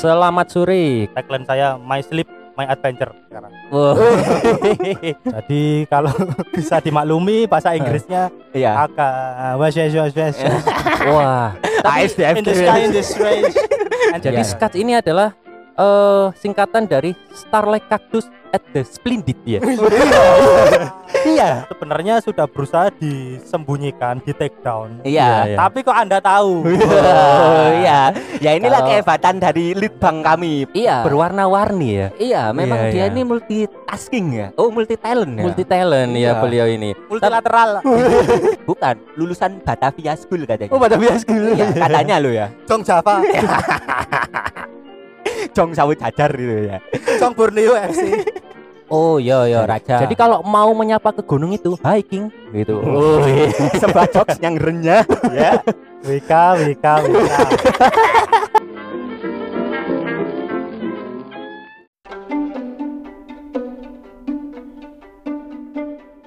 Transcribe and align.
Selamat 0.00 0.48
sore. 0.48 1.12
Tagline 1.12 1.44
saya 1.44 1.76
My 1.76 2.00
Sleep 2.00 2.24
My 2.56 2.64
Adventure 2.72 3.12
sekarang. 3.28 3.52
Wow. 3.68 4.00
Jadi 5.36 5.84
kalau 5.92 6.08
bisa 6.56 6.80
dimaklumi 6.80 7.44
bahasa 7.44 7.76
Inggrisnya 7.76 8.32
Iya. 8.56 8.88
Aka 8.88 9.10
was 9.60 9.76
was. 9.76 10.16
Wah. 11.12 11.52
ASDF. 11.84 12.40
In 12.40 12.44
the 12.48 12.56
sky 12.56 12.80
in 12.80 12.92
the 12.96 13.04
strange. 13.04 13.52
And 14.16 14.24
Jadi 14.24 14.40
yeah. 14.40 14.48
SCAT 14.48 14.72
ini 14.80 14.92
adalah 14.96 15.36
eh 15.76 16.26
singkatan 16.32 16.88
dari 16.88 17.12
Starlight 17.36 17.84
Cactus 17.92 18.24
at 18.50 18.62
the 18.70 18.82
Splendid 18.82 19.38
ya. 19.44 19.60
Iya, 21.20 21.68
sebenarnya 21.68 22.24
sudah 22.24 22.48
berusaha 22.48 22.88
disembunyikan, 22.96 24.24
di 24.24 24.32
take 24.32 24.56
down. 24.64 25.04
Iya. 25.04 25.52
Iya. 25.52 25.56
Tapi 25.58 25.84
kok 25.84 25.92
Anda 25.92 26.16
tahu? 26.16 26.64
Oh 27.40 27.68
iya. 27.76 28.14
Ya 28.40 28.56
inilah 28.56 28.80
Kalau- 28.80 28.88
kehebatan 28.88 29.34
dari 29.36 29.76
lead 29.76 30.00
bank 30.00 30.24
kami. 30.24 30.64
Iya. 30.72 31.04
Berwarna-warni 31.04 31.88
ya. 31.92 32.08
Iya, 32.16 32.42
memang 32.50 32.88
Iya, 32.88 32.90
dia 32.90 33.00
iya. 33.04 33.12
ini 33.12 33.20
multitasking 33.22 34.26
ya. 34.32 34.46
Oh, 34.56 34.72
multi 34.72 34.96
talent 34.96 35.34
ya. 35.36 35.44
Multi 35.44 35.64
talent 35.66 36.12
ya 36.16 36.20
Iya. 36.32 36.40
beliau 36.40 36.66
ini. 36.66 36.90
Multilateral. 37.10 37.70
Bukan, 38.70 38.94
lulusan 39.18 39.60
Batavia 39.60 40.16
School 40.16 40.48
katanya. 40.48 40.72
Oh, 40.72 40.80
Batavia 40.80 41.20
School. 41.20 41.52
Iya, 41.52 41.68
katanya 41.74 42.16
lo 42.16 42.30
ya. 42.32 42.48
Jong 42.64 42.80
Java, 42.80 43.20
Jong 45.52 45.70
Sawu 45.74 45.92
Jajar 45.98 46.30
gitu 46.34 46.56
ya. 46.70 46.78
Jong 47.18 47.34
Borneo 47.34 47.74
FC. 47.76 48.24
Oh 48.90 49.22
iya 49.22 49.46
iya 49.46 49.62
Raja. 49.62 50.02
Jadi 50.02 50.18
kalau 50.18 50.42
mau 50.42 50.74
menyapa 50.74 51.14
ke 51.14 51.22
gunung 51.22 51.54
itu 51.54 51.78
hiking 51.78 52.26
gitu. 52.50 52.82
Oh 52.82 53.22
iya. 53.22 53.46
Sebuah 53.82 54.10
jokes 54.10 54.42
yang 54.42 54.58
renyah 54.58 55.06
ya. 55.30 55.62
WK, 56.02 56.32
WK, 56.58 56.86
WK. 57.06 57.32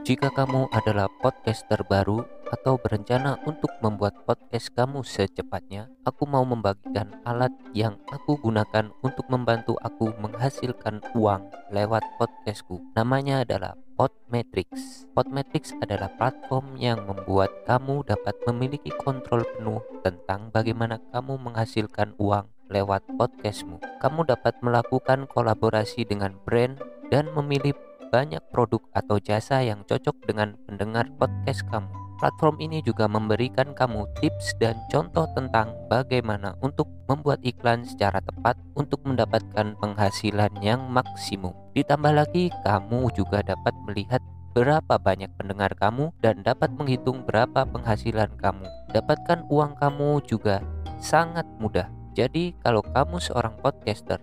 Jika 0.03 0.35
kamu 0.35 0.67
adalah 0.75 1.07
podcaster 1.23 1.79
baru 1.87 2.27
atau 2.51 2.75
berencana 2.75 3.39
untuk 3.47 3.71
membuat 3.79 4.11
podcast 4.27 4.67
kamu 4.75 4.99
secepatnya, 4.99 5.87
aku 6.03 6.27
mau 6.27 6.43
membagikan 6.43 7.23
alat 7.23 7.55
yang 7.71 7.95
aku 8.11 8.35
gunakan 8.35 8.91
untuk 8.99 9.23
membantu 9.31 9.79
aku 9.79 10.11
menghasilkan 10.19 10.99
uang 11.15 11.47
lewat 11.71 12.03
podcastku. 12.19 12.83
Namanya 12.99 13.47
adalah 13.47 13.79
Podmetrics. 13.95 15.07
Podmetrics 15.15 15.71
adalah 15.79 16.11
platform 16.19 16.75
yang 16.75 17.07
membuat 17.07 17.63
kamu 17.63 18.03
dapat 18.03 18.35
memiliki 18.43 18.91
kontrol 19.07 19.47
penuh 19.55 19.79
tentang 20.03 20.51
bagaimana 20.51 20.99
kamu 21.15 21.39
menghasilkan 21.39 22.11
uang 22.19 22.51
lewat 22.67 23.07
podcastmu. 23.15 23.79
Kamu 24.03 24.27
dapat 24.27 24.59
melakukan 24.59 25.31
kolaborasi 25.31 26.03
dengan 26.03 26.35
brand 26.43 26.75
dan 27.07 27.29
memilih 27.31 27.77
banyak 28.14 28.45
produk 28.53 28.86
atau 28.94 29.17
jasa 29.17 29.66
yang 29.66 29.81
cocok 29.89 30.14
dengan 30.30 30.53
pendengar 30.69 31.09
podcast 31.17 31.66
kamu. 31.73 31.89
Platform 32.22 32.61
ini 32.61 32.80
juga 32.86 33.09
memberikan 33.09 33.73
kamu 33.73 34.06
tips 34.22 34.53
dan 34.61 34.78
contoh 34.94 35.25
tentang 35.33 35.73
bagaimana 35.89 36.53
untuk 36.61 36.86
membuat 37.09 37.41
iklan 37.41 37.81
secara 37.81 38.22
tepat 38.22 38.53
untuk 38.78 39.02
mendapatkan 39.03 39.73
penghasilan 39.81 40.53
yang 40.61 40.88
maksimum. 40.94 41.52
Ditambah 41.73 42.14
lagi, 42.14 42.53
kamu 42.61 43.09
juga 43.17 43.41
dapat 43.41 43.73
melihat 43.89 44.22
berapa 44.53 45.02
banyak 45.02 45.34
pendengar 45.34 45.73
kamu 45.73 46.14
dan 46.22 46.45
dapat 46.45 46.69
menghitung 46.78 47.25
berapa 47.25 47.66
penghasilan 47.66 48.30
kamu. 48.38 48.69
Dapatkan 48.94 49.50
uang 49.50 49.73
kamu 49.81 50.22
juga 50.30 50.61
sangat 51.02 51.50
mudah. 51.58 51.89
Jadi, 52.14 52.53
kalau 52.61 52.86
kamu 52.86 53.17
seorang 53.17 53.58
podcaster 53.58 54.22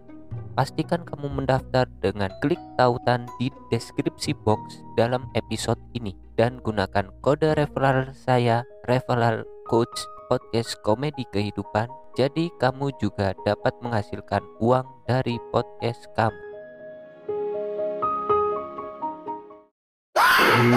pastikan 0.59 1.07
kamu 1.07 1.31
mendaftar 1.31 1.87
dengan 2.03 2.31
klik 2.43 2.59
tautan 2.75 3.29
di 3.39 3.49
deskripsi 3.71 4.35
box 4.43 4.83
dalam 4.99 5.27
episode 5.39 5.79
ini. 5.95 6.17
Dan 6.35 6.59
gunakan 6.65 7.13
kode 7.21 7.53
referral 7.55 8.11
saya 8.17 8.65
referral 8.89 9.45
coach 9.69 10.05
podcast 10.33 10.75
komedi 10.83 11.23
kehidupan. 11.31 11.87
Jadi 12.19 12.51
kamu 12.59 12.91
juga 12.99 13.37
dapat 13.47 13.77
menghasilkan 13.85 14.43
uang 14.59 14.87
dari 15.07 15.39
podcast 15.55 16.05
kamu 16.19 16.50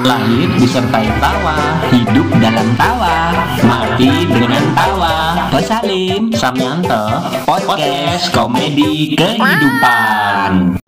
Lahir 0.04 0.50
disertai 0.56 1.12
tawa, 1.20 1.84
hidup 1.92 2.28
dalam 2.40 2.68
tawa, 2.80 3.36
mati 3.68 4.24
dengan 4.24 4.64
tawa. 4.72 5.14
Pesalim 5.52 6.32
Samyanto, 6.32 7.04
podcast 7.44 8.32
komedi 8.32 9.20
kehidupan. 9.20 10.80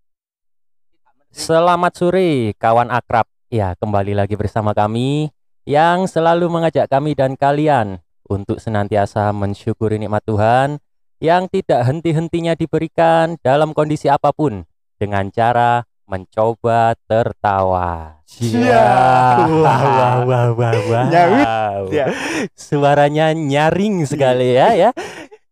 Selamat 1.36 1.94
sore 2.00 2.56
kawan 2.56 2.88
akrab. 2.88 3.28
Ya, 3.52 3.76
kembali 3.76 4.16
lagi 4.16 4.40
bersama 4.40 4.72
kami 4.72 5.36
yang 5.68 6.08
selalu 6.08 6.48
mengajak 6.48 6.88
kami 6.88 7.12
dan 7.12 7.36
kalian 7.36 8.00
untuk 8.32 8.64
senantiasa 8.64 9.36
mensyukuri 9.36 10.00
nikmat 10.00 10.24
Tuhan 10.24 10.80
yang 11.20 11.52
tidak 11.52 11.84
henti-hentinya 11.84 12.56
diberikan 12.56 13.36
dalam 13.44 13.76
kondisi 13.76 14.08
apa 14.08 14.32
pun 14.32 14.64
dengan 14.96 15.28
cara 15.28 15.84
mencoba 16.08 16.96
tertawa. 17.10 18.15
Iya. 18.36 18.86
Wah, 19.48 19.82
wah, 19.86 20.16
wah, 20.26 20.48
wah, 20.52 20.74
wah. 20.92 21.06
Nyaut. 21.08 21.88
Ya. 21.94 22.10
Suaranya 22.58 23.32
nyaring 23.32 24.04
sekali 24.04 24.58
ya 24.58 24.74
ya. 24.76 24.90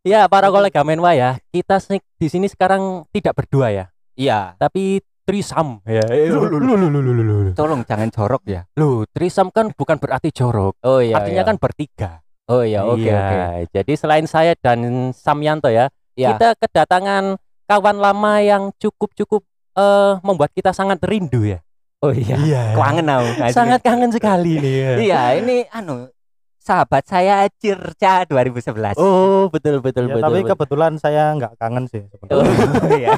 Ya, 0.03 0.27
para 0.27 0.51
kolega 0.51 0.83
menwa 0.83 1.15
ya, 1.15 1.39
kita 1.55 1.79
di 2.19 2.27
sini 2.27 2.51
sekarang 2.51 3.07
tidak 3.15 3.39
berdua 3.39 3.71
ya, 3.71 3.85
Iya. 4.19 4.59
tapi 4.59 4.99
trisam 5.23 5.79
ya. 5.87 6.03
Loh, 6.27 6.51
loh, 6.51 6.59
loh, 6.59 6.75
loh, 6.75 6.99
loh, 6.99 7.23
loh. 7.23 7.55
Tolong 7.55 7.87
jangan 7.87 8.11
jorok 8.11 8.43
ya. 8.43 8.67
Loh, 8.75 9.07
trisam 9.07 9.47
kan 9.47 9.71
bukan 9.71 9.95
berarti 10.03 10.35
jorok. 10.35 10.75
Oh 10.83 10.99
iya. 10.99 11.23
Artinya 11.23 11.47
kan 11.47 11.55
bertiga. 11.55 12.19
Oh 12.51 12.67
iya, 12.67 12.83
oke 12.83 12.99
Iya, 12.99 13.15
oke. 13.15 13.71
Jadi 13.71 13.93
selain 13.95 14.27
saya 14.27 14.51
dan 14.59 15.15
Samyanto 15.15 15.71
ya, 15.71 15.87
Iya. 16.19 16.35
kita 16.35 16.59
kedatangan 16.59 17.39
kawan 17.63 17.97
lama 18.03 18.43
yang 18.43 18.75
cukup-cukup 18.75 19.47
eh 19.73 20.13
membuat 20.19 20.51
kita 20.51 20.75
sangat 20.75 20.99
rindu 21.07 21.47
ya. 21.47 21.63
Oh 22.03 22.11
iya. 22.11 22.75
Kangen 22.75 23.07
aku. 23.07 23.29
asli. 23.39 23.55
Sangat 23.55 23.79
kangen 23.79 24.11
sekali 24.11 24.59
nih. 24.59 24.73
ya. 24.75 24.91
Iya, 25.07 25.21
ini 25.39 25.57
anu 25.71 26.11
sahabat 26.59 27.03
saya 27.03 27.43
Circa 27.59 28.23
2011. 28.23 28.95
Oh, 28.95 29.47
betul 29.47 29.79
betul 29.79 30.07
Ya, 30.07 30.15
betul. 30.15 30.23
tapi 30.23 30.39
betul. 30.39 30.49
kebetulan 30.55 30.93
saya 30.95 31.35
nggak 31.35 31.55
kangen 31.55 31.87
sih 31.87 32.03
sebenarnya. 32.07 32.39
Oh, 32.39 32.87
iya. 32.99 33.15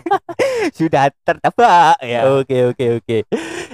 Sudah 0.70 1.14
tertebak 1.22 1.98
ya. 2.02 2.26
Oke 2.32 2.58
oke 2.68 2.86
oke. 3.02 3.18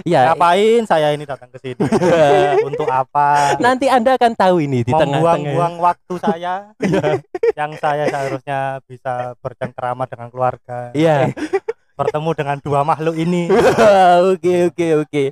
Ya, 0.04 0.32
Ngapain 0.32 0.84
saya 0.84 1.12
ini 1.12 1.24
datang 1.24 1.48
ke 1.52 1.60
sini? 1.60 1.80
Untuk 2.68 2.88
apa? 2.88 3.56
nanti 3.60 3.88
Anda 3.88 4.16
akan 4.16 4.34
tahu 4.34 4.60
ini 4.60 4.84
di 4.84 4.92
tengah-tengah. 4.92 5.24
Membuang-buang 5.40 5.76
waktu 5.80 6.14
saya 6.20 6.54
yang 7.54 7.72
saya 7.78 8.08
seharusnya 8.08 8.60
bisa 8.84 9.40
bercengkrama 9.40 10.04
dengan 10.04 10.28
keluarga. 10.28 10.92
Iya. 10.92 11.32
Bertemu 12.02 12.30
dengan 12.34 12.58
dua 12.60 12.82
makhluk 12.82 13.16
ini. 13.16 13.46
Oke 14.34 14.70
oke 14.70 14.88
oke. 15.06 15.24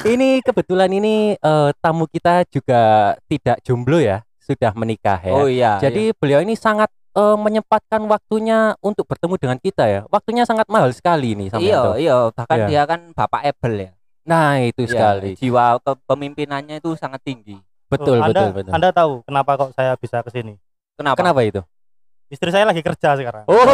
Ini 0.00 0.40
kebetulan 0.40 0.88
ini 0.88 1.36
eh, 1.36 1.70
tamu 1.78 2.08
kita 2.08 2.48
juga 2.48 3.12
tidak 3.28 3.60
jomblo 3.60 4.00
ya, 4.00 4.24
sudah 4.40 4.72
menikah 4.72 5.20
ya. 5.20 5.32
Oh 5.36 5.44
iya. 5.44 5.76
Jadi 5.76 6.16
beliau 6.16 6.40
ini 6.40 6.56
sangat 6.56 6.88
eh, 7.12 7.36
menyempatkan 7.36 8.00
waktunya 8.08 8.72
untuk 8.80 9.04
bertemu 9.04 9.36
dengan 9.36 9.58
kita 9.60 9.84
ya. 9.84 10.00
Waktunya 10.08 10.48
sangat 10.48 10.64
mahal 10.72 10.88
sekali 10.96 11.36
nih 11.36 11.52
sama 11.52 11.60
iya, 11.60 11.80
iya, 12.00 12.16
bahkan 12.32 12.58
Iya. 12.58 12.66
dia 12.66 12.82
kan 12.88 13.00
Bapak 13.12 13.42
Apple 13.44 13.76
ya. 13.76 13.90
Nah, 14.24 14.56
itu 14.60 14.84
Iya, 14.84 14.92
sekali. 14.96 15.30
Jiwa 15.36 15.80
kepemimpinannya 15.84 16.80
itu 16.80 16.96
sangat 16.96 17.20
tinggi. 17.20 17.60
Betul 17.90 18.20
Oh, 18.20 18.24
anda, 18.24 18.32
betul 18.32 18.50
betul. 18.56 18.72
Anda 18.72 18.88
tahu 18.94 19.12
kenapa 19.26 19.50
kok 19.58 19.70
saya 19.76 19.98
bisa 20.00 20.22
ke 20.24 20.30
sini? 20.32 20.54
Kenapa? 20.96 21.18
Kenapa 21.20 21.40
itu? 21.44 21.60
Istri 22.30 22.54
saya 22.54 22.62
lagi 22.62 22.78
kerja 22.78 23.18
sekarang. 23.18 23.42
Oh. 23.50 23.58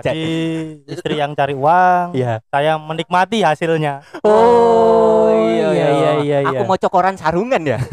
Jadi 0.00 0.24
istri 0.88 1.20
yang 1.20 1.36
cari 1.36 1.52
uang, 1.52 2.16
Iya. 2.16 2.40
saya 2.48 2.80
menikmati 2.80 3.44
hasilnya. 3.44 4.00
Oh, 4.24 5.28
iya 5.28 5.68
iya 5.68 5.88
iya 6.16 6.38
iya. 6.40 6.48
Aku 6.48 6.64
mau 6.64 6.80
cokoran 6.80 7.20
sarungan 7.20 7.60
ya. 7.60 7.76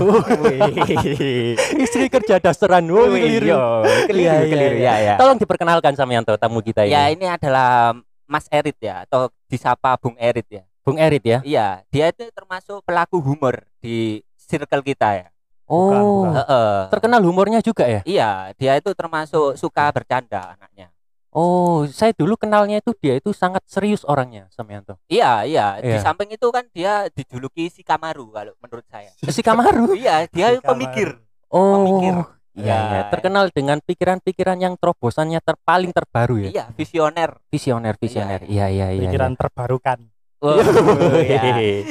istri 1.83 2.07
kerja 2.07 2.39
dasaran. 2.39 2.87
Oh, 2.87 3.11
keliru. 3.11 3.51
iya, 3.51 3.59
keliru, 4.07 4.15
Iya, 4.15 4.33
iya, 4.39 4.47
keliru, 4.47 4.77
iya. 4.79 4.93
ya, 4.95 5.03
ya. 5.03 5.13
Tolong 5.19 5.35
diperkenalkan 5.35 5.91
Samyanto 5.99 6.39
tamu 6.39 6.63
kita 6.63 6.87
ini. 6.87 6.95
Ya 6.95 7.11
ini 7.11 7.27
adalah 7.27 7.99
Mas 8.23 8.47
Erit 8.47 8.79
ya 8.79 9.03
atau 9.03 9.27
disapa 9.51 9.99
Bung 9.99 10.15
Erit 10.15 10.47
ya. 10.47 10.63
Bung 10.87 10.95
Erit 10.95 11.23
ya. 11.27 11.43
Iya, 11.43 11.83
dia 11.91 12.15
itu 12.15 12.31
termasuk 12.31 12.79
pelaku 12.87 13.19
humor 13.19 13.59
di 13.83 14.23
circle 14.39 14.79
kita 14.79 15.19
ya. 15.19 15.27
Oh. 15.67 15.91
bukan. 15.91 16.35
Heeh. 16.39 16.77
Terkenal 16.89 17.21
humornya 17.23 17.59
juga 17.59 17.83
ya? 17.85 18.01
Iya, 18.03 18.31
dia 18.55 18.79
itu 18.79 18.91
termasuk 18.91 19.59
suka 19.59 19.91
bercanda 19.91 20.55
anaknya. 20.55 20.89
Oh, 21.29 21.85
saya 21.85 22.15
dulu 22.17 22.33
kenalnya 22.33 22.81
itu 22.81 22.95
dia 22.97 23.19
itu 23.19 23.29
sangat 23.29 23.61
serius 23.67 24.01
orangnya, 24.07 24.47
Samyanto. 24.49 24.97
Iya, 25.05 25.45
iya. 25.45 25.77
Di 25.77 25.93
Iya. 25.93 26.01
samping 26.01 26.33
itu 26.33 26.47
kan 26.49 26.65
dia 26.71 27.05
dijuluki 27.13 27.69
si 27.69 27.85
Kamaru 27.85 28.31
kalau 28.31 28.55
menurut 28.57 28.87
saya. 28.89 29.11
Si 29.35 29.43
Kamaru. 29.45 29.93
iya, 29.93 30.25
dia 30.25 30.55
Si 30.55 30.63
Kamaru. 30.63 30.65
pemikir. 30.65 31.09
Oh. 31.51 31.83
Pemikir. 31.83 32.15
Iya, 32.57 32.73
iya. 32.73 33.01
terkenal 33.13 33.53
dengan 33.53 33.77
pikiran-pikiran 33.85 34.57
yang 34.57 34.73
terobosannya 34.81 35.37
ter 35.45 35.53
paling 35.61 35.93
terbaru 35.93 36.41
ya. 36.41 36.49
Iya, 36.49 36.65
visioner. 36.73 37.37
Visioner, 37.53 37.93
visioner. 38.01 38.41
Iya, 38.49 38.65
iya, 38.73 38.87
iya. 38.97 39.01
Pikiran 39.05 39.37
terbarukan. 39.37 40.09
Oh, 40.41 40.57
iya. 41.21 41.85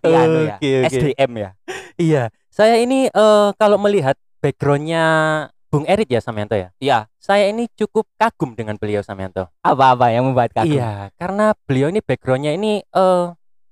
Ya. 0.00 0.24
Oke, 0.56 0.70
oke. 0.82 0.88
SDM 0.88 1.30
ya. 1.36 1.50
Iya, 2.00 2.32
saya 2.48 2.80
ini 2.80 3.12
eh, 3.12 3.48
kalau 3.60 3.76
melihat 3.76 4.16
backgroundnya 4.40 5.04
Bung 5.68 5.84
Erit 5.84 6.08
ya 6.08 6.24
Samyanto 6.24 6.56
ya. 6.56 6.72
Iya. 6.80 7.06
Saya 7.20 7.52
ini 7.52 7.68
cukup 7.76 8.08
kagum 8.16 8.56
dengan 8.56 8.80
beliau 8.80 9.04
Samyanto. 9.04 9.52
Apa-apa 9.60 10.08
yang 10.08 10.24
membuat 10.26 10.50
kagum? 10.56 10.80
Iya, 10.80 11.12
karena 11.20 11.52
beliau 11.68 11.92
ini 11.92 12.00
backgroundnya 12.00 12.56
ini 12.56 12.80
eh, 12.80 13.26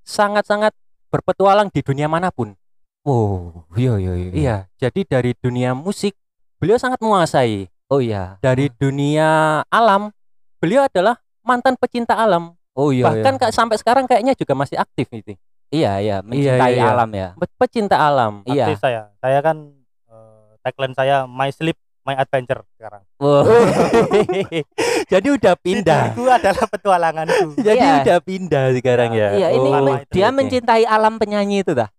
sangat-sangat 0.05 0.77
berpetualang 1.09 1.73
di 1.73 1.81
dunia 1.81 2.05
mana 2.05 2.29
pun. 2.29 2.53
Oh, 3.01 3.65
iya 3.73 3.97
iya 3.97 4.13
iya. 4.13 4.31
Iya, 4.31 4.55
jadi 4.77 5.01
dari 5.09 5.31
dunia 5.33 5.73
musik 5.73 6.13
beliau 6.61 6.77
sangat 6.77 7.01
menguasai. 7.01 7.65
Oh 7.89 7.97
iya. 7.97 8.37
Dari 8.45 8.69
dunia 8.69 9.61
alam 9.73 10.13
beliau 10.61 10.85
adalah 10.85 11.17
mantan 11.41 11.73
pecinta 11.81 12.13
alam. 12.13 12.53
Oh 12.77 12.93
iya. 12.93 13.09
Bahkan 13.09 13.41
iya. 13.41 13.49
sampai 13.49 13.81
sekarang 13.81 14.05
kayaknya 14.05 14.37
juga 14.37 14.53
masih 14.53 14.77
aktif 14.77 15.09
itu. 15.09 15.33
Iya 15.69 15.97
iya, 15.97 16.17
mencintai 16.19 16.73
iya. 16.73 16.89
alam 16.89 17.09
ya. 17.09 17.29
Pe- 17.33 17.57
Pecinta 17.57 17.97
alam. 17.97 18.41
Iya. 18.43 18.65
Aktif 18.67 18.79
saya. 18.79 19.01
Saya 19.17 19.39
kan 19.39 19.57
eh, 20.05 20.49
tagline 20.59 20.93
saya 20.93 21.15
My 21.23 21.49
Sleep 21.49 21.77
My 22.01 22.15
Adventure 22.15 22.65
sekarang. 22.73 23.03
Wow. 23.17 23.45
jadi 25.11 25.27
udah 25.29 25.53
pindah. 25.55 26.03
Tidurku 26.09 26.25
adalah 26.27 26.65
petualanganku. 26.65 27.47
Jadi 27.67 27.77
Iya. 27.79 27.93
udah 28.01 28.17
pindah 28.19 28.65
sekarang 28.73 29.09
ya. 29.13 29.27
Iya, 29.35 29.47
ini 29.51 29.69
Oh, 29.69 29.85
itu, 29.95 30.09
dia 30.09 30.27
oke. 30.27 30.35
mencintai 30.35 30.83
alam 30.83 31.17
penyanyi 31.17 31.61
itu 31.61 31.73
dah. 31.73 31.89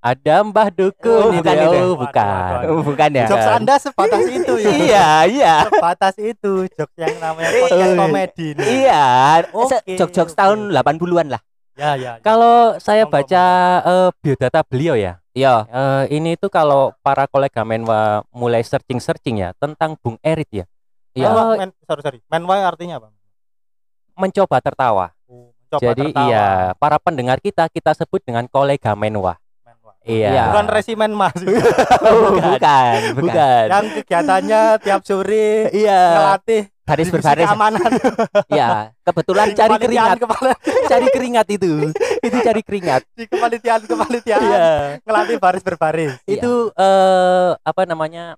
Ada 0.00 0.40
Mbah 0.40 0.72
Dukun 0.72 1.12
Oh, 1.12 1.28
itu 1.28 1.44
bukan 1.44 1.54
ya. 1.54 1.64
itu. 1.68 1.76
Oh, 1.84 1.92
bukan. 1.94 2.24
waduh. 2.24 2.70
Oh, 2.72 2.80
bukan 2.80 3.10
ya. 3.12 3.26
Jokes 3.28 3.48
Anda 3.52 3.74
sebatas 3.76 4.22
itu 4.24 4.52
ya. 4.56 4.70
iya, 4.72 5.08
iya. 5.28 5.54
Sebatas 5.68 6.14
itu 6.16 6.52
jokes 6.72 6.96
yang 6.96 7.14
namanya 7.20 7.50
podcast 7.52 7.76
Iya. 7.84 7.98
komedi 8.00 8.46
ini. 8.50 8.64
Iya, 8.80 9.04
Oke, 9.52 9.76
Se- 9.76 9.84
jok-jok 9.94 10.26
oke. 10.26 10.34
tahun 10.34 10.58
80-an 10.72 11.26
lah. 11.28 11.42
Ya, 11.80 11.96
ya. 11.96 12.12
ya. 12.12 12.12
Kalau 12.20 12.76
saya 12.76 13.08
baca 13.08 13.44
eh, 13.80 14.08
biodata 14.20 14.60
beliau 14.60 14.92
ya, 14.92 15.16
Iya. 15.32 15.64
eh, 15.64 16.04
ini 16.12 16.36
tuh 16.36 16.52
kalau 16.52 16.92
para 17.00 17.24
kolega 17.24 17.64
Menwa 17.64 18.20
mulai 18.28 18.60
searching-searching 18.60 19.40
ya 19.40 19.56
tentang 19.56 19.96
Bung 19.96 20.20
Erit 20.20 20.52
ya, 20.52 20.64
Iya. 21.16 21.32
Menwa- 21.32 21.56
men, 21.56 21.70
sorry, 21.80 22.02
sorry. 22.04 22.18
Menway 22.28 22.60
artinya 22.60 23.00
apa? 23.00 23.08
mencoba 24.12 24.60
tertawa. 24.60 25.16
Oh, 25.24 25.48
mencoba 25.56 25.80
Jadi 25.80 26.12
tertawa. 26.12 26.28
iya, 26.28 26.48
para 26.76 27.00
pendengar 27.00 27.40
kita 27.40 27.64
kita 27.66 27.96
sebut 27.96 28.20
dengan 28.20 28.44
kolega 28.44 28.92
Menwa. 28.92 29.39
Iya. 30.02 30.28
Iya. 30.30 30.42
Bukan 30.48 30.66
resimen 30.66 31.12
mas. 31.12 31.36
Oh, 31.36 32.32
bukan, 32.36 32.98
bukan. 33.12 33.20
Bukan. 33.20 33.64
yang 33.68 33.86
kegiatannya 33.94 34.60
tiap 34.80 35.00
sore 35.02 35.68
Iya. 35.70 36.02
ngelatih 36.14 36.62
Baris 36.82 37.06
berbaris. 37.06 37.46
keamanan 37.46 37.86
Iya, 38.50 38.68
kebetulan 39.00 39.54
Cari 39.54 39.76
keringat. 39.78 40.16
kepala- 40.18 40.58
cari 40.90 41.06
keringat 41.06 41.46
itu. 41.48 41.70
itu 42.18 42.36
cari 42.40 42.60
keringat. 42.60 43.06
di 43.12 43.24
kepanitiaan 43.24 43.82
kepanitiaan 43.84 44.42
Iya. 44.42 44.66
ngelatih 45.00 45.36
baris 45.36 45.62
berbaris 45.62 46.12
Iya. 46.24 46.40
Itu 46.40 46.52
eh 46.72 47.50
apa 47.56 47.82
namanya? 47.84 48.34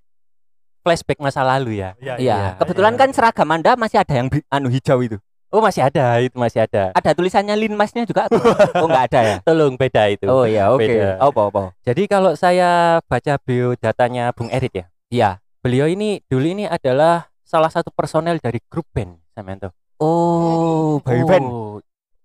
flashback 0.82 1.16
masa 1.16 1.46
lalu 1.46 1.78
ya. 1.78 1.94
Iya, 1.96 2.14
Iya, 2.18 2.36
kebetulan 2.58 2.92
iya. 2.92 3.00
kan 3.00 3.08
seragam 3.14 3.46
Anda 3.46 3.78
masih 3.78 4.02
ada 4.02 4.12
yang 4.12 4.26
anu 4.50 4.66
hijau 4.66 4.98
itu. 4.98 5.14
Oh, 5.52 5.60
masih 5.60 5.84
ada, 5.84 6.16
itu 6.16 6.32
masih 6.32 6.64
ada. 6.64 6.96
Ada 6.96 7.12
tulisannya 7.12 7.52
Linmasnya 7.60 8.08
juga? 8.08 8.24
Oh, 8.80 8.88
enggak 8.88 9.12
ada 9.12 9.20
ya. 9.20 9.36
Tolong 9.44 9.76
beda 9.76 10.08
itu. 10.08 10.24
Oh 10.24 10.48
iya, 10.48 10.72
oke. 10.72 10.80
Beda. 10.80 11.20
Apa 11.20 11.40
apa? 11.52 11.62
Jadi 11.84 12.08
kalau 12.08 12.32
saya 12.32 12.98
baca 13.04 13.36
biodatanya 13.36 14.32
Bung 14.32 14.48
Erit 14.48 14.72
ya, 14.72 14.86
Iya. 15.12 15.30
beliau 15.60 15.86
ini 15.86 16.24
dulu 16.26 16.48
ini 16.48 16.64
adalah 16.64 17.28
salah 17.44 17.68
satu 17.68 17.92
personel 17.92 18.40
dari 18.40 18.64
grup 18.66 18.88
band, 18.96 19.20
Samento. 19.36 19.76
Oh. 20.00 20.96
Oh, 21.04 21.78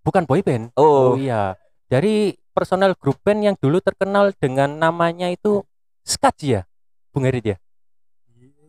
bukan 0.07 0.23
boy 0.23 0.39
band. 0.39 0.71
Oh, 0.79 1.19
iya. 1.19 1.59
Dari 1.91 2.31
personel 2.55 2.95
grup 2.95 3.19
band 3.27 3.43
yang 3.43 3.55
dulu 3.59 3.83
terkenal 3.83 4.31
dengan 4.39 4.71
namanya 4.79 5.27
itu 5.27 5.67
Skat 6.07 6.39
ya, 6.39 6.63
Bung 7.11 7.27
Erit 7.27 7.43
ya. 7.43 7.57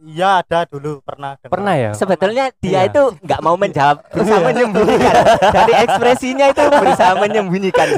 Iya 0.07 0.43
ada 0.45 0.69
dulu 0.69 1.03
pernah 1.03 1.35
dengar. 1.39 1.53
Pernah 1.55 1.75
ya? 1.75 1.91
sebetulnya 1.95 2.45
dia 2.63 2.87
Iya. 2.87 2.91
itu 2.91 3.03
nggak 3.23 3.41
mau 3.43 3.57
menjawab, 3.59 3.97
berusaha 4.13 4.41
menyembunyikan. 4.45 5.15
Dari 5.51 5.73
ekspresinya 5.87 6.47
itu 6.51 6.63
berusaha 6.69 7.13
menyembunyikan 7.19 7.89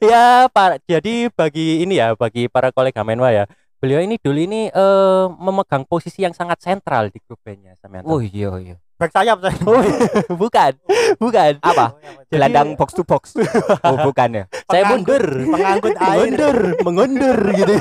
ya, 0.00 0.48
Pak. 0.48 0.84
Jadi 0.88 1.28
bagi 1.32 1.84
ini 1.84 2.00
ya, 2.00 2.16
bagi 2.16 2.48
para 2.48 2.72
kolega 2.72 3.04
Menwa 3.04 3.28
ya, 3.32 3.44
beliau 3.76 4.00
ini 4.00 4.16
dulu 4.16 4.40
ini 4.40 4.72
eh, 4.72 5.24
memegang 5.36 5.84
posisi 5.84 6.24
yang 6.24 6.32
sangat 6.32 6.58
sentral 6.64 7.12
di 7.12 7.20
grup 7.22 7.40
bandnya. 7.44 7.76
Oh 8.06 8.18
iya 8.22 8.50
iya. 8.62 8.76
back 8.96 9.12
sayap 9.12 9.44
saya 9.44 9.52
Oh, 9.68 9.84
bukan, 10.40 10.72
bukan. 11.20 11.52
Apa? 11.60 11.92
Oh, 11.92 12.00
iya, 12.00 12.24
Gelandang 12.32 12.80
box 12.80 12.96
to 12.96 13.04
box. 13.04 13.36
Oh, 13.84 13.96
bukan 14.08 14.28
ya. 14.32 14.44
Saya 14.72 14.88
mundur, 14.88 15.20
pengangkut 15.20 15.96
air 16.00 16.32
mengundur, 16.32 16.56
mengundur 16.80 17.38
gitu. 17.52 17.74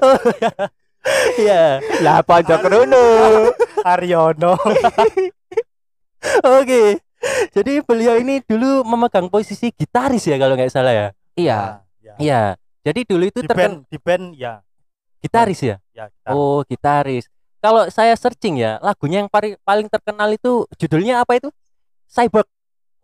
oh, 0.00 0.16
ya. 0.40 0.50
Lah 2.04 2.20
pojok 2.26 2.62
rono. 2.66 3.04
Aryono 3.86 4.58
Oke. 6.42 6.98
Jadi 7.54 7.72
beliau 7.82 8.18
ini 8.18 8.42
dulu 8.44 8.82
memegang 8.84 9.30
posisi 9.30 9.72
gitaris 9.72 10.26
ya 10.26 10.36
kalau 10.36 10.54
nggak 10.58 10.72
salah 10.72 10.92
ya. 10.92 11.08
Iya. 11.38 11.60
ya. 12.02 12.14
Iya. 12.18 12.42
Jadi 12.86 13.00
dulu 13.02 13.24
itu 13.26 13.40
di 13.42 13.48
terkenal 13.50 13.82
band 13.82 13.90
di 13.90 13.98
band 13.98 14.24
ya 14.34 14.62
gitaris 15.26 15.60
ya. 15.60 15.76
ya 15.90 16.06
kita 16.06 16.30
Oh, 16.30 16.62
gitaris. 16.62 17.26
Kalau 17.58 17.90
saya 17.90 18.14
searching 18.14 18.62
ya, 18.62 18.78
lagunya 18.78 19.26
yang 19.26 19.30
paling 19.32 19.58
paling 19.66 19.90
terkenal 19.90 20.30
itu 20.30 20.62
judulnya 20.78 21.26
apa 21.26 21.34
itu? 21.42 21.50
Cyborg. 22.06 22.46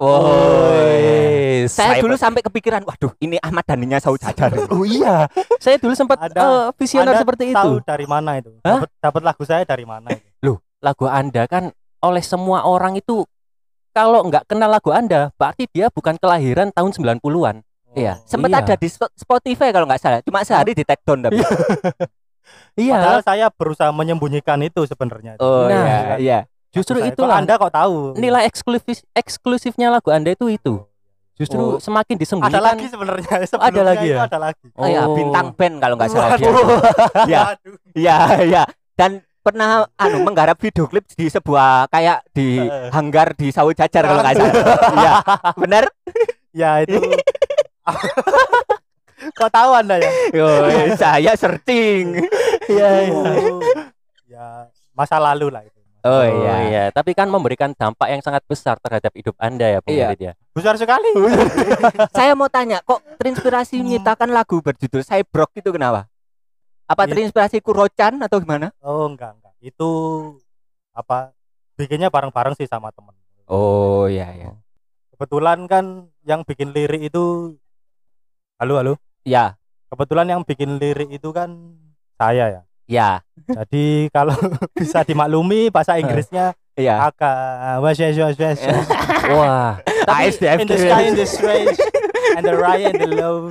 Oh, 0.02 0.82
iya. 0.82 1.62
Saya 1.64 2.02
dulu 2.02 2.18
sampai 2.18 2.42
kepikiran, 2.42 2.82
waduh, 2.82 3.14
ini 3.16 3.38
Ahmad 3.38 3.62
Dhaninya 3.62 3.96
Saujajar. 3.96 4.50
Oh 4.66 4.82
iya, 4.82 5.30
saya 5.56 5.78
dulu 5.78 5.94
sempat 5.94 6.18
Ada- 6.18 6.42
eh, 6.42 6.66
visioner 6.74 7.14
Anda 7.14 7.22
seperti 7.22 7.54
tahu 7.54 7.78
itu. 7.78 7.86
dari 7.86 8.02
mana 8.04 8.30
itu 8.34 8.50
Hah? 8.60 8.82
dapat 8.82 8.90
dapat 8.98 9.22
lagu 9.22 9.42
saya 9.44 9.62
dari 9.62 9.86
mana 9.86 10.10
itu 10.10 10.58
Lagu 10.82 11.06
Anda 11.06 11.46
kan 11.46 11.70
oleh 12.02 12.18
semua 12.20 12.66
orang 12.66 12.98
itu 12.98 13.22
kalau 13.92 14.26
nggak 14.26 14.50
kenal 14.50 14.66
lagu 14.66 14.90
Anda, 14.90 15.30
berarti 15.32 15.70
dia 15.70 15.86
bukan 15.86 16.18
kelahiran 16.18 16.74
tahun 16.74 16.90
90-an. 16.90 17.62
Iya, 17.94 18.18
Oh. 18.18 18.26
sempat 18.26 18.50
Iya. 18.50 18.58
ada 18.58 18.74
di 18.74 18.88
Sp- 18.88 19.14
Spotify 19.14 19.70
kalau 19.70 19.86
nggak 19.86 20.00
salah. 20.00 20.18
Cuma 20.20 20.42
sehari 20.42 20.72
di 20.72 20.82
take 20.82 21.04
down 21.04 21.22
tapi. 21.22 21.38
Iya, 22.74 22.98
Padahal 22.98 23.22
saya 23.22 23.46
berusaha 23.48 23.88
menyembunyikan 23.88 24.58
itu 24.60 24.82
sebenarnya 24.82 25.38
Oh 25.38 25.70
Nah, 25.70 25.78
iya, 25.78 26.16
iya. 26.18 26.38
Justru 26.72 26.96
kok 26.98 27.28
anda 27.28 27.54
kok 27.60 27.70
tahu 27.70 28.16
nilai 28.16 28.48
eksklusif 28.48 29.04
eksklusifnya 29.12 29.92
lagu 29.92 30.08
Anda 30.08 30.32
itu 30.32 30.48
itu. 30.48 30.74
Justru 31.32 31.58
Oh. 31.58 31.80
semakin 31.80 32.14
ada 32.16 32.22
disembunyikan. 32.22 32.62
lagi 32.62 32.86
sebenarnya 32.86 33.34
Sebelumnya 33.48 33.82
lagi 33.82 34.06
itu 34.06 34.14
ya? 34.14 34.28
ada 34.28 34.38
lagi 34.38 34.66
Oh, 34.76 34.86
iya, 34.86 35.02
bintang 35.08 35.48
band 35.56 35.74
kalau 35.80 35.94
nggak 35.96 36.10
salah 36.12 36.36
dia. 36.36 36.48
Waduh. 36.48 36.80
Iya. 37.28 37.40
Waduh. 37.42 37.74
Iya, 37.96 38.16
iya. 38.46 38.62
Dan 38.94 39.10
pernah 39.42 39.90
anu 39.98 40.22
menggarap 40.22 40.54
video 40.56 40.86
klip 40.86 41.02
di 41.08 41.26
sebuah 41.26 41.90
kayak 41.90 42.22
di 42.30 42.62
hanggar 42.94 43.34
di 43.34 43.50
Sawit 43.50 43.74
Jajar 43.74 44.06
kalau 44.06 44.22
nggak 44.22 44.36
salah. 44.38 44.54
Iya, 45.02 45.12
benar? 45.56 45.84
ya 46.52 46.70
itu 46.84 47.00
kok 49.32 49.50
tahu 49.50 49.70
anda 49.72 49.96
ya 49.96 50.10
Yo, 50.30 50.46
saya 50.94 51.32
searching. 51.34 52.22
Iya, 52.68 52.88
iya. 53.02 53.10
Oh, 53.10 53.58
ya 54.28 54.46
masa 54.92 55.16
lalu 55.16 55.48
lah 55.48 55.62
itu 55.62 55.81
Oh, 56.02 56.10
Oh 56.12 56.26
iya. 56.42 56.56
iya, 56.64 56.84
tapi 56.90 57.12
kan 57.12 57.26
memberikan 57.26 57.70
dampak 57.72 58.06
yang 58.06 58.18
sangat 58.18 58.42
besar 58.42 58.74
terhadap 58.76 59.10
hidup 59.12 59.38
Anda 59.38 59.66
ya, 59.68 59.78
Bung 59.78 59.94
Iya. 59.94 60.06
Erit 60.08 60.20
ya. 60.20 60.32
besar 60.50 60.74
sekali 60.74 61.06
Saya 62.12 62.34
mau 62.34 62.46
tanya, 62.46 62.82
kok 62.82 62.98
terinspirasi 63.16 63.78
menciptakan 63.78 64.28
lagu 64.28 64.58
berjudul 64.58 65.00
Cyborg 65.00 65.54
itu 65.54 65.70
kenapa? 65.70 66.10
Apa 66.84 67.06
Iya. 67.06 67.14
terinspirasi 67.14 67.58
Kurochan 67.58 68.18
atau 68.18 68.36
gimana? 68.36 68.74
oh 68.80 69.06
enggak 69.06 69.32
enggak 69.32 69.54
itu 69.60 69.90
apa 70.90 71.30
bikinnya 71.72 72.08
bareng-bareng 72.08 72.52
sih 72.52 72.66
sama 72.66 72.90
temen 72.90 73.14
Oh, 73.46 74.04
iya, 74.06 74.26
iya. 74.32 74.50
kebetulan 75.10 75.64
kan 75.64 75.84
yang 76.22 76.42
bikin 76.42 76.70
lirik 76.70 77.04
itu 77.04 77.54
halo 78.56 78.74
halo 78.76 78.94
Ya, 79.22 79.54
kebetulan 79.86 80.26
yang 80.26 80.42
bikin 80.42 80.76
lirik 80.76 81.10
itu 81.10 81.30
kan 81.30 81.78
saya 82.12 82.50
ya 82.50 82.62
ya, 82.92 83.24
jadi 83.48 84.12
kalau 84.12 84.36
bisa 84.78 85.00
dimaklumi 85.02 85.72
bahasa 85.72 85.96
Inggrisnya 85.96 86.52
iya. 86.76 87.08
Aka 87.08 87.32
was 87.80 87.96
was 87.96 88.16
was 88.20 88.36
was 88.36 88.60
Wah, 89.32 89.80
in 90.60 90.66
the 90.68 90.76
sky 90.76 91.02
in 91.08 91.14
the 91.16 91.24
strange 91.24 91.78
and 92.36 92.44
the 92.44 92.56
right 92.56 92.84
and 92.84 92.96
the 93.00 93.08
low 93.08 93.48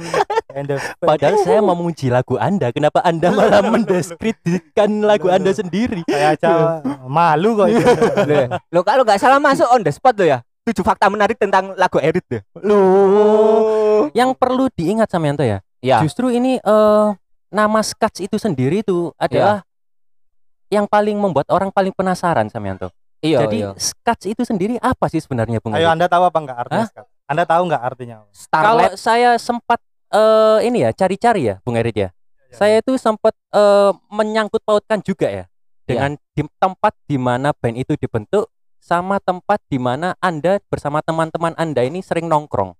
and 0.54 0.66
the 0.70 0.78
padahal 1.02 1.42
saya 1.42 1.62
memuji 1.62 2.14
lagu 2.14 2.38
Anda, 2.38 2.70
kenapa 2.70 3.02
Anda 3.02 3.34
malah 3.34 3.62
mendeskripsikan 3.66 5.02
lagu 5.02 5.30
Anda 5.34 5.54
sendiri? 5.54 6.06
saya 6.06 6.38
aja 6.38 6.82
malu 7.06 7.58
kok 7.58 7.68
itu. 7.72 7.86
Lo 8.70 8.86
kalau 8.86 9.02
nggak 9.02 9.22
salah 9.22 9.42
masuk 9.42 9.66
on 9.70 9.82
the 9.82 9.94
spot 9.94 10.18
lo 10.18 10.26
ya. 10.28 10.42
Tujuh 10.62 10.86
fakta 10.86 11.10
menarik 11.10 11.42
tentang 11.42 11.74
lagu 11.74 11.98
Erit 11.98 12.22
deh. 12.30 12.42
Loh, 12.62 14.06
yang 14.14 14.38
perlu 14.38 14.70
diingat 14.70 15.10
Samyanto 15.10 15.42
ya, 15.42 15.66
Ya. 15.82 15.98
justru 16.06 16.30
ini 16.30 16.62
eh 16.62 17.08
nama 17.52 17.80
sketch 17.84 18.26
itu 18.26 18.40
sendiri 18.40 18.82
itu 18.82 19.12
adalah 19.20 19.62
yang 20.72 20.88
paling 20.88 21.20
membuat 21.20 21.52
orang 21.52 21.70
paling 21.70 21.92
penasaran 21.92 22.48
Samyanto. 22.48 22.88
Iya, 23.22 23.46
Jadi 23.46 23.58
iya. 23.62 23.72
sketch 23.78 24.34
itu 24.34 24.42
sendiri 24.42 24.82
apa 24.82 25.06
sih 25.12 25.22
sebenarnya 25.22 25.62
Bung? 25.62 25.78
Ayo? 25.78 25.94
Anda 25.94 26.10
tahu 26.10 26.26
apa 26.26 26.38
enggak 26.42 26.58
artinya 26.58 26.86
Hah? 26.88 26.90
Skat? 26.90 27.06
Anda 27.30 27.44
tahu 27.46 27.62
enggak 27.70 27.84
artinya? 27.86 28.16
apa? 28.24 28.26
Kalau 28.26 28.82
Starlet 28.82 28.92
saya 28.98 29.30
sempat 29.38 29.80
eh, 30.10 30.58
ini 30.66 30.82
ya 30.82 30.90
cari-cari 30.96 31.54
ya 31.54 31.56
Bung 31.62 31.78
Erit 31.78 31.94
ya. 31.94 32.10
Saya 32.50 32.82
itu 32.82 32.98
sempat 32.98 33.38
eh, 33.54 33.92
menyangkut 34.10 34.66
pautkan 34.66 35.06
juga 35.06 35.30
ya 35.30 35.46
dengan 35.86 36.18
di 36.34 36.44
tempat 36.58 36.94
di 37.06 37.18
mana 37.20 37.54
band 37.54 37.78
itu 37.78 37.94
dibentuk 38.00 38.50
sama 38.82 39.22
tempat 39.22 39.62
di 39.70 39.78
mana 39.78 40.18
Anda 40.18 40.58
bersama 40.66 41.06
teman-teman 41.06 41.54
Anda 41.60 41.86
ini 41.86 42.02
sering 42.02 42.26
nongkrong. 42.26 42.74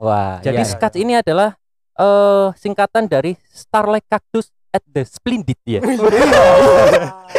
Wah, 0.00 0.40
Jadi 0.42 0.64
iya, 0.64 0.66
sketch 0.66 0.96
iya. 0.98 1.02
ini 1.04 1.12
adalah 1.20 1.54
eh 1.92 2.46
singkatan 2.56 3.04
dari 3.06 3.36
Starlight 3.50 4.08
Cactus 4.08 4.48
at 4.72 4.80
the 4.88 5.04
Splendid 5.04 5.60
ya. 5.68 5.84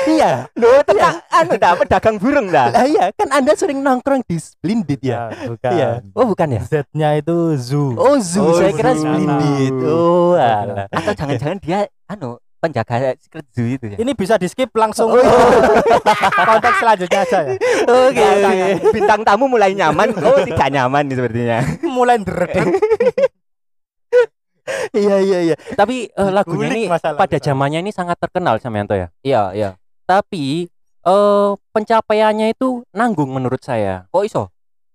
Iya. 0.03 0.45
Loh, 0.53 0.85
itu 0.85 0.93
tak 0.93 1.13
anu 1.33 1.53
dah 1.57 1.73
pedagang 1.73 2.15
burung 2.21 2.47
dah. 2.53 2.69
Lah 2.69 2.85
iya, 2.85 3.09
kan 3.17 3.33
Anda 3.33 3.57
sering 3.57 3.81
nongkrong 3.81 4.21
di 4.29 4.37
Splendid 4.37 5.01
ya. 5.01 5.33
Ya, 5.33 5.49
bukan. 5.49 5.71
Iya. 5.73 5.89
Oh, 6.13 6.25
bukan 6.29 6.47
ya? 6.53 6.61
Z-nya 6.61 7.09
itu 7.17 7.57
zoo. 7.57 7.97
Oh, 7.97 8.21
Zoo. 8.21 8.53
Oh, 8.53 8.57
saya 8.61 8.69
kira 8.69 8.93
Zoo. 8.93 9.01
Splendid. 9.01 9.73
Oh, 9.81 10.37
alah. 10.37 10.85
Atau 10.93 11.13
jangan-jangan 11.17 11.57
dia 11.57 11.79
anu 12.05 12.37
penjaga 12.63 13.11
secret 13.19 13.43
zoo 13.51 13.67
itu 13.67 13.85
ya. 13.91 13.97
Ini 13.99 14.11
bisa 14.15 14.39
di 14.39 14.47
skip 14.47 14.71
langsung 14.71 15.11
Oh, 15.11 15.19
iya. 15.19 15.27
konteks 16.47 16.77
selanjutnya 16.79 17.19
aja 17.27 17.39
ya. 17.43 17.53
Oke, 17.83 18.23
oke. 18.23 18.39
nah, 18.39 18.53
Bintang 18.95 19.21
tamu 19.27 19.51
mulai 19.51 19.75
nyaman. 19.75 20.15
Oh, 20.15 20.39
tidak 20.47 20.69
nyaman 20.71 21.03
nih 21.11 21.15
sepertinya. 21.19 21.59
Mulai 21.83 22.23
dredeg. 22.23 22.67
Iya, 24.93 25.17
iya, 25.19 25.39
iya. 25.41 25.55
Tapi 25.73 26.05
eh, 26.07 26.31
lagunya 26.31 26.69
Unik 26.69 26.77
ini 26.77 26.81
masalah 26.85 27.17
pada 27.17 27.37
zamannya 27.41 27.81
ini 27.81 27.89
sangat 27.89 28.17
terkenal 28.21 28.61
Samyanto 28.61 28.93
ya. 28.93 29.09
Iya, 29.25 29.41
iya. 29.57 29.69
Tapi 30.05 30.69
eh 31.03 31.51
pencapaiannya 31.73 32.53
itu 32.53 32.85
nanggung 32.93 33.33
menurut 33.33 33.59
saya. 33.59 34.05
Kok 34.13 34.23
iso? 34.23 34.43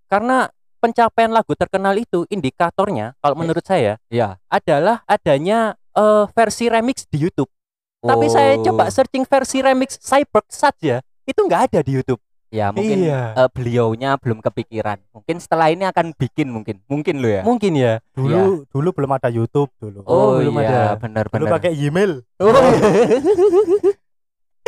Karena 0.07 0.47
pencapaian 0.79 1.35
lagu 1.35 1.53
terkenal 1.59 1.99
itu 1.99 2.23
indikatornya 2.31 3.19
kalau 3.19 3.35
menurut 3.35 3.67
saya 3.67 3.99
Iya. 4.07 4.39
adalah 4.47 5.03
adanya 5.05 5.75
eh, 5.93 6.25
versi 6.31 6.71
remix 6.71 7.03
di 7.11 7.19
YouTube. 7.27 7.51
Tapi 7.99 8.31
saya 8.31 8.55
Oh. 8.55 8.63
coba 8.63 8.87
searching 8.95 9.27
versi 9.27 9.59
remix 9.59 9.99
Cyberg 9.99 10.47
saja 10.47 11.03
itu 11.27 11.41
nggak 11.43 11.75
ada 11.75 11.83
di 11.83 11.99
YouTube. 11.99 12.23
Ya, 12.49 12.73
mungkin 12.73 13.05
Iya. 13.05 13.37
eh, 13.37 13.49
beliaunya 13.53 14.17
belum 14.17 14.41
kepikiran. 14.41 14.97
Mungkin 15.13 15.37
setelah 15.37 15.69
ini 15.69 15.85
akan 15.85 16.17
bikin 16.17 16.49
mungkin. 16.49 16.81
Mungkin 16.89 17.21
lo 17.21 17.29
ya. 17.29 17.43
Mungkin 17.45 17.73
ya. 17.77 18.01
Dulu 18.17 18.65
dulu 18.73 18.89
belum 18.97 19.11
ada 19.13 19.29
YouTube 19.29 19.69
dulu. 19.77 20.01
Oh, 20.09 20.41
belum 20.41 20.57
iya, 20.59 20.97
ada. 20.97 20.97
Benar 20.97 21.29
Dulu 21.29 21.45
benar. 21.45 21.53
pakai 21.61 21.73
email. 21.77 22.25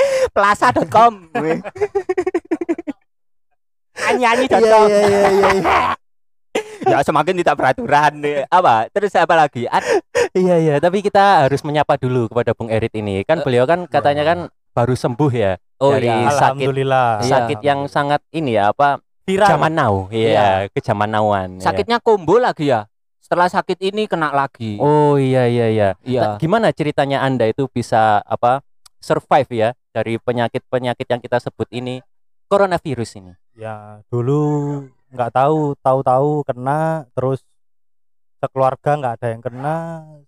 Oh, 0.01 0.29
Plaza.com. 0.33 1.29
Nyanyi.com. 4.11 4.87
iya, 4.89 5.01
iya, 5.05 5.21
iya, 5.29 5.51
iya. 5.61 5.81
ya 6.91 7.05
semakin 7.05 7.37
tidak 7.45 7.55
peraturan 7.55 8.13
apa 8.49 8.89
terus 8.91 9.13
apa 9.15 9.37
lagi 9.37 9.69
Ad- 9.69 10.01
Iya 10.33 10.57
iya, 10.57 10.75
tapi 10.81 11.05
kita 11.05 11.45
harus 11.47 11.61
menyapa 11.61 11.95
dulu 11.95 12.27
kepada 12.27 12.57
Bung 12.57 12.73
Erit 12.73 12.95
ini. 12.95 13.21
Kan 13.29 13.43
Eh, 13.43 13.45
beliau 13.45 13.67
kan 13.67 13.85
katanya 13.85 14.25
kan 14.25 14.39
baru 14.73 14.95
sembuh 14.95 15.33
ya 15.33 15.59
oh 15.81 15.91
dari 15.97 16.07
iya 16.07 16.29
sakit 16.29 16.37
Alhamdulillah. 16.37 17.09
Iya. 17.25 17.31
sakit 17.33 17.59
yang 17.65 17.81
sangat 17.89 18.21
ini 18.31 18.55
ya 18.61 18.71
apa 18.71 19.01
viral. 19.25 19.49
zaman 19.57 19.73
now. 19.73 19.95
Iya, 20.13 20.69
ke 20.69 20.81
zaman 20.85 21.09
now-an. 21.09 21.49
ya. 21.59 21.65
sakitnya 21.73 21.99
combo 21.99 22.37
lagi 22.37 22.69
ya 22.69 22.87
setelah 23.21 23.47
sakit 23.47 23.79
ini 23.95 24.11
kena 24.11 24.35
lagi 24.35 24.75
Oh 24.83 25.15
iya 25.15 25.47
iya 25.47 25.71
iya. 25.71 25.89
iya 26.03 26.21
Nah, 26.21 26.43
gimana 26.43 26.75
ceritanya 26.75 27.23
Anda 27.23 27.47
itu 27.47 27.71
bisa 27.71 28.19
apa 28.27 28.59
survive 28.99 29.51
ya 29.55 29.69
dari 29.95 30.19
penyakit-penyakit 30.19 31.07
yang 31.07 31.23
kita 31.23 31.39
sebut 31.39 31.67
ini 31.71 32.03
coronavirus 32.51 33.23
ini? 33.23 33.33
Ya, 33.55 34.03
dulu 34.11 34.83
nggak 35.11 35.31
tahu, 35.35 35.75
tahu-tahu 35.79 36.43
kena 36.47 37.07
terus 37.15 37.43
sekeluarga 38.41 38.97
nggak 38.97 39.15
ada 39.21 39.27
yang 39.31 39.43
kena, 39.43 39.77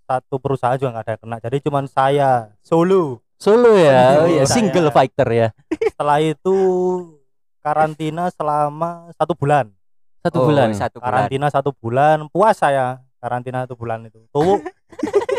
satu 0.04 0.36
perusahaan 0.38 0.76
juga 0.78 0.98
nggak 0.98 1.04
ada 1.06 1.12
yang 1.16 1.22
kena. 1.26 1.36
Jadi 1.42 1.56
cuman 1.66 1.84
saya 1.90 2.30
solo. 2.62 3.21
Solo 3.42 3.74
ya, 3.74 4.22
oh, 4.22 4.30
iya, 4.30 4.46
Saya- 4.46 4.54
single 4.54 4.94
fighter 4.94 5.26
ya. 5.34 5.48
Setelah 5.66 6.22
itu 6.22 6.54
karantina 7.58 8.30
selama 8.30 9.10
satu 9.18 9.34
bulan. 9.34 9.66
Satu 10.22 10.38
Oh, 10.38 10.46
bulan. 10.46 10.70
satu 10.70 11.02
bulan 11.02 11.10
Karantina 11.26 11.46
satu 11.50 11.70
bulan, 11.74 12.30
puas 12.30 12.54
saya 12.54 13.02
karantina 13.18 13.66
satu 13.66 13.74
bulan 13.74 14.06
itu. 14.06 14.22
Tuh. 14.30 14.62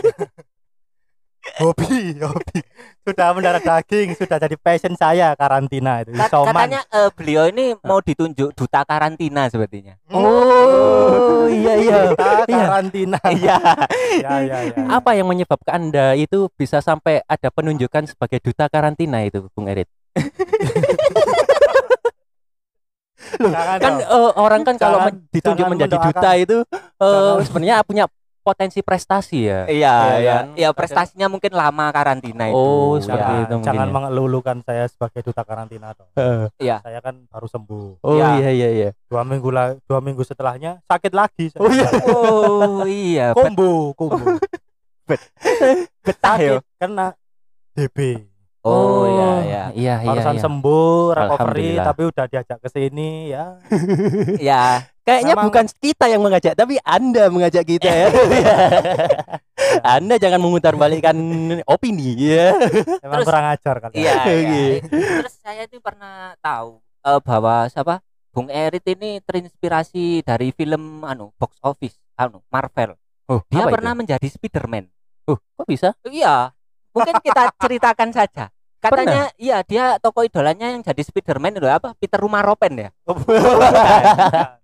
hobi, 1.55 2.17
hobi. 2.17 2.59
Sudah 2.99 3.29
mendarah 3.29 3.59
daging, 3.59 4.13
sudah 4.13 4.37
jadi 4.37 4.55
passion 4.55 4.93
saya 4.93 5.33
karantina 5.33 6.01
itu. 6.01 6.11
Kat- 6.11 6.27
Isoman. 6.27 6.49
katanya 6.49 6.81
eh, 6.87 7.09
beliau 7.11 7.45
ini 7.45 7.65
mau 7.79 7.99
ditunjuk 7.99 8.53
duta 8.53 8.81
karantina 8.81 9.45
sepertinya 9.45 9.99
Oh 10.07 11.45
iya 11.45 11.73
iya. 11.75 11.97
Kita 12.09 12.25
Iya. 12.43 12.57
karantina. 12.63 13.19
iya 13.37 13.57
Ya, 14.15 14.33
ya, 14.41 14.57
ya. 14.65 14.81
Apa 14.89 15.13
yang 15.13 15.25
menyebabkan 15.25 15.83
Anda 15.83 16.13
itu 16.13 16.47
bisa 16.51 16.79
sampai 16.79 17.21
ada 17.23 17.49
penunjukan 17.49 18.05
sebagai 18.05 18.39
duta 18.39 18.65
karantina 18.65 19.21
itu, 19.21 19.45
Bung 19.51 19.67
Erit? 19.67 19.89
Jangan 23.33 23.77
Kan 23.79 23.93
dong. 23.95 24.05
eh, 24.05 24.31
orang 24.37 24.61
kan 24.63 24.75
kalau 24.77 24.97
Jangan- 25.01 25.27
ditunjuk 25.29 25.65
menjadi 25.65 25.95
duta 25.97 26.31
itu 26.35 26.57
Jangan. 26.95 27.41
sebenarnya 27.41 27.75
punya 27.81 28.05
potensi 28.43 28.79
prestasi 28.79 29.39
ya. 29.41 29.63
iya 29.65 29.95
Iya 29.95 30.17
iya 30.19 30.33
kan? 30.35 30.45
iya 30.53 30.69
prestasinya 30.69 31.27
mungkin 31.27 31.49
lama 31.49 31.87
karantina 31.89 32.45
itu 32.45 32.53
Oh, 32.53 32.95
ya. 32.95 33.07
seperti 33.07 33.31
Ya, 33.31 33.39
itu 33.39 33.53
mungkin 33.53 33.67
jangan 33.71 33.87
ya. 33.87 33.93
mengelulukan 33.93 34.57
saya 34.61 34.83
sebagai 34.85 35.21
duta 35.23 35.41
karantina 35.41 35.87
dong. 35.91 36.11
Iya. 36.59 36.77
Saya 36.79 36.99
kan 36.99 37.23
baru 37.25 37.47
sembuh. 37.47 37.89
Oh 38.01 38.13
Ya. 38.13 38.35
iya 38.37 38.49
iya 38.51 38.69
iya. 38.69 38.89
Dua 39.07 39.23
minggu 39.23 39.47
la- 39.47 39.79
dua 39.81 39.99
minggu 39.99 40.21
setelahnya 40.21 40.83
sakit 40.83 41.11
lagi. 41.11 41.49
saya. 41.49 41.63
Oh 41.63 41.71
iya. 41.71 41.87
oh 42.11 42.83
iya 42.83 43.25
bet- 43.31 43.43
Kombo, 43.47 43.69
kombo. 43.93 44.35
betah 45.99 46.37
ya 46.37 46.53
kena 46.75 47.15
DB. 47.71 48.27
Oh 48.63 49.03
iya 49.05 49.31
iya 49.43 49.63
Iya 49.73 49.95
iya. 50.01 50.07
Barusan 50.07 50.35
iya. 50.37 50.43
sembuh, 50.43 51.01
recovery, 51.11 51.69
tapi 51.81 52.01
udah 52.05 52.25
diajak 52.29 52.57
ke 52.61 52.69
sini 52.69 53.33
ya. 53.33 53.57
ya 54.53 54.63
Kayaknya 55.03 55.35
Memang- 55.35 55.47
bukan 55.51 55.65
kita 55.83 56.05
yang 56.07 56.21
mengajak, 56.23 56.53
tapi 56.55 56.79
Anda 56.79 57.27
mengajak 57.27 57.67
kita 57.67 57.91
ya. 57.91 58.07
anda 59.97 60.15
jangan 60.15 60.39
memutarbalikkan 60.39 61.15
opini 61.67 62.15
ya. 62.15 62.55
Emang 63.03 63.19
Terus- 63.19 63.27
kurang 63.27 63.45
ajar 63.51 63.75
kalian. 63.83 63.99
Iya, 63.99 64.15
iya. 64.31 64.63
Terus 64.87 65.35
saya 65.43 65.67
ini 65.67 65.77
pernah 65.83 66.37
tahu 66.39 66.79
eh, 67.03 67.19
bahwa 67.19 67.67
siapa 67.67 67.99
Bung 68.31 68.47
Erit 68.47 68.87
ini 68.89 69.19
terinspirasi 69.21 70.23
dari 70.23 70.55
film 70.55 71.03
anu 71.03 71.35
box 71.35 71.59
office 71.61 71.99
anu 72.15 72.39
Marvel. 72.47 72.95
Oh, 73.27 73.43
Dia 73.51 73.67
pernah 73.67 73.91
itu? 73.91 73.99
menjadi 74.07 74.27
Spiderman. 74.31 74.87
Oh, 75.27 75.35
kok 75.35 75.67
bisa? 75.67 75.95
Iya. 76.07 76.51
Mungkin 76.93 77.15
kita 77.25 77.43
ceritakan 77.57 78.09
saja. 78.13 78.53
Katanya 78.83 79.31
iya 79.39 79.63
dia 79.63 79.95
tokoh 79.97 80.27
idolanya 80.27 80.67
yang 80.67 80.83
jadi 80.83 80.99
Spiderman 81.01 81.55
itu 81.55 81.63
apa? 81.65 81.95
Peter 81.95 82.19
Rumaropen 82.19 82.73
ya? 82.75 82.89
Oh, 83.07 83.15
bukan. 83.15 84.59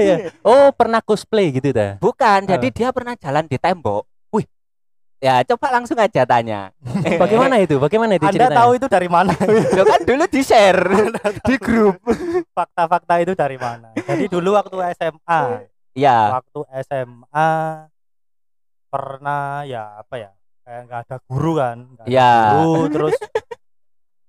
Iya. 0.00 0.32
Oh, 0.40 0.72
pernah 0.72 1.00
cosplay 1.04 1.52
gitu 1.52 1.72
dah. 1.72 2.00
Bukan, 2.00 2.48
jadi 2.48 2.68
dia 2.72 2.88
pernah 2.92 3.12
jalan 3.16 3.44
di 3.44 3.56
tembok. 3.60 4.08
Wih. 4.32 4.44
Ya, 5.20 5.44
coba 5.44 5.72
langsung 5.72 5.96
aja 6.00 6.24
tanya. 6.24 6.72
Bagaimana 7.22 7.60
itu? 7.60 7.76
Bagaimana 7.76 8.16
itu 8.16 8.24
Anda 8.24 8.36
ceritanya? 8.48 8.58
tahu 8.60 8.70
itu 8.76 8.86
dari 8.88 9.08
mana? 9.08 9.32
Kan 9.92 10.00
dulu 10.04 10.24
di-share 10.28 10.80
di 11.44 11.56
grup. 11.60 11.96
Fakta-fakta 12.56 13.14
itu 13.20 13.32
dari 13.36 13.56
mana? 13.60 13.92
Jadi 13.96 14.24
dulu 14.32 14.56
waktu 14.56 14.76
SMA, 14.96 15.42
Iya. 15.92 16.40
waktu 16.40 16.60
SMA 16.88 17.50
pernah 18.88 19.64
ya 19.68 20.00
apa 20.00 20.14
ya? 20.16 20.30
Kayak 20.68 20.82
nggak 20.84 21.00
ada 21.08 21.16
guru 21.24 21.52
kan? 21.56 21.76
ada 21.96 22.04
Ya. 22.04 22.32
Guru 22.60 22.92
terus 22.92 23.16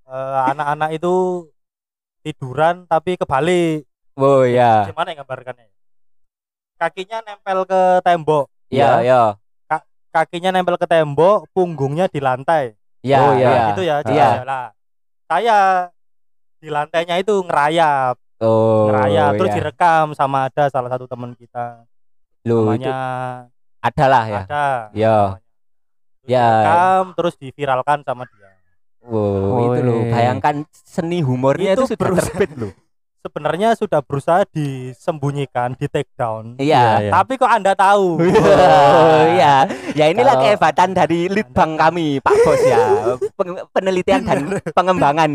eh, 0.08 0.40
anak-anak 0.56 0.96
itu 0.96 1.16
tiduran 2.24 2.88
tapi 2.88 3.20
kebalik. 3.20 3.84
Oh 4.16 4.48
ya. 4.48 4.88
Gimana 4.88 5.12
yang 5.12 5.28
gambarkannya? 5.28 5.68
Kakinya 6.80 7.20
nempel 7.28 7.68
ke 7.68 8.00
tembok, 8.08 8.48
Iya, 8.72 9.04
iya. 9.04 9.22
kakinya 10.16 10.56
nempel 10.56 10.80
ke 10.80 10.88
tembok, 10.88 11.44
punggungnya 11.52 12.08
di 12.08 12.24
lantai. 12.24 12.80
Iya, 13.04 13.20
Oh, 13.20 13.32
iya. 13.36 13.50
iya. 13.52 13.64
Gitu 13.76 13.82
ya. 13.84 13.96
Iya. 14.08 14.12
Iya. 14.16 14.30
Lah. 14.48 14.68
Saya 15.28 15.58
di 16.64 16.72
lantainya 16.72 17.20
itu 17.20 17.36
ngerayap, 17.44 18.16
Oh. 18.40 18.88
ngerayap 18.88 19.32
terus 19.36 19.52
iya. 19.52 19.58
direkam 19.60 20.16
sama 20.16 20.48
ada 20.48 20.72
salah 20.72 20.88
satu 20.88 21.04
teman 21.04 21.36
kita. 21.36 21.84
Loh, 22.48 22.72
itu 22.72 22.88
namanya 22.88 22.96
adalah 23.84 24.24
ya. 24.24 24.42
ada. 24.48 24.66
Iya. 24.96 25.18
Terus 25.36 25.49
Ya. 26.30 26.46
Direkam 26.46 27.06
terus 27.18 27.34
diviralkan 27.36 28.06
sama 28.06 28.24
dia. 28.24 28.50
Wow, 29.02 29.18
Oh, 29.18 29.60
itu 29.68 29.82
loh. 29.82 30.02
Bayangkan 30.08 30.56
seni 30.70 31.20
humornya 31.20 31.74
itu, 31.74 31.84
Itu 31.84 31.96
sudah 31.96 32.06
berusaha- 32.06 32.30
terbit 32.30 32.52
loh. 32.54 32.74
sebenarnya 33.20 33.70
sudah 33.74 34.00
berusaha 34.00 34.42
disembunyikan, 34.50 35.74
di 35.74 35.88
take 35.88 36.08
down. 36.14 36.56
Iya. 36.56 37.02
Iya. 37.02 37.12
Tapi 37.12 37.34
kok 37.36 37.50
Anda 37.50 37.74
tahu? 37.74 38.16
Oh 38.16 39.22
iya, 39.36 39.66
ya 39.92 40.06
inilah 40.08 40.36
Kalau- 40.36 40.46
kehebatan 40.46 40.90
dari 40.94 41.28
litbang 41.28 41.76
kami, 41.76 42.20
Pak 42.20 42.36
Bos 42.40 42.62
ya, 42.62 42.80
Peng- 43.34 43.66
penelitian 43.72 44.22
dan 44.22 44.40
pengembangan. 44.72 45.32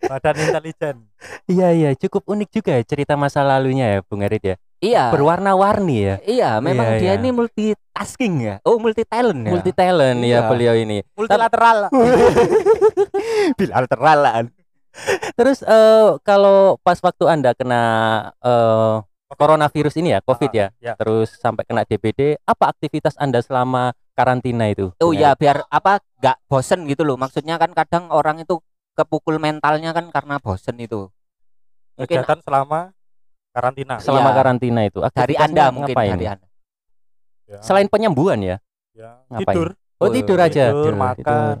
Badan 0.00 0.36
intelijen. 0.38 0.96
Iya 1.44 1.68
iya 1.72 1.90
cukup 1.94 2.28
unik 2.28 2.48
juga 2.52 2.76
ya 2.76 2.84
cerita 2.84 3.16
masa 3.16 3.40
lalunya 3.40 3.88
ya 3.88 3.98
Bung 4.00 4.20
Erit 4.20 4.44
ya. 4.44 4.56
Iya, 4.84 5.08
Berwarna-warni 5.08 5.96
ya. 5.96 6.16
iya, 6.28 6.50
memang 6.60 6.84
Iya, 6.84 7.00
dia 7.00 7.12
iya. 7.16 7.16
ini 7.16 7.28
multitasking 7.32 8.34
ya, 8.44 8.54
oh 8.68 8.76
multi 8.76 9.00
talent 9.08 9.40
ya, 9.40 9.50
Multi 9.56 9.72
talent 9.72 10.20
ya 10.20 10.28
Iya. 10.28 10.40
beliau 10.52 10.74
ini. 10.76 11.00
Multilateral. 11.16 11.88
bilateralan. 13.58 14.44
Terus 15.34 15.64
eh, 15.64 16.10
kalau 16.22 16.76
pas 16.84 17.00
waktu 17.00 17.24
Anda 17.26 17.50
kena 17.56 17.82
eh, 18.38 18.96
coronavirus 19.34 19.94
ini 19.98 20.14
ya, 20.14 20.20
Covid 20.22 20.52
ya, 20.54 20.68
Ya. 20.78 20.94
terus 20.94 21.34
sampai 21.34 21.66
kena 21.66 21.82
DBD, 21.82 22.38
apa 22.46 22.70
aktivitas 22.70 23.18
Anda 23.18 23.42
selama 23.42 23.90
karantina 24.14 24.70
itu? 24.70 24.94
Oh 25.02 25.10
ya, 25.10 25.34
biar 25.34 25.66
apa? 25.66 25.98
Gak 26.22 26.38
bosen 26.46 26.86
gitu 26.86 27.02
loh. 27.02 27.18
Maksudnya 27.18 27.58
kan 27.58 27.74
kadang 27.74 28.12
orang 28.14 28.38
itu 28.38 28.62
kepukul 28.94 29.42
mentalnya 29.42 29.90
kan 29.90 30.06
karena 30.14 30.38
bosen 30.38 30.78
itu. 30.78 31.10
Mungkin 31.98 32.22
Kegiatan 32.22 32.38
selama 32.46 32.94
karantina. 33.54 33.94
selama 34.02 34.28
Iya. 34.28 34.36
karantina 34.36 34.80
itu. 34.82 34.98
dari 34.98 35.08
aktivitasnya 35.38 35.46
anda 35.46 35.64
mungkin 35.70 35.94
ngapain? 35.94 36.12
dari 36.12 36.26
anda. 36.26 36.46
Ya. 37.46 37.60
Selain 37.62 37.86
penyembuhan 37.86 38.38
ya. 38.42 38.56
Ya. 38.92 39.22
ngapain? 39.30 39.54
Tidur, 39.54 39.68
Oh, 39.94 40.06
Oh, 40.06 40.10
tidur 40.10 40.38
aja. 40.38 40.64
tidur, 40.68 40.90
Tidur, 40.90 40.94
makan, 40.98 41.22
tidur. 41.22 41.56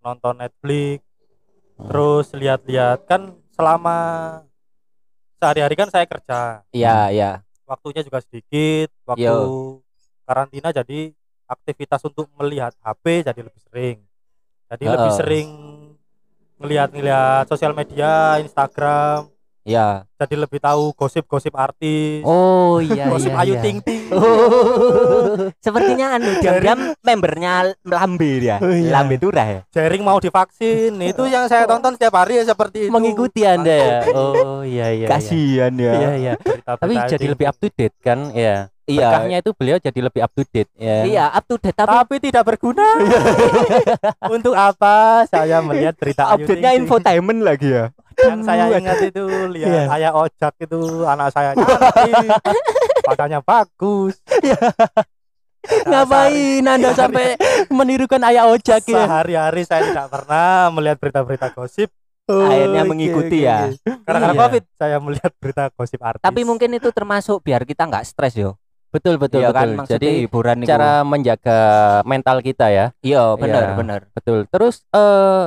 nonton 0.00 0.34
Netflix, 0.36 0.98
Hmm. 1.76 1.86
terus 1.86 2.26
lihat-lihat 2.32 2.98
kan 3.04 3.22
selama 3.52 3.96
sehari-hari 5.36 5.74
kan 5.76 5.88
saya 5.92 6.08
kerja. 6.08 6.64
Iya, 6.72 7.12
iya. 7.12 7.30
Waktunya 7.64 8.00
juga 8.00 8.24
sedikit, 8.24 8.88
waktu 9.04 9.28
Yo. 9.28 9.84
karantina 10.24 10.72
jadi 10.72 11.12
aktivitas 11.46 12.00
untuk 12.02 12.32
melihat 12.34 12.72
HP 12.80 13.20
jadi 13.22 13.40
lebih 13.44 13.62
sering. 13.62 13.96
Jadi 14.66 14.84
lebih 14.88 15.10
Heeh. 15.12 15.18
sering 15.20 15.48
ngelihat-ngelihat 16.56 17.44
sosial 17.46 17.76
media, 17.76 18.40
Instagram, 18.40 19.28
Iya. 19.66 20.06
jadi 20.16 20.34
lebih 20.38 20.62
tahu 20.62 20.94
gosip-gosip 20.94 21.52
artis, 21.58 22.22
Oh 22.22 22.78
iya 22.78 23.08
gosip 23.12 23.34
iya. 23.34 23.42
Ayu 23.42 23.54
iya. 23.58 23.62
Ting 23.62 23.78
Ting. 23.82 24.02
Oh, 24.16 25.50
sepertinya 25.58 26.14
anu 26.14 26.38
diam-diam 26.38 26.94
membernya 27.02 27.74
Lambe 27.82 28.38
ya. 28.38 28.62
Oh, 28.62 28.70
iya. 28.70 28.94
Lambe 28.94 29.18
Turah 29.18 29.44
ya. 29.44 29.60
Jaring 29.74 30.06
mau 30.06 30.22
divaksin, 30.22 30.94
itu 31.02 31.22
yang 31.26 31.50
saya 31.50 31.66
tonton 31.66 31.98
setiap 31.98 32.14
hari 32.14 32.38
ya 32.38 32.44
seperti 32.46 32.86
itu. 32.86 32.92
Mengikuti 32.94 33.42
Anda 33.42 33.74
ya. 33.74 33.98
Oh 34.14 34.62
iya 34.62 34.94
iya. 34.94 35.04
iya. 35.04 35.08
Kasihan 35.10 35.74
ya. 35.74 35.92
Iya 35.98 36.10
iya. 36.14 36.32
Tapi 36.62 36.94
jadi 37.10 37.26
lebih 37.26 37.46
up 37.50 37.58
to 37.58 37.66
date 37.74 37.98
kan 37.98 38.30
ya. 38.32 38.70
Iya. 38.86 39.10
Berkahnya 39.10 39.36
itu 39.42 39.50
beliau 39.50 39.78
jadi 39.82 39.98
lebih 39.98 40.20
up 40.22 40.30
to 40.30 40.42
date 40.46 40.70
ya. 40.78 40.98
Iya, 41.02 41.24
up 41.34 41.44
to 41.44 41.58
date 41.58 41.74
tapi 41.74 41.90
tapi 41.90 42.14
tidak 42.22 42.42
berguna. 42.46 42.86
Untuk 44.34 44.54
apa 44.54 45.26
saya 45.26 45.58
melihat 45.58 45.98
berita 45.98 46.30
update-nya 46.30 46.78
infotainment 46.78 47.42
lagi 47.42 47.74
ya. 47.74 47.90
Yang 48.16 48.40
saya 48.46 48.64
ingat 48.72 48.98
itu 49.02 49.22
lihat 49.52 49.68
Iya. 49.68 49.82
ayah 49.92 50.12
ojak 50.14 50.54
itu 50.56 50.78
anak 51.04 51.28
saya 51.34 51.50
cantik, 51.58 52.30
badannya 53.04 53.40
bagus. 53.44 54.14
Ngapain 55.66 56.62
Anda 56.62 56.94
sampai 56.94 57.34
menirukan 57.68 58.22
ayah 58.22 58.46
ojak 58.46 58.86
ya? 58.86 59.02
Sehari-hari 59.04 59.66
saya 59.66 59.82
tidak 59.90 60.08
pernah 60.08 60.70
melihat 60.70 60.96
berita-berita 61.02 61.50
gosip. 61.52 61.90
Akhirnya 62.26 62.82
oke, 62.82 62.90
mengikuti 62.90 63.38
oke, 63.42 63.46
ya. 63.46 63.58
oke. 63.70 63.90
Karena 64.02 64.26
Iya. 64.26 64.38
Covid 64.38 64.64
saya 64.74 64.96
melihat 64.98 65.32
berita 65.38 65.64
gosip 65.70 66.00
artis. 66.02 66.22
Tapi 66.26 66.40
mungkin 66.42 66.70
itu 66.74 66.88
termasuk 66.90 67.38
biar 67.38 67.62
kita 67.62 67.86
nggak 67.86 68.02
stres 68.02 68.34
yo. 68.34 68.58
Betul 68.96 69.14
betul 69.16 69.40
Iya 69.40 69.52
kan 69.52 69.66
betul. 69.66 69.76
maksudnya 69.76 70.00
Jadi 70.00 70.10
hiburan 70.22 70.56
itu. 70.58 70.68
cara 70.68 70.90
menjaga 71.02 71.58
mental 72.02 72.36
kita 72.40 72.66
ya. 72.68 72.86
Iya, 73.00 73.36
benar, 73.36 73.62
Iya. 73.62 73.76
benar. 73.76 74.00
Betul. 74.10 74.48
Terus 74.48 74.80
eh 74.90 75.46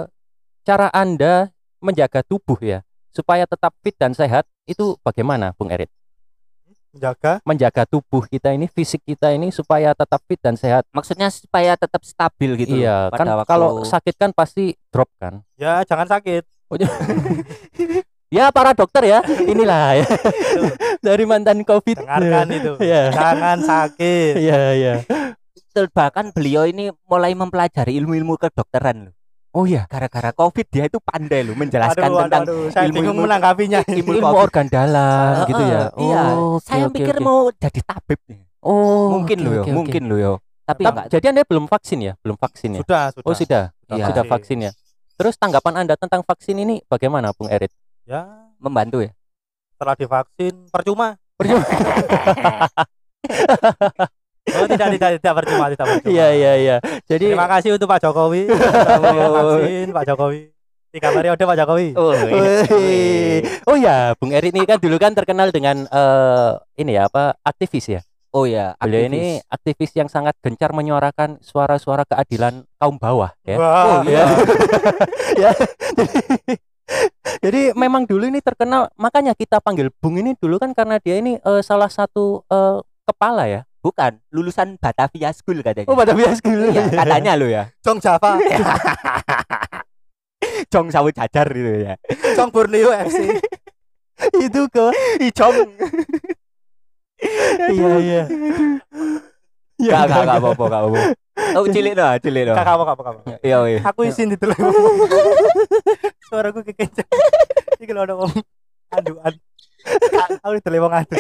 cara 0.62 0.88
Anda 0.92 1.50
menjaga 1.80 2.22
tubuh 2.22 2.62
ya 2.62 2.86
supaya 3.10 3.44
tetap 3.44 3.74
fit 3.80 3.96
dan 3.96 4.14
sehat 4.14 4.46
itu 4.64 4.94
bagaimana 5.02 5.52
Bung 5.52 5.70
Erit? 5.70 5.90
menjaga 6.90 7.38
Menjaga 7.44 7.86
tubuh 7.86 8.26
kita 8.26 8.50
ini, 8.50 8.66
fisik 8.66 9.02
kita 9.04 9.30
ini 9.30 9.50
supaya 9.50 9.94
tetap 9.94 10.22
fit 10.24 10.38
dan 10.38 10.54
sehat. 10.54 10.90
Maksudnya 10.90 11.30
supaya 11.30 11.74
tetap 11.74 12.02
stabil 12.02 12.58
gitu. 12.60 12.74
iya, 12.76 13.10
kan 13.12 13.30
waktu- 13.30 13.46
kalau 13.46 13.70
sakit 13.84 14.16
kan 14.16 14.30
pasti 14.32 14.74
drop 14.90 15.06
kan. 15.16 15.46
ya 15.56 15.82
jangan 15.84 16.06
sakit. 16.08 16.44
Ya 18.30 18.54
para 18.54 18.78
dokter 18.78 19.04
ya, 19.04 19.20
inilah 19.26 19.98
ya. 19.98 20.08
Dari 21.06 21.26
mantan 21.26 21.66
Covid. 21.66 21.98
Dengarkan 21.98 22.48
itu. 22.52 22.74
Iya. 22.78 23.10
Jangan 23.10 23.58
sakit. 23.60 24.34
Iya, 24.38 24.60
iya. 24.72 24.94
Betul, 25.66 25.90
bahkan 25.90 26.30
beliau 26.30 26.64
ini 26.64 26.94
mulai 27.04 27.34
mempelajari 27.34 27.98
ilmu-ilmu 27.98 28.38
kedokteran 28.38 29.10
loh. 29.10 29.14
Oh 29.50 29.66
iya, 29.66 29.90
Gara-gara 29.90 30.30
Covid 30.30 30.70
dia 30.70 30.86
itu 30.86 31.02
pandai 31.02 31.42
loh 31.42 31.58
menjelaskan 31.58 32.06
Aduh, 32.06 32.22
tentang 32.22 32.44
aduh, 32.46 32.62
saya 32.70 32.86
ilmu-ilmu- 32.86 32.98
bingung 33.02 33.18
menanggapinya. 33.20 33.80
ilmu 33.82 34.12
ilmu 34.14 34.28
Covid. 34.30 34.44
organ 34.46 34.66
dalam 34.70 35.10
Heeh, 35.34 35.48
gitu 35.50 35.64
ya. 35.66 35.82
Iya, 35.90 36.22
Oh, 36.30 36.38
oke, 36.54 36.62
saya 36.62 36.86
oke, 36.86 36.94
pikir 36.94 37.16
oke. 37.18 37.26
mau 37.26 37.40
jadi 37.50 37.80
tabib 37.82 38.20
nih. 38.30 38.42
Oh, 38.62 39.10
mungkin 39.10 39.38
oke, 39.40 39.46
loh 39.46 39.52
oke, 39.52 39.62
oke. 39.66 39.74
mungkin 39.74 40.02
loh 40.06 40.20
yo. 40.20 40.34
Tapi 40.64 40.82
enggak. 40.86 41.06
jadi 41.10 41.26
Anda 41.34 41.42
belum 41.50 41.66
vaksin 41.66 41.98
ya? 42.00 42.14
Belum 42.22 42.38
vaksin 42.38 42.70
ya? 42.78 42.80
Sudah, 42.86 43.04
sudah. 43.10 43.26
Oh, 43.26 43.34
sudah. 43.34 43.64
Iya. 43.90 44.06
Sudah 44.06 44.24
vaksin 44.24 44.58
ya. 44.62 44.72
Terus 45.18 45.34
tanggapan 45.34 45.74
Anda 45.82 45.98
tentang 45.98 46.22
vaksin 46.22 46.54
ini 46.56 46.86
bagaimana, 46.86 47.34
Bung 47.34 47.50
Erit? 47.50 47.74
Ya, 48.10 48.26
membantu 48.58 49.06
ya. 49.06 49.14
setelah 49.78 49.94
divaksin 49.94 50.66
percuma. 50.74 51.14
Oh, 54.50 54.66
tidak, 54.66 54.98
tidak, 54.98 55.10
tidak 55.22 55.34
percuma, 55.38 55.70
tidak 55.70 55.86
percuma. 55.86 56.10
Iya, 56.10 56.28
iya, 56.34 56.52
iya. 56.58 56.76
Jadi 57.06 57.30
Terima 57.30 57.46
kasih 57.46 57.78
untuk 57.78 57.86
Pak 57.86 58.02
Jokowi. 58.02 58.50
vaksin 59.38 59.88
Pak 59.94 60.04
Jokowi. 60.10 60.50
Tiga 60.90 61.14
periode 61.14 61.38
Pak 61.38 61.58
Jokowi. 61.62 61.94
Oh, 61.94 62.18
Wih. 62.18 63.46
Oh 63.70 63.78
ya, 63.78 64.18
Bung 64.18 64.34
Erit 64.34 64.50
ini 64.50 64.66
kan 64.66 64.82
dulu 64.82 64.98
kan 64.98 65.14
terkenal 65.14 65.54
dengan 65.54 65.86
eh 65.86 66.52
ini 66.82 66.98
ya 66.98 67.06
apa 67.06 67.38
aktivis 67.46 67.94
ya. 67.94 68.02
oh 68.34 68.50
ya, 68.50 68.74
Beliau 68.82 69.06
ini 69.06 69.38
aktivis 69.54 69.94
yang 69.94 70.10
sangat 70.10 70.34
gencar 70.42 70.74
menyuarakan 70.74 71.38
suara-suara 71.46 72.10
keadilan 72.10 72.66
kaum 72.82 72.98
bawah 72.98 73.30
ya. 73.46 73.58
Wah, 73.62 74.02
Oh, 74.02 74.02
iya. 74.10 74.26
ya. 75.46 75.52
Jadi, 77.40 77.72
memang 77.74 78.04
dulu 78.04 78.28
ini 78.28 78.44
terkenal 78.44 78.92
makanya 79.00 79.32
kita 79.32 79.64
panggil 79.64 79.88
Bung 80.04 80.20
ini 80.20 80.36
dulu 80.36 80.60
kan 80.60 80.76
karena 80.76 81.00
dia 81.00 81.16
ini 81.20 81.40
eh, 81.40 81.62
salah 81.64 81.88
satu 81.88 82.44
eh, 82.48 82.78
kepala 83.08 83.48
ya. 83.48 83.62
bukan 83.80 84.20
lulusan 84.36 84.76
Batavia 84.76 85.32
School 85.32 85.64
katanya. 85.64 85.88
Oh, 85.88 85.96
pada 85.96 86.12
bias 86.12 86.44
Iya, 86.44 86.92
katanya 86.92 87.40
lo 87.40 87.48
ya. 87.48 87.72
Jong 87.80 88.04
Java, 88.04 88.36
Jong 90.68 90.92
sawu 90.92 91.10
jajar 91.16 91.48
gitu 91.48 91.88
ya. 91.88 91.96
Jong 92.36 92.52
Borneo 92.52 92.92
FC. 92.92 93.40
itu 94.46 94.62
kok. 94.68 94.92
Ijong. 95.24 95.56
Iya, 97.72 97.92
iya. 98.04 98.24
Ya, 99.80 100.04
enggak 100.04 100.24
enggak 100.28 100.40
apa-apa, 100.44 100.64
enggak 100.68 100.82
apa-apa. 100.84 101.00
Oh, 101.58 101.66
cilik 101.66 101.94
no, 101.96 102.06
cilik 102.20 102.44
no. 102.50 102.54
Kakak 102.54 102.74
apa, 102.78 102.84
kakak 102.94 103.06
apa? 103.10 103.22
Iya, 103.42 103.58
iya. 103.68 103.80
Aku 103.86 104.02
izin 104.06 104.34
itu 104.34 104.46
loh. 104.46 104.58
Suaraku 106.30 106.62
kekencang. 106.66 107.10
Iki 107.80 107.92
lho 107.96 108.02
ada 108.04 108.14
wong 108.18 108.32
aduan. 108.94 109.34
Aku 110.44 110.54
itu 110.60 110.70
wong 110.78 110.94
adu. 110.94 111.16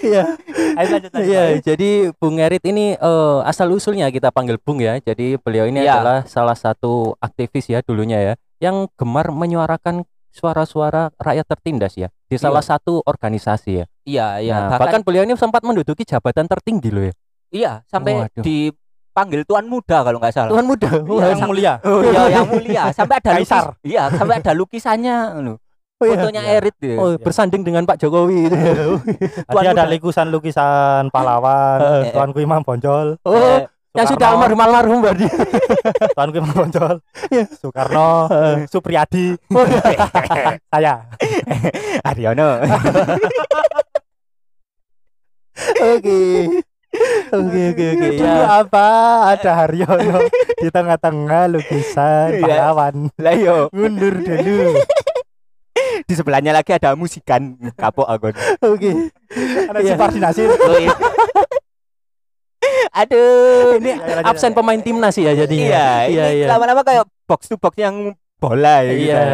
Iya. 0.00 0.24
Ayo 0.80 0.86
lanjut 0.96 1.10
lanjut. 1.12 1.28
Iya, 1.28 1.42
jadi 1.60 1.90
Bung 2.16 2.40
Erit 2.40 2.64
ini 2.64 2.96
eh, 2.96 3.38
asal 3.44 3.68
usulnya 3.68 4.08
kita 4.08 4.32
panggil 4.32 4.56
Bung 4.56 4.80
ya. 4.80 4.96
Jadi 5.00 5.36
beliau 5.36 5.68
ini 5.68 5.84
Iya. 5.84 6.00
adalah 6.00 6.18
salah 6.24 6.56
satu 6.56 7.12
aktivis 7.20 7.68
ya 7.68 7.84
dulunya 7.84 8.18
ya, 8.20 8.34
yang 8.64 8.88
gemar 8.96 9.28
menyuarakan 9.28 10.08
suara-suara 10.34 11.14
rakyat 11.14 11.46
tertindas 11.46 11.94
ya 11.94 12.10
di 12.26 12.34
salah 12.34 12.64
satu 12.64 13.04
organisasi 13.06 13.70
ya. 13.70 13.84
Iya, 14.02 14.26
iya. 14.42 14.54
Nah, 14.66 14.74
bahkan, 14.74 14.98
bahkan, 14.98 15.00
beliau 15.06 15.22
ini 15.22 15.38
sempat 15.38 15.62
menduduki 15.62 16.02
jabatan 16.02 16.50
tertinggi 16.50 16.90
loh 16.90 17.04
ya. 17.06 17.14
iya 17.54 17.72
sampai 17.86 18.26
Waduh. 18.26 18.42
Dipanggil 19.14 19.46
tuan 19.46 19.70
muda 19.70 20.02
kalau 20.02 20.18
nggak 20.18 20.34
salah. 20.34 20.50
Tuan 20.50 20.66
muda. 20.66 20.90
Wah, 21.06 21.30
yang 21.30 21.46
mulia. 21.46 21.78
Oh 21.86 22.02
iya, 22.02 22.22
yang 22.34 22.50
mulia. 22.50 22.82
Sampai 22.90 23.22
ada 23.22 23.30
lukis, 23.30 23.46
Kaisar. 23.46 23.64
Iya, 23.86 24.02
sampai 24.10 24.34
ada 24.42 24.50
lukisannya. 24.50 25.16
Oh, 25.38 26.04
iya. 26.10 26.18
Fotonya 26.18 26.42
Iya. 26.42 26.58
Erit. 26.58 26.74
Oh, 26.98 27.14
bersanding 27.14 27.62
dengan 27.62 27.86
Pak 27.86 28.02
Jokowi 28.02 28.42
itu. 28.50 28.58
Tuan 29.46 29.62
Tadi 29.62 29.70
ada 29.70 29.86
lukisan-lukisan 29.86 31.14
pahlawan, 31.14 31.78
Eh, 31.78 31.94
eh. 32.02 32.12
Tuanku 32.12 32.42
Imam 32.42 32.66
Bonjol, 32.66 33.22
Oh, 33.22 33.38
Eh, 33.38 33.70
yang 33.94 34.10
sudah 34.10 34.34
almarhum 34.34 34.58
almarhum 34.58 34.98
berarti. 34.98 35.30
Tuanku 36.18 36.34
Imam 36.34 36.50
Bonjol, 36.50 36.98
Iya. 37.30 37.46
Soekarno, 37.54 38.26
Supriyadi, 38.66 39.38
saya. 40.74 41.06
Aryono. 42.02 42.66
Oke. 45.78 46.18
Oke, 47.30 47.62
oke, 47.70 47.84
oke. 47.90 48.06
Ya. 48.16 48.62
apa? 48.62 48.86
Ada 49.34 49.50
Haryono 49.56 50.22
di 50.62 50.68
tengah-tengah 50.68 51.50
lukisan 51.50 52.28
Iya. 52.32 52.40
pahlawan. 52.40 52.94
Lah 53.16 53.34
yo. 53.34 53.56
Mundur 53.70 54.14
dulu. 54.16 54.78
Di 56.04 56.12
sebelahnya 56.12 56.52
lagi 56.52 56.70
ada 56.70 56.94
musikan 56.94 57.54
kapok 57.72 58.04
aku. 58.04 58.28
Oke. 58.62 59.10
Ada 59.66 59.78
Iya. 59.80 59.94
subordinasi. 59.96 60.42
Oh, 60.44 60.76
iya. 60.76 60.92
Aduh, 62.94 63.76
Ini 63.76 63.98
absen 64.22 64.54
pemain 64.54 64.78
timnas 64.78 65.18
ya 65.18 65.34
jadinya. 65.34 65.66
iya, 65.66 65.88
iya, 66.06 66.26
iya. 66.32 66.46
lama-lama 66.46 66.80
kayak 66.80 67.02
box 67.26 67.50
to 67.50 67.58
box 67.58 67.74
yang 67.74 68.14
bola 68.38 68.80
ya. 68.80 68.92
gitu. 68.92 69.10
Iya. 69.10 69.24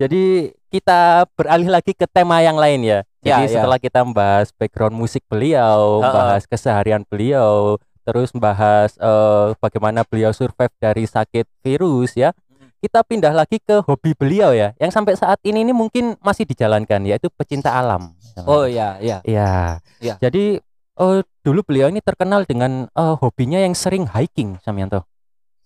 Jadi 0.00 0.22
kita 0.70 1.00
beralih 1.34 1.68
lagi 1.68 1.92
ke 1.92 2.08
tema 2.08 2.40
yang 2.40 2.56
lain 2.56 2.80
ya. 2.80 2.98
Jadi 3.20 3.28
Ya, 3.28 3.44
ya. 3.44 3.52
setelah 3.60 3.76
kita 3.76 4.00
membahas 4.00 4.48
background 4.56 4.96
musik 4.96 5.20
beliau, 5.28 6.00
Heeh. 6.00 6.08
membahas 6.08 6.42
keseharian 6.48 7.04
beliau, 7.04 7.76
terus 8.00 8.32
membahas 8.32 8.96
eh, 8.96 9.46
bagaimana 9.60 10.08
beliau 10.08 10.32
survive 10.32 10.72
dari 10.80 11.04
sakit 11.04 11.44
virus 11.60 12.16
ya. 12.16 12.32
Kita 12.80 13.04
pindah 13.04 13.36
lagi 13.36 13.60
ke 13.60 13.84
hobi 13.84 14.16
beliau 14.16 14.56
ya, 14.56 14.72
yang 14.80 14.88
sampai 14.88 15.12
saat 15.12 15.36
ini 15.44 15.68
ini 15.68 15.76
mungkin 15.76 16.16
masih 16.24 16.48
dijalankan 16.48 17.04
yaitu 17.04 17.28
pecinta 17.28 17.76
alam. 17.76 18.16
Oh 18.48 18.64
iya, 18.64 18.96
iya. 19.04 19.20
Iya. 19.20 19.84
Iya. 20.00 20.14
Jadi 20.16 20.56
eh, 20.96 21.20
dulu 21.44 21.60
beliau 21.60 21.92
ini 21.92 22.00
terkenal 22.00 22.48
dengan 22.48 22.88
eh, 22.88 23.14
hobinya 23.20 23.60
yang 23.60 23.76
sering 23.76 24.08
hiking, 24.08 24.56
Samyanto. 24.64 25.04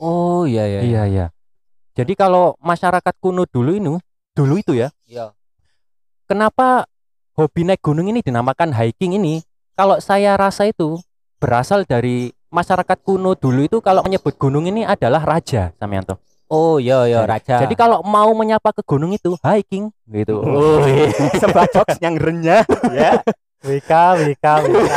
Oh 0.03 0.43
iya, 0.43 0.67
iya. 0.67 0.81
Iya, 0.83 1.03
iya. 1.07 1.27
Jadi 1.95 2.19
kalau 2.19 2.59
masyarakat 2.59 3.15
kuno 3.23 3.47
dulu 3.47 3.79
ini, 3.79 3.95
dulu 4.35 4.59
itu 4.59 4.75
ya, 4.75 4.91
Iya. 5.07 5.31
kenapa 6.27 6.91
hobi 7.35 7.67
naik 7.67 7.83
gunung 7.83 8.07
ini 8.07 8.23
dinamakan 8.23 8.71
hiking 8.71 9.19
ini? 9.19 9.43
Kalau 9.75 9.99
saya 9.99 10.39
rasa 10.39 10.71
itu 10.71 11.03
berasal 11.43 11.83
dari 11.83 12.31
masyarakat 12.55 12.99
kuno 13.03 13.35
dulu 13.35 13.67
itu 13.67 13.79
kalau 13.83 14.07
menyebut 14.07 14.39
gunung 14.39 14.71
ini 14.71 14.87
adalah 14.87 15.27
raja, 15.27 15.75
Samyanto. 15.75 16.23
Oh 16.47 16.79
iya, 16.79 17.11
iya, 17.11 17.27
raja. 17.27 17.59
Jadi 17.59 17.75
kalau 17.75 17.99
mau 18.07 18.31
menyapa 18.39 18.71
ke 18.71 18.87
gunung 18.87 19.11
itu 19.11 19.35
hiking 19.43 19.91
gitu. 20.07 20.39
Oh, 20.47 20.87
iya. 20.87 21.11
sebuah 21.43 21.67
jokes 21.75 21.99
yang 21.99 22.15
renyah 22.15 22.63
ya. 22.95 23.19
WK, 23.65 23.93
WK, 24.21 24.47
WK. 24.71 24.95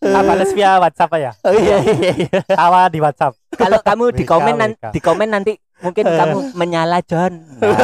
Apa 0.00 0.32
les 0.38 0.54
via 0.54 0.78
WhatsApp 0.78 1.10
ya? 1.18 1.32
Oh 1.42 1.52
iya 1.58 1.82
iya 1.82 2.12
iya. 2.14 2.40
Tawa 2.46 2.86
di 2.86 3.02
WhatsApp. 3.02 3.34
Kalau 3.58 3.82
kamu 3.82 4.14
di 4.14 4.24
komen 4.24 4.54
di 4.94 5.00
komen 5.02 5.28
nanti 5.28 5.58
mungkin 5.80 6.04
kamu 6.04 6.38
menyala 6.56 7.00
John. 7.04 7.40
Nah, 7.60 7.76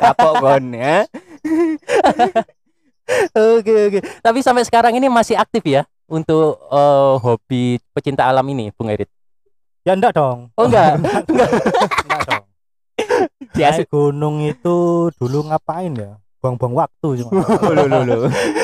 kapok 0.00 0.34
kon 0.40 0.64
ya. 0.74 1.06
Oke 3.32 3.74
oke. 3.92 4.00
Tapi 4.22 4.38
sampai 4.40 4.64
sekarang 4.64 4.96
ini 4.96 5.10
masih 5.10 5.36
aktif 5.36 5.62
ya 5.66 5.84
untuk 6.08 6.60
eh, 6.70 7.14
hobi 7.20 7.80
pecinta 7.92 8.28
alam 8.28 8.46
ini, 8.48 8.72
Bung 8.72 8.88
Erit. 8.88 9.08
Ya 9.82 9.98
enggak 9.98 10.14
dong. 10.14 10.54
Oh 10.54 10.70
enggak. 10.70 10.94
Enggak 12.06 12.20
dong. 12.30 12.44
Biasa 13.50 13.82
Naik 13.82 13.90
gunung 13.90 14.36
itu 14.46 15.10
dulu 15.18 15.38
ngapain 15.50 15.90
ya? 15.90 16.22
Buang-buang 16.42 16.74
waktu 16.74 17.22
cuma. 17.22 17.42
lo 17.70 17.86
lo 17.86 17.98
lo. 18.02 18.18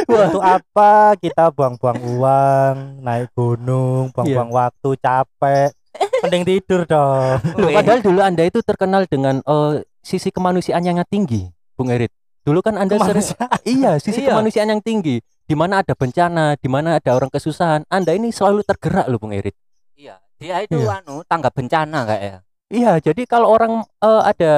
Untuk 0.06 0.42
apa 0.42 1.14
kita 1.18 1.54
buang-buang 1.54 1.98
uang, 2.18 2.74
naik 3.06 3.30
gunung, 3.38 4.10
buang-buang 4.10 4.50
waktu, 4.50 4.98
capek. 4.98 5.77
Mending 6.24 6.44
tidur 6.44 6.82
dong. 6.84 7.38
Loh, 7.58 7.70
padahal 7.70 8.00
dulu 8.02 8.20
Anda 8.22 8.42
itu 8.46 8.58
terkenal 8.64 9.06
dengan 9.06 9.38
eh, 9.42 9.74
sisi 10.02 10.34
kemanusiaan 10.34 10.82
yang 10.82 10.98
tinggi, 11.06 11.46
Bung 11.78 11.92
Erit. 11.92 12.10
Dulu 12.42 12.64
kan 12.64 12.80
Anda 12.80 12.96
sering 12.96 13.26
iya, 13.68 14.00
sisi 14.00 14.24
Iya. 14.24 14.32
kemanusiaan 14.32 14.72
yang 14.72 14.82
tinggi. 14.82 15.20
Di 15.48 15.56
mana 15.56 15.80
ada 15.80 15.92
bencana, 15.96 16.56
di 16.56 16.68
mana 16.68 16.96
ada 17.00 17.10
orang 17.12 17.28
kesusahan, 17.28 17.84
Anda 17.88 18.12
ini 18.16 18.32
selalu 18.32 18.64
tergerak 18.64 19.08
loh, 19.08 19.20
Bung 19.20 19.36
Erit. 19.36 19.52
Iya, 19.94 20.16
dia 20.40 20.64
itu 20.64 20.80
Iya. 20.80 21.04
anu 21.04 21.22
tanggap 21.28 21.52
bencana 21.52 22.04
kayak 22.08 22.22
ya. 22.24 22.38
Iya, 22.68 22.92
jadi 23.00 23.22
kalau 23.24 23.48
orang 23.48 23.80
eh, 23.80 24.22
ada 24.28 24.52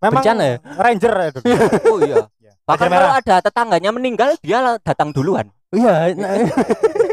Memang 0.00 0.24
Bencana 0.24 0.42
ya? 0.48 0.56
Ranger 0.80 1.12
ya 1.12 1.28
dulu. 1.28 1.44
Oh 1.92 1.98
iya. 2.00 2.16
Iya. 2.40 2.52
Bahkan 2.64 2.88
kalau 2.88 3.10
ada 3.20 3.34
tetangganya 3.44 3.90
meninggal, 3.92 4.30
dia 4.40 4.80
datang 4.80 5.12
duluan. 5.12 5.52
iya, 5.70 6.10
nah, 6.18 6.34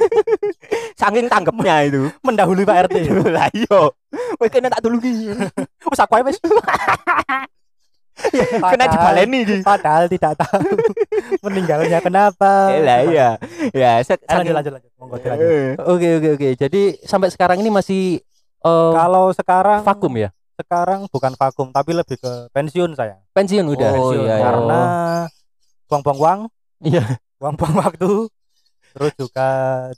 Saking 0.93 1.27
tanggapnya 1.27 1.75
itu. 1.83 2.09
mendahului 2.19 2.63
Pak 2.63 2.87
RT. 2.87 2.95
Lah 3.35 3.47
iya. 3.51 3.81
Wes 4.37 4.49
kena 4.49 4.67
tak 4.67 4.81
tulungi. 4.81 5.31
Wes 5.83 5.99
aku 5.99 6.13
ae 6.15 6.23
wis. 6.23 6.37
Kena 8.17 8.57
Padahal- 8.59 8.89
dibaleni 8.89 9.37
iki. 9.45 9.57
Padahal 9.61 10.03
tidak 10.07 10.33
tahu 10.35 10.65
meninggalnya 11.45 12.01
kenapa. 12.01 12.73
Eh, 12.73 12.81
Lah 12.81 12.99
iya. 13.05 13.29
Ya, 13.69 13.91
se- 14.01 14.17
Eh, 14.17 14.33
lanjut 14.33 14.53
lanjut 14.53 14.73
lanjut. 14.73 14.91
Monggo 14.97 15.15
dilanjut. 15.17 15.45
Eh. 15.45 15.69
Oke 15.79 16.07
oke 16.17 16.29
oke. 16.33 16.47
Jadi 16.57 16.81
sampai 17.03 17.29
sekarang 17.29 17.61
ini 17.61 17.69
masih 17.69 18.17
eh, 18.59 18.91
Kalau 18.93 19.29
sekarang 19.31 19.85
vakum 19.85 20.13
ya? 20.17 20.33
sekarang 20.57 21.05
bukan 21.07 21.37
vakum 21.37 21.69
tapi 21.69 21.93
lebih 21.93 22.17
ke 22.17 22.49
pensiun 22.49 22.97
saya. 22.97 23.21
Pensiun 23.29 23.69
udah. 23.69 23.93
Oh, 23.93 24.09
Pensiun. 24.09 24.25
iya, 24.25 24.33
iya. 24.33 24.41
Karena 24.41 24.81
buang-buang 25.85 26.17
uang, 26.17 26.39
Iya. 26.81 27.03
buang-buang 27.37 27.73
waktu, 27.77 28.11
terus 28.97 29.13
juga 29.13 29.47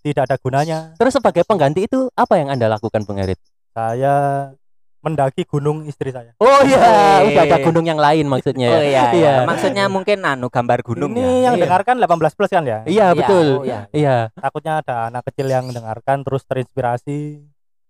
tidak 0.03 0.27
ada 0.27 0.35
gunanya. 0.35 0.79
Terus 0.99 1.15
sebagai 1.15 1.47
pengganti 1.47 1.87
itu 1.87 2.11
apa 2.13 2.35
yang 2.35 2.51
Anda 2.51 2.67
lakukan, 2.67 3.07
Bung 3.07 3.15
Erit? 3.15 3.39
Saya 3.71 4.51
mendaki 4.99 5.47
gunung 5.47 5.87
istri 5.87 6.11
saya. 6.11 6.35
Oh 6.43 6.59
iya, 6.67 7.23
udah 7.23 7.43
ada 7.47 7.57
gunung 7.63 7.87
yang 7.87 7.95
lain 7.95 8.27
maksudnya 8.27 8.67
ya. 8.67 8.75
Oh 8.75 8.83
iya, 8.83 8.89
Iya. 8.91 9.03
iya. 9.15 9.33
Maksudnya 9.47 9.87
mungkin 9.87 10.19
anu 10.27 10.51
gambar 10.51 10.83
gunung 10.83 11.15
Ini 11.15 11.23
ya. 11.23 11.31
yang 11.51 11.55
Iya. 11.55 11.63
dengarkan 11.63 11.95
18 12.03 12.35
plus 12.35 12.51
kan 12.51 12.63
ya? 12.67 12.83
Iya, 12.83 13.15
betul. 13.15 13.63
oh 13.63 13.63
iya. 13.63 13.87
Iya. 13.95 14.35
Takutnya 14.35 14.83
ada 14.83 15.07
anak 15.07 15.23
kecil 15.31 15.47
yang 15.47 15.71
mendengarkan 15.71 16.27
terus 16.27 16.43
terinspirasi. 16.43 17.47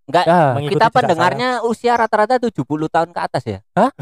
Enggak, 0.09 0.25
mengikuti 0.57 0.73
kita 0.81 0.87
pendengarnya 0.89 1.49
usia 1.61 1.93
rata-rata 1.93 2.41
70 2.41 2.65
tahun 2.89 3.09
ke 3.13 3.19
atas 3.21 3.43
ya. 3.45 3.59
Hah? 3.77 3.93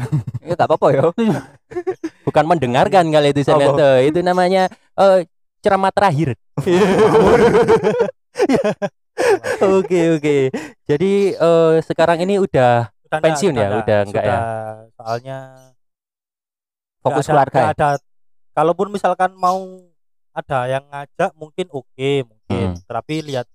Ya 0.44 0.56
enggak 0.56 0.68
apa-apa 0.68 0.86
ya. 0.92 1.02
bukan 2.28 2.44
mendengarkan 2.48 3.04
kali 3.12 3.28
itu 3.32 3.44
saya 3.44 4.00
Itu 4.04 4.20
namanya 4.24 4.68
eh, 4.96 5.28
ceramah 5.58 5.90
terakhir. 5.90 6.34
Oke 9.60 10.14
oke. 10.14 10.36
Jadi 10.86 11.12
eh, 11.34 11.74
sekarang 11.82 12.22
ini 12.22 12.38
udah 12.38 12.86
Udah 12.86 13.18
Pensiun 13.18 13.56
ya? 13.56 13.68
Udah 13.74 13.98
enggak 14.04 14.22
ya? 14.22 14.38
Soalnya 14.94 15.38
Fokus 17.00 17.24
ada- 17.24 17.30
keluarga 17.32 17.58
ya. 17.58 17.68
ada. 17.72 17.88
Kalaupun 18.52 18.90
misalkan 18.90 19.32
mau 19.32 19.58
ada 20.30 20.68
yang 20.68 20.84
ngajak 20.86 21.30
mungkin 21.34 21.66
oke 21.68 22.10
mungkin, 22.22 22.66
Hmm. 22.68 22.84
tapi 22.84 23.22
lihat 23.22 23.46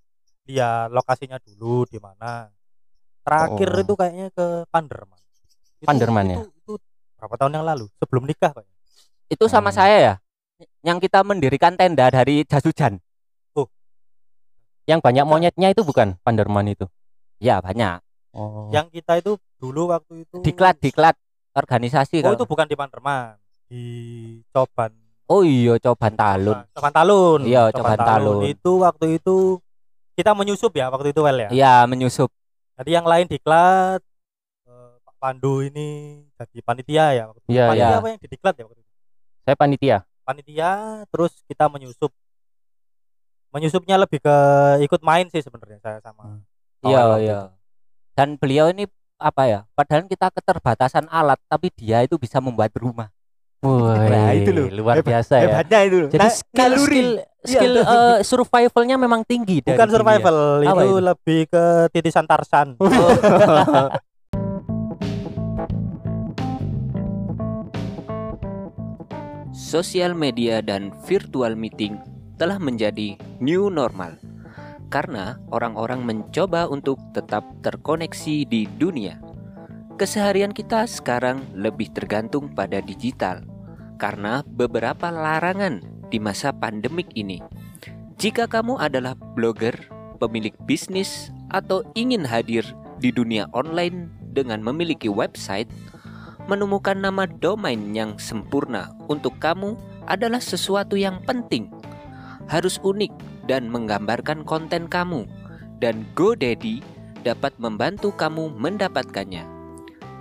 lihat 0.44 0.90
lokasinya 0.90 1.40
dulu 1.40 1.86
di 1.86 1.96
mana. 1.96 2.52
Terakhir 3.24 3.70
Oh. 3.70 3.80
itu 3.80 3.94
kayaknya 3.94 4.28
ke 4.32 4.48
Panderman. 4.68 5.20
Itu- 5.80 5.88
Panderman 5.88 6.26
ya? 6.26 6.38
itu, 6.40 6.50
itu 6.50 6.74
berapa 7.16 7.36
tahun 7.38 7.54
yang 7.54 7.66
lalu 7.66 7.88
sebelum 7.96 8.24
nikah 8.26 8.52
Pak. 8.52 8.68
Itu 9.30 9.48
sama 9.48 9.72
Hmm. 9.72 9.78
saya 9.80 9.98
ya. 10.02 10.14
Yang 10.84 10.98
kita 11.10 11.20
mendirikan 11.24 11.74
tenda 11.80 12.08
dari 12.12 12.44
jas 12.44 12.64
hujan. 12.64 13.00
yang 14.84 15.00
banyak 15.00 15.24
monyetnya 15.24 15.72
itu 15.72 15.80
bukan 15.88 16.20
Panderman 16.28 16.68
itu. 16.68 16.92
Ya, 17.40 17.64
banyak. 17.64 18.04
Oh. 18.36 18.68
Yang 18.68 19.00
kita 19.00 19.24
itu 19.24 19.40
dulu 19.56 19.96
waktu 19.96 20.28
itu 20.28 20.44
Diklat 20.44 20.76
diklat 20.84 21.16
organisasi 21.56 22.20
Oh 22.20 22.34
kalau- 22.34 22.36
itu 22.36 22.46
bukan 22.50 22.68
di 22.68 22.76
Panderman, 22.76 23.40
di 23.72 23.84
Coban. 24.52 24.92
Oh 25.32 25.40
iya, 25.40 25.80
coban 25.80 26.14
talun. 26.20 26.58
Coban 26.76 26.92
Talun. 26.92 27.42
Iya, 27.48 27.72
Coban 27.72 27.96
Talun. 27.96 28.44
Itu 28.44 28.84
waktu 28.84 29.24
itu 29.24 29.64
kita 30.20 30.36
menyusup 30.36 30.76
ya 30.76 30.92
waktu 30.92 31.16
itu 31.16 31.24
well 31.24 31.40
ya. 31.40 31.50
Iya, 31.50 31.74
menyusup. 31.88 32.28
Jadi 32.76 32.90
yang 32.92 33.08
lain 33.08 33.32
diklat 33.32 34.04
eh, 34.68 34.94
Pak 35.00 35.16
Pandu 35.24 35.64
ini 35.64 36.22
jadi 36.36 36.60
panitia 36.60 37.06
ya 37.16 37.24
waktu 37.32 37.40
itu. 37.40 37.50
Iya, 37.56 37.66
panitia 37.72 37.88
iya. 37.88 37.98
apa 38.04 38.08
yang 38.12 38.20
didiklat 38.20 38.54
ya 38.60 38.64
waktu 38.68 38.82
itu? 38.84 38.92
Saya 39.48 39.56
panitia. 39.56 39.98
Panitia 40.24 41.04
terus 41.12 41.36
kita 41.46 41.68
menyusup. 41.68 42.12
Menyusupnya 43.54 44.02
lebih 44.02 44.18
ke 44.18 44.36
ikut 44.82 45.02
main 45.06 45.30
sih 45.30 45.44
sebenarnya 45.44 45.78
saya 45.84 46.00
sama. 46.02 46.42
Iya, 46.82 47.00
kawan 47.00 47.12
waktu 47.12 47.24
iya. 47.24 47.38
itu. 47.38 47.50
Dan 48.14 48.28
beliau 48.40 48.66
ini 48.72 48.84
apa 49.22 49.44
ya? 49.46 49.60
Padahal 49.78 50.10
kita 50.10 50.34
keterbatasan 50.34 51.06
alat, 51.08 51.38
tapi 51.46 51.70
dia 51.76 52.02
itu 52.02 52.18
bisa 52.18 52.42
membuat 52.42 52.74
rumah. 52.74 53.14
Wah, 53.64 53.96
Nah, 53.96 54.36
itu 54.36 54.52
loh. 54.52 54.68
luar 54.68 55.00
Hebat- 55.00 55.08
biasa 55.08 55.34
ya. 55.40 55.44
Hebatnya 55.48 55.80
itu. 55.88 55.98
Jadi 56.12 56.20
Nah, 56.20 56.32
skill 56.36 56.74
naluri. 56.76 56.84
skill, 56.84 57.10
skill 57.48 57.74
eh, 57.80 58.18
survivalnya 58.28 58.96
memang 59.00 59.24
tinggi 59.24 59.64
Bukan 59.64 59.88
ya. 59.88 59.94
survival, 59.94 60.38
itu, 60.60 60.76
itu? 60.84 60.96
lebih 61.00 61.40
ke 61.48 61.64
titisan 61.96 62.28
Tarsan. 62.28 62.76
Sosial 69.74 70.14
media 70.14 70.62
dan 70.62 70.94
virtual 71.10 71.58
meeting 71.58 71.98
telah 72.38 72.62
menjadi 72.62 73.18
new 73.42 73.74
normal 73.74 74.22
karena 74.94 75.42
orang-orang 75.50 76.06
mencoba 76.06 76.70
untuk 76.70 77.02
tetap 77.18 77.42
terkoneksi 77.66 78.46
di 78.46 78.70
dunia. 78.78 79.18
Keseharian 79.98 80.54
kita 80.54 80.86
sekarang 80.86 81.42
lebih 81.58 81.90
tergantung 81.90 82.54
pada 82.54 82.86
digital 82.86 83.42
karena 83.98 84.46
beberapa 84.46 85.10
larangan 85.10 85.82
di 86.14 86.22
masa 86.22 86.54
pandemik 86.54 87.10
ini. 87.18 87.42
Jika 88.22 88.46
kamu 88.46 88.78
adalah 88.78 89.18
blogger, 89.34 89.74
pemilik 90.22 90.54
bisnis, 90.70 91.34
atau 91.50 91.82
ingin 91.98 92.22
hadir 92.30 92.62
di 93.02 93.10
dunia 93.10 93.50
online 93.58 94.06
dengan 94.38 94.62
memiliki 94.62 95.10
website, 95.10 95.66
Menemukan 96.44 97.00
nama 97.00 97.24
domain 97.24 97.96
yang 97.96 98.20
sempurna 98.20 98.92
untuk 99.08 99.40
kamu 99.40 99.80
adalah 100.12 100.44
sesuatu 100.44 101.00
yang 101.00 101.24
penting. 101.24 101.72
Harus 102.52 102.84
unik 102.84 103.16
dan 103.48 103.72
menggambarkan 103.72 104.44
konten 104.44 104.92
kamu, 104.92 105.24
dan 105.80 106.04
GoDaddy 106.20 106.84
dapat 107.24 107.56
membantu 107.56 108.12
kamu 108.12 108.52
mendapatkannya. 108.60 109.48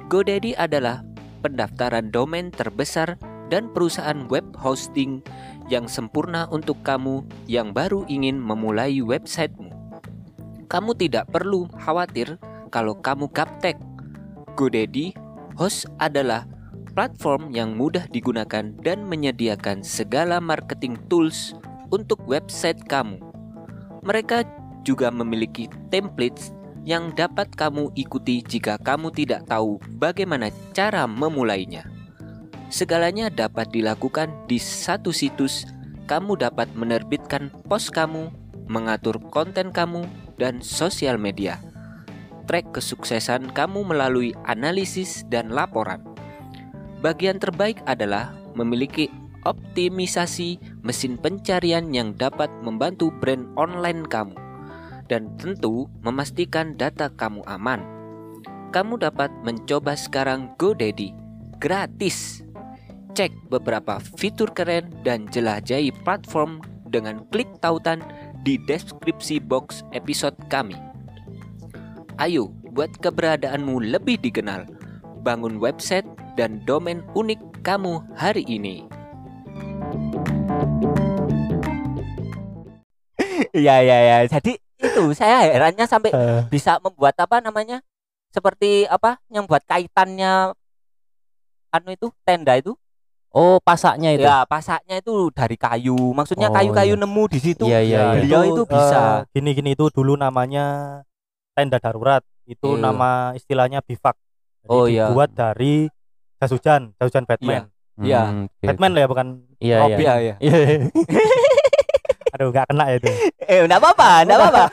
GoDaddy 0.06 0.54
adalah 0.54 1.02
pendaftaran 1.42 2.14
domain 2.14 2.54
terbesar 2.54 3.18
dan 3.50 3.66
perusahaan 3.74 4.30
web 4.30 4.46
hosting 4.54 5.26
yang 5.66 5.90
sempurna 5.90 6.46
untuk 6.54 6.78
kamu 6.86 7.26
yang 7.50 7.74
baru 7.74 8.06
ingin 8.06 8.38
memulai 8.38 9.02
websitemu. 9.02 9.74
Kamu 10.70 10.94
tidak 10.94 11.28
perlu 11.34 11.66
khawatir 11.82 12.38
kalau 12.70 12.94
kamu 13.02 13.26
gaptek. 13.34 13.76
GoDaddy 14.54 15.21
Host 15.56 15.88
adalah 16.00 16.48
platform 16.92 17.52
yang 17.52 17.76
mudah 17.76 18.04
digunakan 18.12 18.72
dan 18.84 19.04
menyediakan 19.08 19.80
segala 19.80 20.40
marketing 20.40 21.00
tools 21.08 21.56
untuk 21.92 22.20
website 22.28 22.80
kamu. 22.88 23.20
Mereka 24.04 24.44
juga 24.82 25.08
memiliki 25.12 25.70
templates 25.88 26.50
yang 26.82 27.14
dapat 27.14 27.48
kamu 27.54 27.94
ikuti 27.94 28.42
jika 28.42 28.74
kamu 28.82 29.14
tidak 29.14 29.46
tahu 29.46 29.78
bagaimana 29.96 30.50
cara 30.74 31.06
memulainya. 31.06 31.86
Segalanya 32.72 33.28
dapat 33.28 33.68
dilakukan 33.70 34.32
di 34.48 34.56
satu 34.56 35.12
situs. 35.12 35.68
Kamu 36.10 36.34
dapat 36.34 36.66
menerbitkan 36.74 37.52
post 37.70 37.94
kamu, 37.94 38.32
mengatur 38.66 39.22
konten 39.30 39.70
kamu, 39.70 40.02
dan 40.34 40.58
sosial 40.58 41.14
media. 41.14 41.62
Track 42.44 42.74
kesuksesan 42.74 43.54
kamu 43.54 43.86
melalui 43.86 44.34
analisis 44.50 45.22
dan 45.30 45.54
laporan. 45.54 46.02
Bagian 47.02 47.38
terbaik 47.38 47.78
adalah 47.86 48.34
memiliki 48.58 49.10
optimisasi 49.42 50.58
mesin 50.86 51.18
pencarian 51.18 51.90
yang 51.90 52.14
dapat 52.14 52.50
membantu 52.62 53.10
brand 53.18 53.46
online 53.58 54.06
kamu 54.06 54.34
dan 55.10 55.34
tentu 55.38 55.90
memastikan 56.02 56.78
data 56.78 57.10
kamu 57.14 57.42
aman. 57.50 57.82
Kamu 58.72 58.96
dapat 59.02 59.28
mencoba 59.44 59.98
sekarang 59.98 60.54
GoDaddy 60.56 61.12
gratis. 61.62 62.42
Cek 63.12 63.52
beberapa 63.52 64.00
fitur 64.16 64.50
keren 64.56 64.88
dan 65.04 65.28
jelajahi 65.28 65.92
platform 66.00 66.64
dengan 66.88 67.28
klik 67.28 67.48
tautan 67.60 68.00
di 68.42 68.56
deskripsi 68.56 69.38
box 69.38 69.84
episode 69.92 70.34
kami. 70.48 70.91
Ayo, 72.20 72.52
buat 72.72 72.92
keberadaanmu 73.00 73.80
lebih 73.88 74.20
dikenal. 74.20 74.68
Bangun 75.22 75.56
website 75.56 76.04
dan 76.34 76.60
domain 76.66 77.00
unik 77.14 77.62
kamu 77.64 78.02
hari 78.14 78.44
ini. 78.44 78.84
Iya 83.52 83.76
iya 83.84 83.96
iya. 84.02 84.16
Jadi 84.26 84.56
itu 84.82 85.02
saya 85.14 85.46
herannya 85.46 85.86
sampai 85.86 86.10
Eh, 86.10 86.42
bisa 86.50 86.80
membuat 86.82 87.14
apa 87.16 87.38
namanya? 87.38 87.80
Seperti 88.32 88.88
apa 88.88 89.20
yang 89.28 89.44
buat 89.44 89.62
kaitannya 89.64 90.56
anu 91.70 91.88
itu 91.92 92.08
tenda 92.24 92.56
itu? 92.56 92.74
Oh, 93.32 93.56
pasaknya 93.64 94.12
itu. 94.12 94.28
Ya, 94.28 94.44
pasaknya 94.44 95.00
itu 95.00 95.32
dari 95.32 95.56
kayu. 95.56 95.96
Maksudnya 96.12 96.52
Oh, 96.52 96.54
kayu-kayu 96.56 96.96
iya. 96.96 97.00
nemu 97.00 97.24
di 97.32 97.38
situ. 97.40 97.64
Iya, 97.64 97.80
iya, 97.80 98.00
iya. 98.12 98.20
Beliau 98.20 98.42
itu 98.44 98.62
bisa. 98.68 99.24
eh, 99.24 99.32
gini-gini 99.32 99.72
itu 99.72 99.88
dulu 99.88 100.20
namanya 100.20 101.00
tenda 101.52 101.78
darurat. 101.78 102.22
Itu 102.42 102.74
Iya. 102.74 102.82
nama 102.82 103.10
istilahnya 103.32 103.80
bivak. 103.80 104.16
Jadi 104.62 104.68
Oh, 104.68 104.86
iya. 104.86 105.06
dibuat 105.08 105.30
dari 105.30 105.86
jas 106.36 106.50
hujan, 106.50 106.90
jas 106.96 107.06
hujan 107.06 107.24
Batman. 107.24 107.70
Iya. 108.00 108.22
Hmm, 108.24 108.44
oke, 108.48 108.64
Batman 108.64 108.90
oke. 108.90 108.94
lah 108.94 109.00
ya 109.00 109.08
bukan 109.08 109.26
Iya, 109.60 109.76
Robin. 109.78 109.98
iya. 110.00 110.14
iya. 110.18 110.34
Iya. 110.40 110.56
Aduh 112.32 112.48
nggak 112.48 112.64
kena 112.66 112.84
ya 112.88 112.96
itu. 112.96 113.10
Eh, 113.44 113.60
enggak 113.60 113.76
apa-apa, 113.78 114.08
enggak 114.24 114.38
apa-apa. 114.40 114.64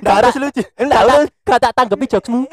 Nggak 0.00 0.14
harus 0.16 0.34
lucu. 0.40 0.62
Enggak, 0.80 1.00
Tahu 1.04 1.20
gak 1.44 1.60
tak 1.60 1.72
tanggapi 1.76 2.06
jokesmu. 2.08 2.40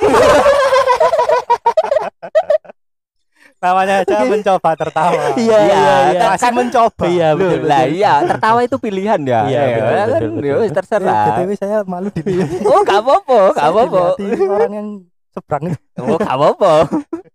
Namanya 3.59 3.93
aja 4.01 4.15
mencoba 4.31 4.69
tertawa. 4.73 5.23
Iya, 5.35 5.57
iya, 5.59 5.79
iya. 6.09 6.21
Masih 6.31 6.43
Kan- 6.47 6.55
mencoba. 6.55 7.03
Iya, 7.05 7.27
Loh, 7.31 7.51
betul. 7.51 7.67
lah 7.67 7.83
iya, 7.85 8.13
tertawa 8.23 8.59
itu 8.61 8.75
pilihan 8.77 9.19
ya. 9.21 9.39
Iya, 9.45 9.59
Ya, 9.59 9.63
betul, 9.67 9.83
kan? 9.91 10.07
betul, 10.07 10.29
betul. 10.31 10.43
Ya 10.47 10.55
wis, 10.57 10.71
terserah. 10.71 11.23
BTW 11.27 11.49
saya 11.53 11.77
malu 11.83 12.07
dilihat. 12.09 12.49
Oh, 12.65 12.79
enggak 12.79 12.99
apa-apa, 12.99 13.39
enggak 13.51 13.67
apa-apa. 13.67 14.03
Orang 14.47 14.71
yang 14.71 14.87
seberang 15.29 15.63
itu. 15.67 15.79
Oh, 15.97 16.15
enggak 16.15 16.33
apa-apa. 16.33 16.73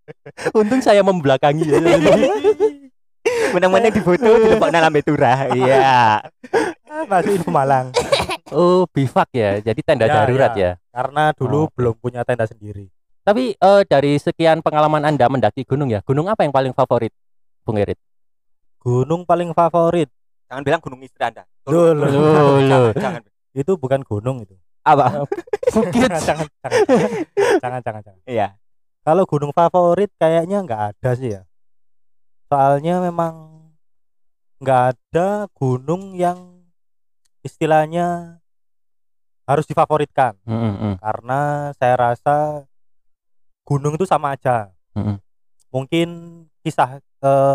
Untung 0.59 0.81
saya 0.81 1.01
membelakangi. 1.01 1.65
ya. 1.67 1.79
Menang-menang 3.53 3.93
di 3.93 4.01
foto 4.01 4.25
di 4.27 4.49
depan 4.51 4.71
lambe 4.71 5.01
turah. 5.01 5.49
Iya. 5.51 6.21
Masih 7.05 7.37
info 7.37 7.51
Malang. 7.51 7.93
oh, 8.51 8.87
bivak 8.89 9.29
ya. 9.31 9.61
Jadi 9.61 9.81
tenda 9.83 10.07
Ya, 10.07 10.15
darurat 10.17 10.53
ya. 10.55 10.61
ya. 10.79 10.83
Karena 10.89 11.31
Oh, 11.31 11.37
dulu 11.37 11.59
oke. 11.67 11.73
belum 11.75 11.95
punya 11.99 12.21
tenda 12.23 12.45
sendiri. 12.45 12.89
Tapi 13.25 13.57
eh, 13.57 13.83
dari 13.89 14.21
sekian 14.21 14.61
pengalaman 14.61 15.01
Anda 15.09 15.27
mendaki 15.33 15.65
gunung 15.65 15.89
ya, 15.89 16.05
gunung 16.05 16.29
apa 16.29 16.45
yang 16.45 16.53
paling 16.53 16.77
favorit, 16.77 17.11
Bung 17.65 17.81
Erit? 17.81 17.97
Gunung 18.85 19.25
paling 19.25 19.57
favorit 19.57 20.13
Jangan 20.49 20.63
bilang 20.63 20.81
gunung 20.85 21.01
istri 21.03 21.23
Anda. 21.25 21.43
Loh, 21.67 21.97
loh, 21.97 22.09
loh, 22.09 22.61
loh. 22.61 22.87
Jangan. 22.95 23.23
itu 23.55 23.73
bukan 23.79 24.03
gunung 24.03 24.43
itu. 24.43 24.55
Apa? 24.85 25.25
Bukit. 25.75 26.07
jangan, 26.07 26.23
jangan, 26.23 26.47
jangan, 27.59 27.81
jangan, 27.83 28.03
jangan. 28.07 28.23
Iya. 28.29 28.49
Kalau 29.03 29.27
gunung 29.27 29.51
favorit 29.51 30.11
kayaknya 30.15 30.63
nggak 30.63 30.83
ada 30.95 31.11
sih 31.19 31.35
ya. 31.35 31.43
Soalnya 32.47 33.03
memang 33.03 33.67
nggak 34.63 34.83
ada 34.95 35.51
gunung 35.59 36.15
yang 36.15 36.63
istilahnya 37.43 38.39
harus 39.45 39.69
difavoritkan 39.69 40.41
Mm, 40.49 40.57
mm, 40.57 40.75
mm. 40.81 40.95
karena 41.05 41.41
saya 41.77 41.95
rasa 42.01 42.37
gunung 43.64 43.96
itu 43.96 44.05
sama 44.05 44.37
aja. 44.37 44.70
Mm-mm. 44.94 45.16
Mungkin 45.72 46.09
kisah 46.62 47.00
eh, 47.00 47.55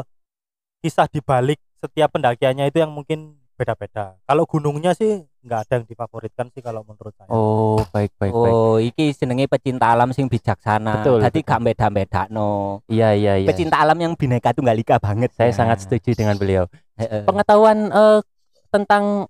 kisah 0.84 1.08
di 1.08 1.22
balik 1.24 1.58
setiap 1.80 2.12
pendakiannya 2.12 2.68
itu 2.68 2.84
yang 2.84 2.92
mungkin 2.92 3.40
beda-beda. 3.56 4.16
Kalau 4.24 4.44
gunungnya 4.48 4.96
sih 4.96 5.20
nggak 5.44 5.60
ada 5.68 5.74
yang 5.80 5.86
difavoritkan 5.88 6.48
sih 6.52 6.64
kalau 6.64 6.84
menurut 6.84 7.12
saya. 7.16 7.28
Oh, 7.28 7.80
baik 7.92 8.12
baik 8.16 8.32
baik. 8.32 8.54
Oh, 8.56 8.76
iki 8.80 9.12
jenenge 9.16 9.52
pecinta 9.52 9.92
alam 9.92 10.12
sing 10.16 10.32
bijaksana. 10.32 11.04
Betul, 11.04 11.20
Jadi 11.24 11.40
gak 11.44 11.60
beda-bedakno. 11.68 12.80
Iya 12.88 13.16
iya 13.16 13.34
iya. 13.44 13.48
Pecinta 13.48 13.80
alam 13.80 14.00
yang 14.00 14.16
bineka 14.16 14.56
tunggal 14.56 14.76
ika 14.80 15.00
banget. 15.00 15.36
Saya 15.36 15.52
Nah. 15.52 15.58
sangat 15.60 15.78
setuju 15.84 16.16
dengan 16.16 16.40
beliau. 16.40 16.68
Heeh. 17.00 17.24
Pengetahuan 17.28 17.92
eh, 17.92 18.20
tentang 18.72 19.28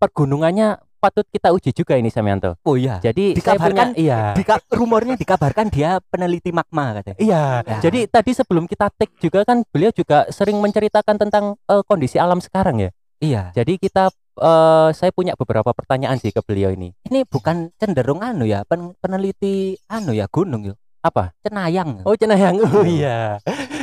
pergunungannya 0.00 0.80
patut 1.04 1.26
kita 1.28 1.52
uji 1.52 1.70
juga 1.70 1.94
ini 1.94 2.08
Samianto. 2.08 2.56
Oh 2.64 2.74
iya. 2.74 2.96
Jadi 2.98 3.36
saya 3.36 3.60
punya 3.60 3.84
Dikabarkan- 3.84 3.92
iya. 3.94 4.32
Dika, 4.32 4.56
rumornya 4.72 5.14
dikabarkan 5.14 5.68
dia 5.68 6.00
peneliti 6.02 6.48
magma 6.48 6.96
katanya. 6.96 7.16
Iya, 7.18 7.44
Ya. 7.62 7.78
jadi 7.82 8.08
tadi 8.08 8.32
sebelum 8.32 8.64
kita 8.64 8.88
take 8.90 9.12
juga 9.18 9.44
kan 9.44 9.60
beliau 9.66 9.92
juga 9.92 10.24
sering 10.28 10.56
menceritakan 10.56 11.16
tentang 11.18 11.44
eh, 11.62 11.82
kondisi 11.84 12.16
alam 12.16 12.40
sekarang 12.40 12.80
ya. 12.80 12.90
Iya. 13.20 13.52
Jadi 13.52 13.76
kita 13.76 14.08
eh, 14.34 14.88
saya 14.90 15.12
punya 15.12 15.36
beberapa 15.36 15.70
pertanyaan 15.70 16.16
sih 16.16 16.32
ke 16.32 16.40
beliau 16.40 16.72
ini. 16.72 16.96
Ini 17.04 17.22
bukan 17.24 17.68
cenderung 17.76 18.18
anu 18.18 18.42
ya, 18.44 18.64
pen- 18.64 18.96
peneliti 18.98 19.76
anu 19.86 20.10
ya 20.10 20.24
gunung 20.26 20.64
yo. 20.64 20.74
Apa? 21.00 21.36
Cenayang. 21.38 22.00
Oh, 22.02 22.16
Cenayang. 22.16 22.56
Oh 22.64 22.80
iya. 22.82 23.36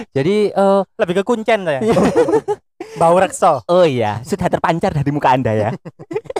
Jadi 0.09 0.49
eh, 0.49 0.81
Lebih 0.97 1.21
ke 1.21 1.23
kuncen 1.23 1.63
saya. 1.63 1.85
Bau 2.91 3.15
rekso. 3.15 3.63
Oh 3.65 3.81
iya, 3.81 4.19
sudah 4.21 4.45
terpancar 4.45 4.91
dari 4.91 5.09
muka 5.09 5.31
Anda 5.31 5.53
ya. 5.53 5.69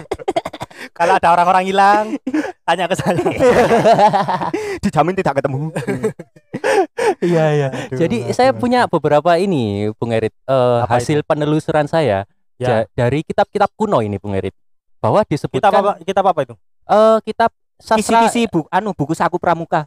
Kalau 1.02 1.14
ada 1.18 1.28
orang-orang 1.34 1.64
hilang, 1.66 2.06
tanya 2.70 2.86
ke 2.86 2.94
saya. 2.94 3.26
Dijamin 4.86 5.18
tidak 5.18 5.42
ketemu. 5.42 5.74
iya 7.34 7.46
iya. 7.58 7.68
Jadi 7.90 8.30
aduh, 8.30 8.36
saya 8.38 8.52
punya 8.54 8.86
beberapa 8.86 9.34
ini, 9.42 9.90
Bung 9.98 10.14
Erit, 10.14 10.30
Apa 10.46 10.86
hasil 11.02 11.26
penelusuran 11.26 11.90
saya 11.90 12.30
Ya. 12.62 12.86
dari 12.94 13.26
kitab-kitab 13.26 13.74
kuno 13.74 14.06
ini, 14.06 14.22
Bung 14.22 14.38
Erit, 14.38 14.54
bahwa 15.02 15.26
disebutkan 15.26 15.74
apa 15.74 15.98
kita 16.06 16.22
apa, 16.22 16.46
itu? 16.46 16.54
eh, 16.86 17.18
kitab 17.26 17.50
sastra. 17.82 18.22
Kisi-kisi 18.30 18.46
bu, 18.46 18.70
anu 18.70 18.94
buku 18.94 19.18
saku 19.18 19.42
pramuka. 19.42 19.82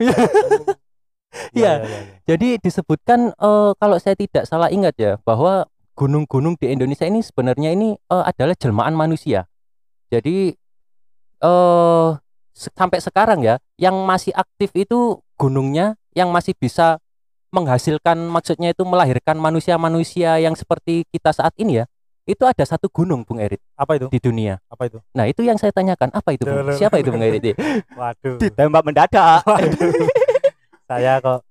Iya. 1.55 1.87
Jadi 2.27 2.59
disebutkan 2.59 3.31
eh, 3.31 3.71
kalau 3.79 3.97
saya 4.03 4.19
tidak 4.19 4.51
salah 4.51 4.75
ingat 4.75 4.99
ya 4.99 5.13
bahwa 5.23 5.71
gunung-gunung 5.95 6.59
di 6.59 6.75
Indonesia 6.75 7.07
ini 7.07 7.23
sebenarnya 7.23 7.71
ini 7.79 7.95
eh, 7.95 8.25
adalah 8.27 8.59
jelmaan 8.59 8.99
manusia. 8.99 9.47
Jadi 10.11 10.59
se- 12.51 12.73
sampai 12.73 12.99
sekarang 12.99 13.41
ya 13.41 13.57
yang 13.77 13.95
masih 14.03 14.33
aktif 14.33 14.71
itu 14.73 15.19
gunungnya 15.35 15.95
yang 16.13 16.31
masih 16.31 16.55
bisa 16.55 16.99
menghasilkan 17.51 18.19
maksudnya 18.27 18.71
itu 18.71 18.83
melahirkan 18.83 19.37
manusia-manusia 19.37 20.39
yang 20.39 20.55
seperti 20.55 21.07
kita 21.09 21.31
saat 21.31 21.55
ini 21.55 21.83
ya. 21.83 21.87
Itu 22.25 22.49
ada 22.49 22.65
satu 22.65 22.89
gunung 22.89 23.21
Bung 23.21 23.37
Erit 23.37 23.61
Apa 23.77 23.95
itu? 23.95 24.09
di 24.09 24.17
dunia. 24.17 24.57
Apa 24.67 24.89
itu? 24.89 24.97
Nah, 25.13 25.29
itu 25.29 25.45
yang 25.45 25.61
saya 25.61 25.71
tanyakan, 25.71 26.09
apa 26.09 26.33
itu, 26.33 26.43
Bung? 26.43 26.73
Siapa 26.73 26.97
itu 26.97 27.13
Bung 27.13 27.21
Erit? 27.21 27.53
Waduh. 28.01 28.41
Ditembak 28.41 28.81
mendadak. 28.81 29.45
Waduh. 29.45 29.93
saya 30.85 31.21
kok 31.21 31.45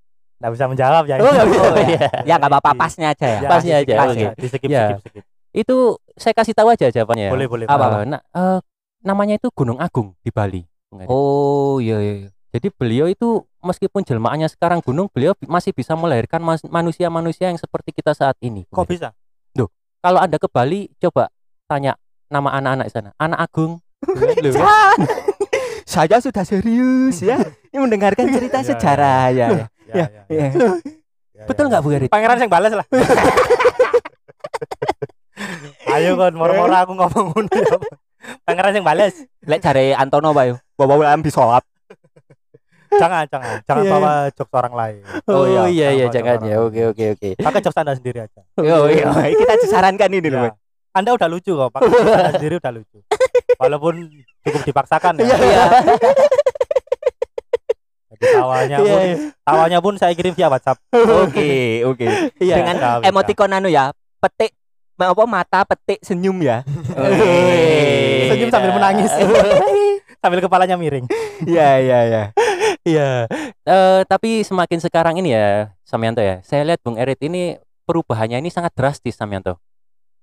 Nggak 0.44 0.52
bisa 0.52 0.66
menjawab 0.68 1.04
ya. 1.08 1.16
Oh. 1.16 1.30
Oh, 1.30 1.78
Iya. 1.80 2.10
Ya 2.30 2.36
nggak 2.36 2.52
apa-apa 2.52 2.72
pasnya 2.76 3.16
aja 3.16 3.28
ya. 3.30 3.40
Ya, 3.40 3.48
Pasnya 3.48 3.76
aja, 3.80 3.94
oke. 4.04 4.28
Di 4.36 4.48
skip, 4.50 4.68
Ya. 4.68 4.86
skip, 4.92 5.00
skip. 5.08 5.24
Itu 5.56 5.76
saya 6.20 6.34
kasih 6.36 6.52
tahu 6.52 6.68
aja 6.68 6.92
jawabannya. 6.92 7.30
ya. 7.30 7.32
Boleh, 7.32 7.48
boleh. 7.48 7.66
Apa, 7.70 8.04
Eh, 8.04 8.06
nah, 8.10 8.20
eh, 8.20 8.60
namanya 9.04 9.38
itu 9.38 9.52
Gunung 9.52 9.78
Agung 9.78 10.16
di 10.24 10.32
Bali. 10.34 10.64
Oh 11.06 11.78
iya 11.84 12.00
iya. 12.00 12.14
iya. 12.26 12.30
Jadi 12.54 12.70
beliau 12.70 13.10
itu 13.10 13.44
meskipun 13.66 14.06
jelmaannya 14.06 14.46
sekarang 14.46 14.80
gunung, 14.80 15.10
beliau 15.10 15.34
masih 15.50 15.74
bisa 15.74 15.98
melahirkan 15.98 16.38
manusia-manusia 16.70 17.50
yang 17.50 17.58
seperti 17.58 17.92
kita 17.92 18.14
saat 18.14 18.38
ini. 18.46 18.64
Bung 18.70 18.86
Kok 18.86 18.86
Eri. 18.88 18.94
bisa? 18.98 19.10
Kalau 20.04 20.20
Anda 20.20 20.36
ke 20.36 20.52
Bali, 20.52 20.92
coba 21.00 21.32
tanya 21.64 21.96
nama 22.28 22.52
anak-anak 22.60 22.92
di 22.92 22.94
sana. 22.94 23.10
Anak 23.16 23.48
Agung. 23.48 23.80
Saya 25.88 26.20
sudah 26.20 26.44
serius 26.44 27.24
ya. 27.24 27.40
Ini 27.72 27.80
mendengarkan 27.80 28.28
cerita 28.28 28.60
Ya, 28.64 28.68
sejarah 28.68 29.32
ya. 29.32 29.48
Ya, 29.48 29.66
ya, 29.88 30.06
ya. 30.28 30.28
Ya. 30.28 30.48
Ya, 31.32 31.44
Betul 31.48 31.66
ya. 31.66 31.70
nggak 31.72 31.82
Bu 31.88 31.90
Eri? 31.96 32.08
Pangeran 32.12 32.36
yang 32.36 32.52
balas 32.52 32.76
lah. 32.76 32.84
Ayo 35.88 36.20
kon 36.20 36.36
moro-moro 36.36 36.76
aku 36.76 36.94
ngomong 37.00 37.26
ngono 37.32 37.52
ya. 37.56 37.78
Pangeran 38.44 38.74
yang 38.74 38.86
balas. 38.86 39.14
Lek 39.44 39.60
cari 39.60 39.92
Antono 39.92 40.32
Pak 40.32 40.44
yo. 40.46 40.56
Bawa 40.74 40.96
bawa 40.96 41.16
bisawab. 41.18 41.64
Jangan, 42.94 43.26
jangan. 43.26 43.58
Jangan 43.66 43.84
Iya, 43.84 43.92
bawa 43.92 44.12
jokes 44.30 44.54
orang 44.54 44.74
lain. 44.74 45.02
Oh, 45.26 45.50
iya 45.66 45.90
iya 45.90 46.06
Jangan 46.08 46.38
jangan 46.38 46.38
ya. 46.46 46.56
Oke 46.62 46.82
oke 46.88 47.04
oke. 47.12 47.30
Pakai 47.38 47.60
jokes 47.60 47.78
Anda 47.78 47.94
sendiri 47.94 48.20
aja. 48.22 48.42
Yo 48.56 48.86
yo, 48.86 49.10
kita 49.12 49.54
disarankan 49.60 50.10
ini 50.14 50.30
loh. 50.30 50.46
Ya. 50.48 50.54
Anda 50.94 51.10
udah 51.12 51.26
lucu 51.26 51.52
kok, 51.52 51.74
pakai 51.74 51.90
jokes 51.90 52.14
Anda 52.14 52.32
sendiri 52.38 52.56
udah 52.62 52.72
lucu. 52.72 52.98
Walaupun 53.58 53.94
cukup 54.46 54.62
dipaksakan 54.64 55.14
ya. 55.18 55.26
Iya. 55.26 55.64
Jadi 58.14 58.26
tawanya 58.30 58.78
Iya, 58.78 58.94
pun, 58.94 59.02
iya. 59.02 59.16
tawanya 59.42 59.80
pun 59.82 59.94
saya 59.98 60.14
kirim 60.14 60.34
via 60.38 60.48
WhatsApp. 60.48 60.78
Oke 60.94 61.82
oke. 61.84 62.06
Iya. 62.38 62.56
Dengan 62.62 62.76
emoticon 63.02 63.52
anu 63.52 63.74
ya. 63.74 63.90
Petik 64.22 64.54
apa 65.12 65.24
mata 65.28 65.60
petik 65.68 66.00
senyum 66.00 66.40
ya. 66.40 66.64
Wih. 66.96 68.32
Senyum 68.32 68.50
sambil 68.54 68.72
menangis. 68.72 69.12
sambil 70.24 70.40
kepalanya 70.40 70.80
miring. 70.80 71.04
Iya 71.44 71.70
iya 71.84 72.00
iya. 72.08 72.24
Iya. 72.84 73.10
Eh, 73.64 74.02
tapi 74.08 74.44
semakin 74.44 74.80
sekarang 74.80 75.16
ini 75.20 75.36
ya, 75.36 75.72
Samyanto 75.84 76.20
ya. 76.24 76.40
Saya 76.44 76.64
lihat 76.64 76.80
Bung 76.84 76.96
Erit 76.96 77.20
ini 77.24 77.56
perubahannya 77.84 78.40
ini 78.40 78.48
sangat 78.52 78.72
drastis 78.76 79.16
Samyanto. 79.16 79.60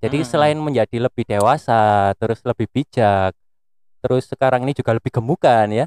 Jadi 0.01 0.25
Hmm. 0.25 0.29
selain 0.29 0.57
menjadi 0.57 0.97
lebih 0.97 1.29
dewasa, 1.29 2.13
terus 2.17 2.41
lebih 2.45 2.69
bijak, 2.73 3.37
terus 4.01 4.25
sekarang 4.29 4.65
ini 4.65 4.73
juga 4.73 4.97
lebih 4.97 5.13
gemukan 5.13 5.69
ya. 5.69 5.87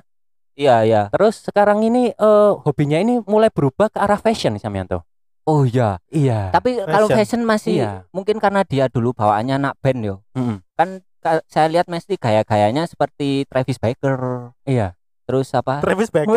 Iya 0.53 0.75
iya. 0.85 1.01
Terus 1.09 1.41
sekarang 1.49 1.81
ini 1.81 2.13
eh, 2.13 2.51
hobinya 2.61 3.01
ini 3.01 3.17
mulai 3.25 3.49
berubah 3.49 3.89
ke 3.89 3.97
arah 3.97 4.21
fashion 4.21 4.53
Samyanto. 4.61 5.01
Oh 5.43 5.63
iya. 5.63 5.99
Iya. 6.07 6.49
Tapi 6.49 6.79
kalau 6.79 7.05
Fashion. 7.05 7.17
fashion 7.35 7.41
masih 7.43 7.73
Iya. 7.77 7.91
mungkin 8.09 8.39
karena 8.39 8.63
dia 8.63 8.87
dulu 8.87 9.11
bawaannya 9.11 9.55
anak 9.57 9.73
band 9.77 9.99
yo. 10.01 10.15
Mm-mm. 10.31 10.63
Kan 10.73 10.89
ka- 11.19 11.43
saya 11.45 11.67
lihat 11.67 11.85
mesti 11.85 12.15
gaya-gayanya 12.15 12.85
seperti 12.85 13.43
Travis 13.45 13.75
Baker. 13.75 14.15
Iya. 14.63 14.95
Terus 15.23 15.51
apa? 15.51 15.79
Travis 15.79 16.07
Baker, 16.09 16.31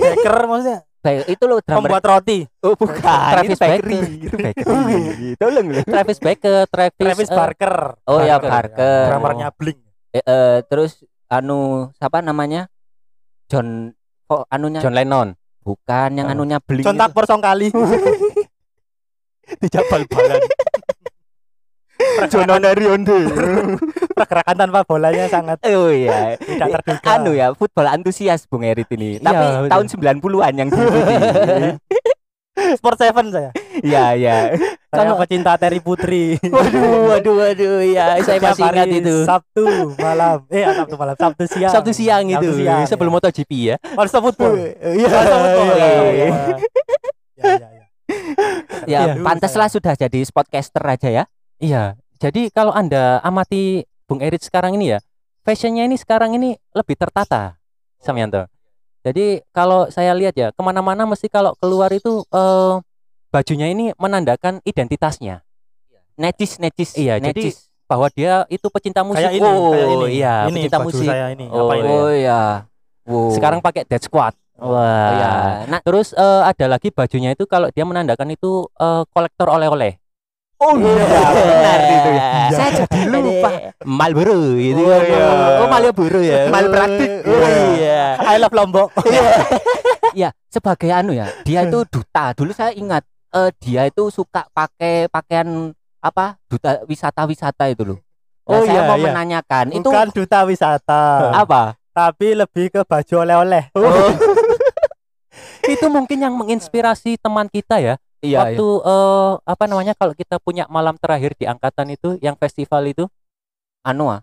Baker 0.00 0.36
maksudnya 0.46 0.78
Ba- 0.98 1.26
itu 1.26 1.44
loh 1.44 1.58
drummer. 1.58 1.90
pembuat 1.90 2.04
roti. 2.04 2.46
Oh 2.60 2.74
bukan. 2.74 3.02
Travis. 3.32 3.58
Baker. 3.58 3.82
Tolong 5.36 5.66
loh. 5.68 5.82
Travis 5.84 6.18
Baker, 6.18 6.58
Travis, 6.64 6.94
Travis 6.96 7.28
Barker. 7.28 7.74
Oh 8.04 8.18
ya 8.20 8.38
Barker. 8.38 8.50
Barker. 8.78 9.02
Drummernya 9.08 9.48
Blink. 9.52 9.78
Eh, 10.10 10.20
eh, 10.20 10.56
terus 10.64 11.02
anu 11.26 11.90
siapa 11.92 12.18
namanya? 12.20 12.70
John 13.48 13.90
oh, 14.26 14.46
anunya 14.46 14.78
John 14.78 14.94
Lennon. 14.94 15.34
bukan 15.60 16.10
yang 16.12 16.26
Oh. 16.26 16.34
anunya 16.34 16.58
Blink. 16.58 16.82
Contak 16.82 17.10
persong 17.10 17.38
kali. 17.40 17.70
Tidak 19.58 19.82
bal-balan. 19.86 20.40
Jono 22.28 22.58
Narionde. 22.58 23.14
Pergerakan 24.12 24.56
tanpa 24.58 24.82
bolanya 24.82 25.26
sangat 25.26 25.62
Oh 25.70 25.86
iya. 25.86 26.34
tidak 26.36 26.80
terduga. 26.80 27.08
Anu 27.08 27.30
ya, 27.32 27.54
football 27.54 27.88
antusias 27.88 28.44
Bung 28.44 28.62
Erit 28.62 28.90
ini. 28.90 29.16
Iya, 29.16 29.22
Tapi 29.22 29.38
betul. 29.38 29.66
tahun 29.70 29.86
90-an 30.18 30.52
yang 30.56 30.68
diikuti. 30.68 31.02
Sport 32.78 33.00
Seven 33.00 33.26
saya. 33.32 33.50
Iya, 33.80 34.04
iya. 34.12 34.36
Kalau- 34.92 35.16
pecinta 35.16 35.56
Terry 35.56 35.80
Putri. 35.80 36.36
Waduh, 36.52 37.08
waduh, 37.08 37.34
waduh, 37.38 37.80
ya 37.80 38.20
saya 38.20 38.38
masih 38.38 38.64
ingat 38.66 38.88
itu. 38.92 39.14
Sabtu 39.24 39.64
malam. 39.96 40.44
Eh, 40.48 40.62
Sabtu 40.68 40.94
malam. 40.94 41.14
Sabtu 41.16 41.44
siang. 41.48 41.72
Sabtu 41.72 41.92
siang 41.94 42.24
itu, 42.26 42.36
Sabtu 42.36 42.52
siang, 42.60 42.82
sebelum 42.84 43.08
ya. 43.08 43.14
MotoGP 43.16 43.50
ya. 43.72 43.76
All 43.96 44.06
Star 44.06 44.20
Football. 44.20 44.52
Iya. 44.78 45.06
All 45.08 45.24
Star 45.24 45.40
Football. 45.40 45.70
iya, 45.72 45.80
Ya, 45.80 46.02
iya. 46.12 46.28
ya, 47.40 47.52
ya, 47.56 47.68
ya. 48.86 48.86
Ya, 48.86 49.00
Iya. 49.14 49.22
pantaslah 49.22 49.68
sudah 49.70 49.94
jadi 49.94 50.20
sportcaster 50.26 50.82
aja 50.82 51.08
ya. 51.08 51.24
Iya. 51.58 51.96
Jadi 52.18 52.50
kalau 52.50 52.70
Anda 52.70 53.18
amati 53.22 53.82
Bung 54.06 54.22
Erit 54.22 54.42
sekarang 54.42 54.74
ini 54.76 54.94
ya, 54.94 54.98
fashionnya 55.42 55.86
ini 55.86 55.98
sekarang 55.98 56.34
ini 56.34 56.54
lebih 56.74 56.94
tertata, 56.94 57.58
Samyanto. 57.98 58.46
Jadi 59.02 59.42
kalau 59.50 59.90
saya 59.90 60.14
lihat 60.14 60.34
ya, 60.38 60.54
ke 60.54 60.62
mana-mana 60.62 61.02
mesti 61.02 61.26
kalau 61.26 61.58
keluar 61.58 61.90
itu 61.90 62.22
eh, 62.30 62.74
bajunya 63.34 63.66
ini 63.66 63.90
menandakan 63.98 64.62
identitasnya 64.62 65.42
Necis, 66.12 66.60
necis. 66.60 66.90
Iya, 66.94 67.16
jadi 67.18 67.50
necis. 67.50 67.72
bahwa 67.88 68.06
dia 68.12 68.44
itu 68.52 68.68
pecinta 68.68 69.00
musik. 69.02 69.24
Kayak 69.24 69.32
ini, 69.32 69.48
oh, 69.48 69.72
kayak 69.72 69.88
ini. 69.88 70.06
iya, 70.12 70.34
ini 70.46 70.58
pecinta 70.60 70.78
baju 70.78 70.86
musik. 70.92 71.08
saya 71.08 71.26
ini. 71.32 71.46
Oh, 71.48 71.66
Apa 71.66 71.74
ini? 71.80 71.88
Oh 71.88 72.10
iya. 72.12 72.42
Wow. 73.08 73.32
Sekarang 73.34 73.58
pakai 73.58 73.82
Dead 73.88 73.98
Squad. 73.98 74.36
Oh, 74.56 74.72
Wah. 74.72 75.08
iya. 75.12 75.30
Nah, 75.66 75.80
Terus 75.80 76.12
eh, 76.12 76.42
ada 76.44 76.66
lagi 76.68 76.88
bajunya 76.88 77.32
itu 77.32 77.44
kalau 77.44 77.68
dia 77.68 77.82
menandakan 77.82 78.28
itu 78.30 78.68
eh, 78.74 79.02
kolektor 79.08 79.48
oleh-oleh. 79.48 79.96
oh 80.56 80.78
iya, 80.78 80.94
benar 81.34 81.78
itu. 81.82 82.10
ya. 82.14 82.30
Saya 82.52 82.70
jadi 82.86 83.00
lupa. 83.10 83.50
Malboro 83.82 84.38
gitu. 84.54 84.78
Oh, 84.80 84.94
iya. 84.94 85.26
Oh, 85.58 85.66
Malioboro 85.66 86.20
ya. 86.22 86.46
Malpraktik. 86.46 87.10
Oh 87.26 87.48
iya. 87.74 88.14
I 88.22 88.38
love 88.38 88.54
Lombok. 88.54 88.94
Ya, 90.14 90.30
sebagai 90.54 90.86
anu 90.88 91.10
ya, 91.12 91.26
dia 91.42 91.66
itu 91.66 91.82
duta. 91.82 92.30
Dulu 92.32 92.54
saya 92.54 92.70
ingat 92.72 93.02
eh, 93.34 93.50
dia 93.58 93.90
itu 93.90 94.06
suka 94.08 94.46
pakai 94.50 95.10
pakaian 95.10 95.74
apa? 95.98 96.38
Duta 96.46 96.86
wisata-wisata 96.86 97.66
itu 97.66 97.82
loh. 97.82 97.98
Nah, 98.42 98.58
Oh, 98.58 98.62
saya 98.62 98.74
iya, 98.74 98.86
mau 98.86 98.98
iya. 98.98 99.06
menanyakan 99.08 99.66
itu 99.70 99.86
Bukan 99.86 100.08
duta 100.10 100.46
wisata. 100.46 101.02
apa? 101.32 101.74
Tapi 101.90 102.32
lebih 102.32 102.70
ke 102.70 102.80
baju 102.82 103.14
oleh-oleh. 103.18 103.70
Oh. 103.74 103.82
itu 105.66 105.86
mungkin 105.90 106.18
yang 106.18 106.34
menginspirasi 106.34 107.18
teman 107.18 107.46
kita 107.46 107.78
ya. 107.78 107.94
Iya, 108.22 108.38
Waktu 108.46 108.66
eh, 108.86 109.32
apa 109.42 109.64
namanya 109.66 109.94
kalau 109.98 110.14
kita 110.14 110.38
punya 110.38 110.70
malam 110.70 110.94
terakhir 110.94 111.34
di 111.34 111.42
angkatan 111.46 111.90
itu 111.94 112.18
yang 112.22 112.38
festival 112.38 112.86
itu 112.86 113.04
anu 113.82 114.06
ah. 114.10 114.22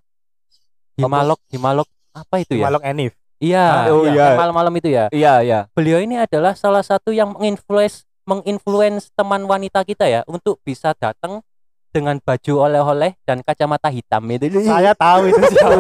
Himalok 0.95 1.39
Himalok 1.52 1.88
apa 2.15 2.36
itu 2.43 2.56
ya? 2.56 2.71
Malok 2.71 2.84
Enif. 2.88 3.13
Iya, 3.39 3.88
Oh, 3.95 4.04
iya, 4.04 4.12
iya. 4.12 4.25
yang 4.36 4.39
malam-malam 4.39 4.73
itu 4.75 4.89
ya. 4.91 5.08
Iya, 5.15 5.34
iya. 5.43 5.60
Beliau 5.71 6.04
ini 6.04 6.19
adalah 6.19 6.56
salah 6.60 6.84
satu 6.84 7.15
yang 7.15 7.32
menginfluence 7.36 8.04
menginfluence 8.28 9.10
teman 9.15 9.41
wanita 9.47 9.82
kita 9.88 10.06
ya 10.06 10.21
untuk 10.30 10.60
bisa 10.62 10.93
datang 10.93 11.41
dengan 11.89 12.21
baju 12.21 12.54
oleh-oleh 12.69 13.17
dan 13.25 13.41
kacamata 13.41 13.89
hitam 13.89 14.21
itu. 14.30 14.62
Saya 14.62 14.93
tahu 14.93 15.34
itu 15.34 15.41
siapa. 15.49 15.78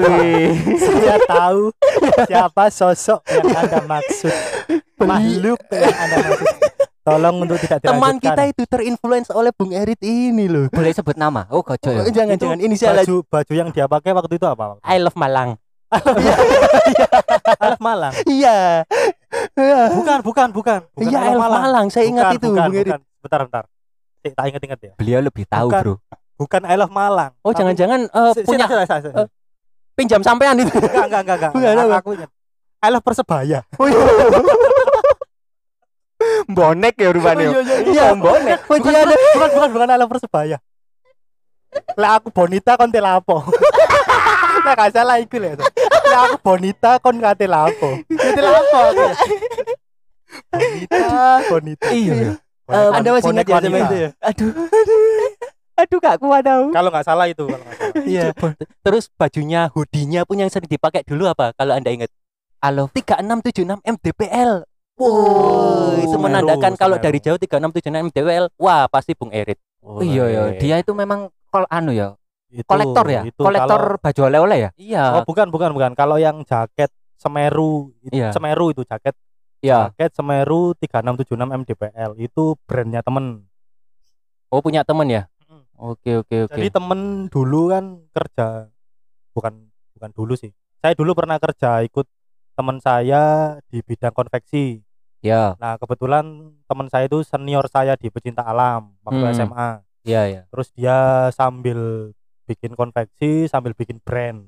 Saya 0.85 1.17
tahu 1.25 1.61
siapa 2.25 2.63
sosok 2.73 3.21
yang 3.29 3.45
Anda 3.53 3.79
maksud. 3.85 4.33
Makhluk 4.99 5.59
yang 5.69 5.95
Anda 5.95 6.17
maksud. 6.25 6.47
Tolong 6.99 7.35
untuk 7.41 7.57
tidak 7.57 7.79
teman 7.81 8.21
kita 8.21 8.43
itu 8.45 8.69
terinfluence 8.69 9.33
oleh 9.33 9.49
Bung 9.49 9.73
Erit 9.73 9.97
ini 10.03 10.45
loh. 10.45 10.69
Boleh 10.69 10.93
sebut 10.93 11.17
nama? 11.17 11.49
Oh, 11.49 11.65
gojo 11.65 11.89
ya. 11.89 12.05
Jangan 12.05 12.37
Itu 12.37 12.45
jangan 12.45 12.59
inisial 12.61 12.93
aja. 12.93 13.01
baju 13.01 13.15
baju 13.25 13.53
yang 13.55 13.69
dia 13.73 13.85
pakai 13.89 14.11
waktu 14.13 14.33
itu 14.37 14.45
apa? 14.45 14.77
I 14.85 15.01
love 15.01 15.17
Malang. 15.17 15.57
Alaf 17.57 17.79
Malang. 17.81 18.13
Iya. 18.29 18.85
Bukan, 19.93 20.19
bukan, 20.25 20.47
bukan. 20.53 20.79
Iya, 21.01 21.17
Alaf 21.17 21.33
I 21.33 21.33
love 21.33 21.53
Malang. 21.65 21.85
Saya 21.89 22.05
ingat 22.09 22.25
Bukan, 22.29 22.37
itu 22.37 22.47
bukan, 22.49 22.65
Bung 22.69 22.77
Erit. 22.77 22.93
Bentar, 23.25 23.39
bentar. 23.45 23.63
Eh, 24.19 24.31
tak 24.31 24.45
ingat-ingat 24.47 24.79
ya. 24.81 24.91
Beliau 24.95 25.19
lebih 25.21 25.45
tahu, 25.45 25.71
Bukan. 25.71 25.81
Bro. 25.81 25.93
Bukan 26.35 26.61
I 26.63 26.75
love 26.75 26.91
Malang. 26.91 27.31
Oh, 27.39 27.51
jangan-jangan 27.51 28.07
Si- 28.31 28.43
punya 28.43 28.67
sila, 28.67 28.83
sila, 28.83 28.99
sila, 28.99 29.11
sila. 29.11 29.15
eh, 29.23 29.27
pinjam 29.93 30.21
sampean 30.21 30.55
itu. 30.57 30.71
Enggak, 30.71 31.07
enggak, 31.07 31.21
enggak, 31.21 31.35
enggak. 31.37 31.51
Bukan, 31.51 31.75
Aku, 31.77 31.91
aku 31.93 32.09
ingat. 32.15 32.29
I 32.79 32.89
love 32.89 33.03
Persebaya. 33.03 33.59
Bonek 36.49 36.95
ya 36.95 37.09
rupanya. 37.11 37.47
Iya, 37.85 38.11
bonek. 38.13 38.59
Oh, 38.67 38.75
Bukan, 38.75 38.91
iya, 38.91 39.01
ada. 39.03 39.15
bukan, 39.15 39.29
bukan, 39.31 39.49
bukan, 39.51 39.69
bukan 39.71 39.87
I 39.87 39.97
love 39.97 40.11
Persebaya. 40.11 40.57
Lah 41.95 42.17
aku 42.17 42.27
Bonita 42.33 42.73
kon 42.75 42.89
telapo. 42.89 43.45
Lah 44.65 44.73
gak 44.75 44.91
salah 44.91 45.21
iku 45.21 45.37
lho. 45.37 45.55
Lah 46.05 46.21
aku 46.27 46.37
Bonita 46.41 46.97
kon 46.99 47.21
kate 47.21 47.45
lapo. 47.45 47.99
Ya 48.09 48.29
telapo 48.33 48.77
aku. 48.89 49.05
Bonita, 50.49 51.05
Bonita. 51.47 51.87
Iya, 51.89 52.35
Eh, 52.69 52.89
Anda 52.93 53.09
masih 53.11 53.29
ingat 53.31 53.45
ya 53.45 53.57
sama 53.59 53.77
itu 53.79 53.95
ya? 53.97 54.09
Aduh. 54.21 54.51
Aduh, 55.75 55.97
gak 55.97 56.17
kuat 56.19 56.43
tahu. 56.43 56.63
Kalau 56.69 56.89
nggak 56.91 57.05
salah 57.07 57.25
itu, 57.25 57.43
kalau 57.43 57.63
salah. 57.63 57.93
Iya. 58.11 58.35
Terus 58.81 59.07
bajunya, 59.11 59.71
hoodie-nya 59.71 60.21
pun 60.23 60.35
yang 60.35 60.51
sering 60.51 60.67
dipakai 60.67 61.01
dulu 61.01 61.25
apa 61.25 61.55
kalau 61.55 61.71
Anda 61.71 61.89
ingat? 61.89 62.11
Halo. 62.59 62.91
3676 62.91 63.79
MDPL. 63.81 64.67
Wow, 64.99 65.95
itu 65.95 66.11
Semeru, 66.11 66.27
menandakan 66.27 66.75
kalau 66.75 66.99
Semeru. 66.99 67.05
dari 67.07 67.19
jauh 67.23 67.39
3676 67.39 68.11
MDWL, 68.11 68.45
wah 68.53 68.83
pasti 68.85 69.15
Bung 69.15 69.31
Erit. 69.31 69.55
Oh, 69.79 70.03
iya 70.03 70.27
ya, 70.27 70.41
dia 70.59 70.75
itu 70.75 70.91
memang 70.91 71.31
kol 71.47 71.63
anu 71.65 71.95
ya, 71.95 72.19
Itu- 72.51 72.67
kolektor 72.67 73.07
ya, 73.07 73.23
itu 73.23 73.39
kolektor 73.39 73.95
baju 73.95 74.21
oleh-oleh 74.27 74.57
ya. 74.59 74.69
Iya. 74.75 75.03
kalau- 75.07 75.15
oh 75.15 75.23
bukan 75.23 75.47
bukan 75.47 75.71
bukan 75.71 75.91
kalau 75.95 76.19
yang 76.19 76.43
jaket 76.43 76.91
Semeru 77.15 77.95
itu- 78.01 78.11
Iya. 78.11 78.35
Semeru 78.35 78.75
itu 78.75 78.83
jaket 78.83 79.15
Iya. 79.59 79.91
jaket 79.91 80.11
Semeru 80.15 80.71
3676 80.79 81.51
MDPL 81.51 82.11
itu 82.17 82.55
brandnya 82.63 83.03
temen 83.03 83.43
Oh, 84.49 84.63
punya 84.65 84.81
temen 84.81 85.05
ya? 85.05 85.23
Oke, 85.79 86.19
oke, 86.19 86.35
oke. 86.47 86.51
jadi 86.59 86.67
temen 86.75 87.31
dulu 87.31 87.71
kan 87.71 88.03
kerja 88.11 88.67
bukan 89.31 89.71
bukan 89.95 90.11
dulu 90.11 90.35
sih 90.35 90.51
saya 90.79 90.91
dulu 90.91 91.15
pernah 91.15 91.39
kerja 91.39 91.79
ikut 91.87 92.03
teman 92.55 92.83
saya 92.83 93.55
di 93.71 93.79
bidang 93.79 94.11
konveksi 94.11 94.83
Ya, 95.19 95.51
nah 95.59 95.75
kebetulan 95.75 96.55
teman 96.63 96.87
saya 96.87 97.07
itu 97.11 97.19
senior 97.27 97.67
saya 97.67 97.99
di 97.99 98.07
pecinta 98.07 98.39
alam 98.43 98.95
waktu 99.03 99.23
Hmm. 99.23 99.35
SMA 99.35 99.69
iya 100.07 100.23
ya. 100.27 100.41
terus 100.47 100.71
dia 100.71 101.27
sambil 101.35 102.11
bikin 102.47 102.71
konveksi 102.71 103.47
sambil 103.51 103.75
bikin 103.75 103.99
brand 103.99 104.47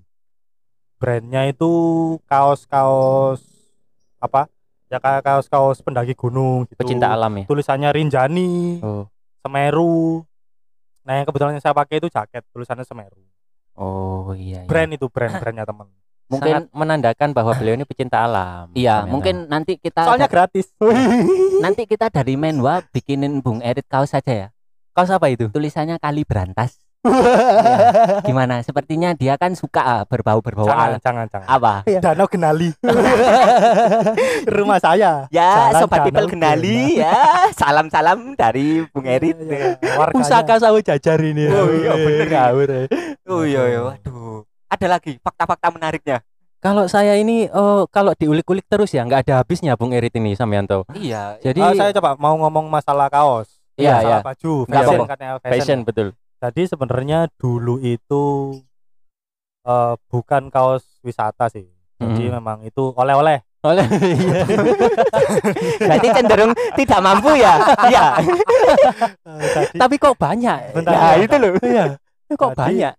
brandnya 0.95 1.47
itu 1.47 1.71
kaos-kaos 2.23 3.43
apa 4.19 4.47
ya 4.91 4.99
kayak 4.99 5.23
kaos-kaos 5.23 5.79
pendaki 5.79 6.11
gunung 6.11 6.67
gitu 6.67 6.75
Pecinta 6.77 7.07
alam 7.09 7.31
ya. 7.33 7.45
tulisannya 7.47 7.89
Rinjani 7.89 8.83
Oh. 8.83 9.07
Semeru 9.39 10.27
nah 11.01 11.15
yang 11.15 11.25
kebetulan 11.25 11.55
yang 11.55 11.63
saya 11.63 11.71
pakai 11.71 11.97
itu 11.97 12.07
jaket 12.07 12.43
tulisannya 12.51 12.83
Semeru 12.83 13.23
Oh, 13.73 14.35
iya. 14.35 14.61
iya. 14.61 14.67
brand 14.67 14.91
itu 14.91 15.07
brand 15.07 15.31
brandnya 15.41 15.63
teman 15.63 15.87
Mungkin 16.27 16.47
Sangat 16.47 16.71
menandakan 16.71 17.29
bahwa 17.31 17.51
beliau 17.53 17.75
ini 17.75 17.83
pecinta 17.83 18.19
alam. 18.21 18.71
iya, 18.71 18.99
Ternyata. 18.99 19.11
mungkin 19.11 19.35
nanti 19.47 19.75
kita 19.75 19.99
soalnya 20.01 20.27
gratis 20.27 20.71
nanti 21.63 21.83
kita 21.83 22.07
dari 22.07 22.35
Menwa 22.35 22.79
bikinin 22.93 23.39
Bung 23.39 23.59
Erit 23.59 23.83
kaos 23.85 24.11
saja 24.11 24.31
ya. 24.31 24.47
kaos 24.91 25.07
apa 25.07 25.27
itu? 25.27 25.47
Tulisannya 25.47 25.95
kali 25.97 26.23
berantas. 26.23 26.80
Iya. 27.01 28.21
Gimana? 28.29 28.61
Sepertinya 28.61 29.09
dia 29.11 29.33
kan 29.33 29.57
suka 29.57 29.81
ah, 29.81 30.01
berbau-berbau 30.05 30.69
jangan 30.69 30.87
alam. 30.87 30.99
jangan 31.01 31.25
jangan 31.27 31.47
Apa? 31.49 31.73
Danau 31.97 32.27
Genali 32.29 32.69
rumah 34.57 34.77
saya 34.77 35.25
Ya, 35.29 35.71
Jalan 35.73 35.81
sobat 35.81 35.97
Danau 35.99 36.07
people 36.07 36.27
kenali 36.29 37.01
ya. 37.01 37.49
Salam-salam 37.53 38.37
dari 38.37 38.85
Bung 38.89 39.05
Erit. 39.05 39.33
Iya, 39.35 39.77
warganya. 39.97 40.13
Pusaka 40.13 40.55
sawo 40.57 40.77
jajar 40.77 41.17
ini. 41.21 41.49
Oh, 41.49 41.69
iya, 41.71 41.91
bener. 41.95 42.27
Ngawur, 42.29 42.69
ya. 42.69 42.83
Oh 43.25 43.43
iya, 43.43 43.61
iya. 43.67 43.79
Waduh. 43.81 44.45
Ada 44.69 44.87
lagi 44.87 45.17
fakta-fakta 45.19 45.67
menariknya. 45.73 46.21
Kalau 46.61 46.85
saya 46.85 47.17
ini 47.17 47.49
oh 47.49 47.89
kalau 47.89 48.13
diulik-ulik 48.13 48.69
terus 48.69 48.93
ya 48.93 49.01
nggak 49.01 49.25
ada 49.25 49.41
habisnya 49.41 49.73
Bung 49.73 49.91
Erit 49.91 50.13
ini 50.13 50.37
Samyanto. 50.37 50.85
Iya. 50.93 51.41
Jadi 51.41 51.57
Ah, 51.59 51.73
saya 51.73 51.91
coba 51.91 52.13
mau 52.15 52.37
ngomong 52.37 52.69
masalah 52.69 53.09
kaos 53.09 53.49
Iya, 53.73 53.97
masalah 53.97 54.05
iya. 54.05 54.19
baju 54.21 54.53
fashion 54.63 54.99
fashion 55.09 55.41
fashion. 55.41 55.79
betul. 55.81 56.07
Jadi 56.41 56.61
sebenarnya 56.65 57.29
dulu 57.37 57.77
itu 57.77 58.23
eh, 59.61 59.93
bukan 60.09 60.49
kaos 60.49 60.81
wisata 60.99 61.47
sih 61.47 61.69
jadi 61.95 62.23
Mhm. 62.27 62.33
memang 62.33 62.57
itu 62.63 62.89
oleh-oleh 62.91 63.45
Oleh 63.61 63.85
iya. 64.01 64.41
Berarti 65.77 66.07
cenderung 66.17 66.49
tidak 66.73 66.97
mampu 66.97 67.37
ya. 67.37 67.61
Iya. 67.85 68.17
Tapi 69.85 69.95
kok 70.01 70.17
banyak? 70.17 70.73
Bentar, 70.73 70.89
ya, 70.89 71.21
itu 71.21 71.35
loh. 71.37 71.53
Iya. 71.61 71.85
Kok 72.33 72.57
Jadi, 72.57 72.57
banyak? 72.57 72.93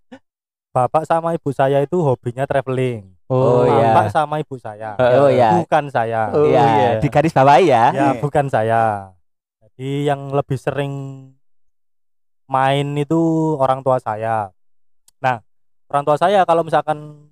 bapak 0.71 1.03
sama 1.03 1.35
ibu 1.35 1.51
saya 1.51 1.83
itu 1.83 1.99
hobinya 1.99 2.47
traveling 2.47 3.11
Oh, 3.27 3.67
iya. 3.67 3.91
bapak 3.93 4.09
sama 4.09 4.39
ibu 4.39 4.55
saya 4.57 4.95
Oh, 5.19 5.27
iya. 5.27 5.59
bukan 5.59 5.91
saya 5.91 6.31
Oh, 6.31 6.47
Iya, 6.47 6.65
iya. 6.65 6.91
di 6.97 7.09
garis 7.11 7.35
bawahi 7.35 7.65
ya. 7.67 7.85
ya 7.91 8.09
bukan 8.17 8.47
saya 8.47 9.11
jadi 9.59 10.15
yang 10.15 10.31
lebih 10.31 10.57
sering 10.57 10.93
main 12.53 12.85
itu 12.95 13.21
orang 13.57 13.81
tua 13.81 13.97
saya 13.97 14.53
nah 15.19 15.41
orang 15.89 16.05
tua 16.05 16.17
saya 16.17 16.45
kalau 16.45 16.61
misalkan 16.61 17.29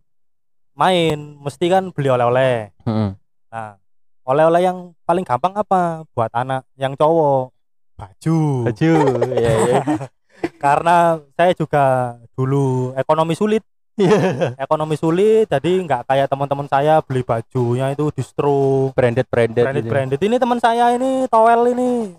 main 0.73 1.37
mesti 1.37 1.69
kan 1.69 1.93
beli 1.93 2.09
oleh-oleh 2.09 2.73
Mm-mm. 2.89 3.13
nah 3.53 3.77
oleh-oleh 4.25 4.63
yang 4.63 4.79
paling 5.05 5.27
gampang 5.27 5.53
apa 5.53 6.09
buat 6.11 6.33
anak 6.33 6.65
yang 6.75 6.97
cowok 6.97 7.53
baju 8.01 8.39
Baju. 8.65 8.93
Iya, 9.37 9.53
iya. 9.61 9.79
karena 10.65 10.97
saya 11.37 11.53
juga 11.53 12.17
dulu 12.33 12.97
ekonomi 12.97 13.37
sulit 13.37 13.61
Iya. 14.01 14.57
ekonomi 14.57 14.97
sulit 14.97 15.45
jadi 15.45 15.85
nggak 15.85 16.09
kayak 16.09 16.25
teman-teman 16.25 16.65
saya 16.65 17.05
beli 17.05 17.21
bajunya 17.21 17.93
itu 17.93 18.09
distro 18.09 18.89
Branded 18.97 19.29
branded. 19.29 19.61
branded 19.61 19.85
gitu. 19.85 19.93
branded 19.93 20.21
ini 20.25 20.37
teman 20.41 20.57
saya 20.57 20.97
ini 20.97 21.29
towel 21.29 21.69
ini 21.69 22.17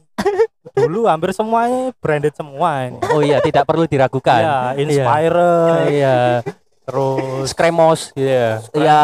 dulu 0.72 1.06
hampir 1.06 1.32
semuanya 1.32 1.90
branded 1.98 2.32
semua 2.32 2.86
ini 2.86 2.98
Oh 3.10 3.20
iya, 3.20 3.40
tidak 3.40 3.66
perlu 3.66 3.86
diragukan. 3.86 4.40
ya 4.40 4.58
Inspirer 4.76 5.90
Iya. 5.90 6.20
terus 6.82 7.50
Skremos, 7.50 8.14
iya. 8.14 8.62
Iya. 8.72 9.02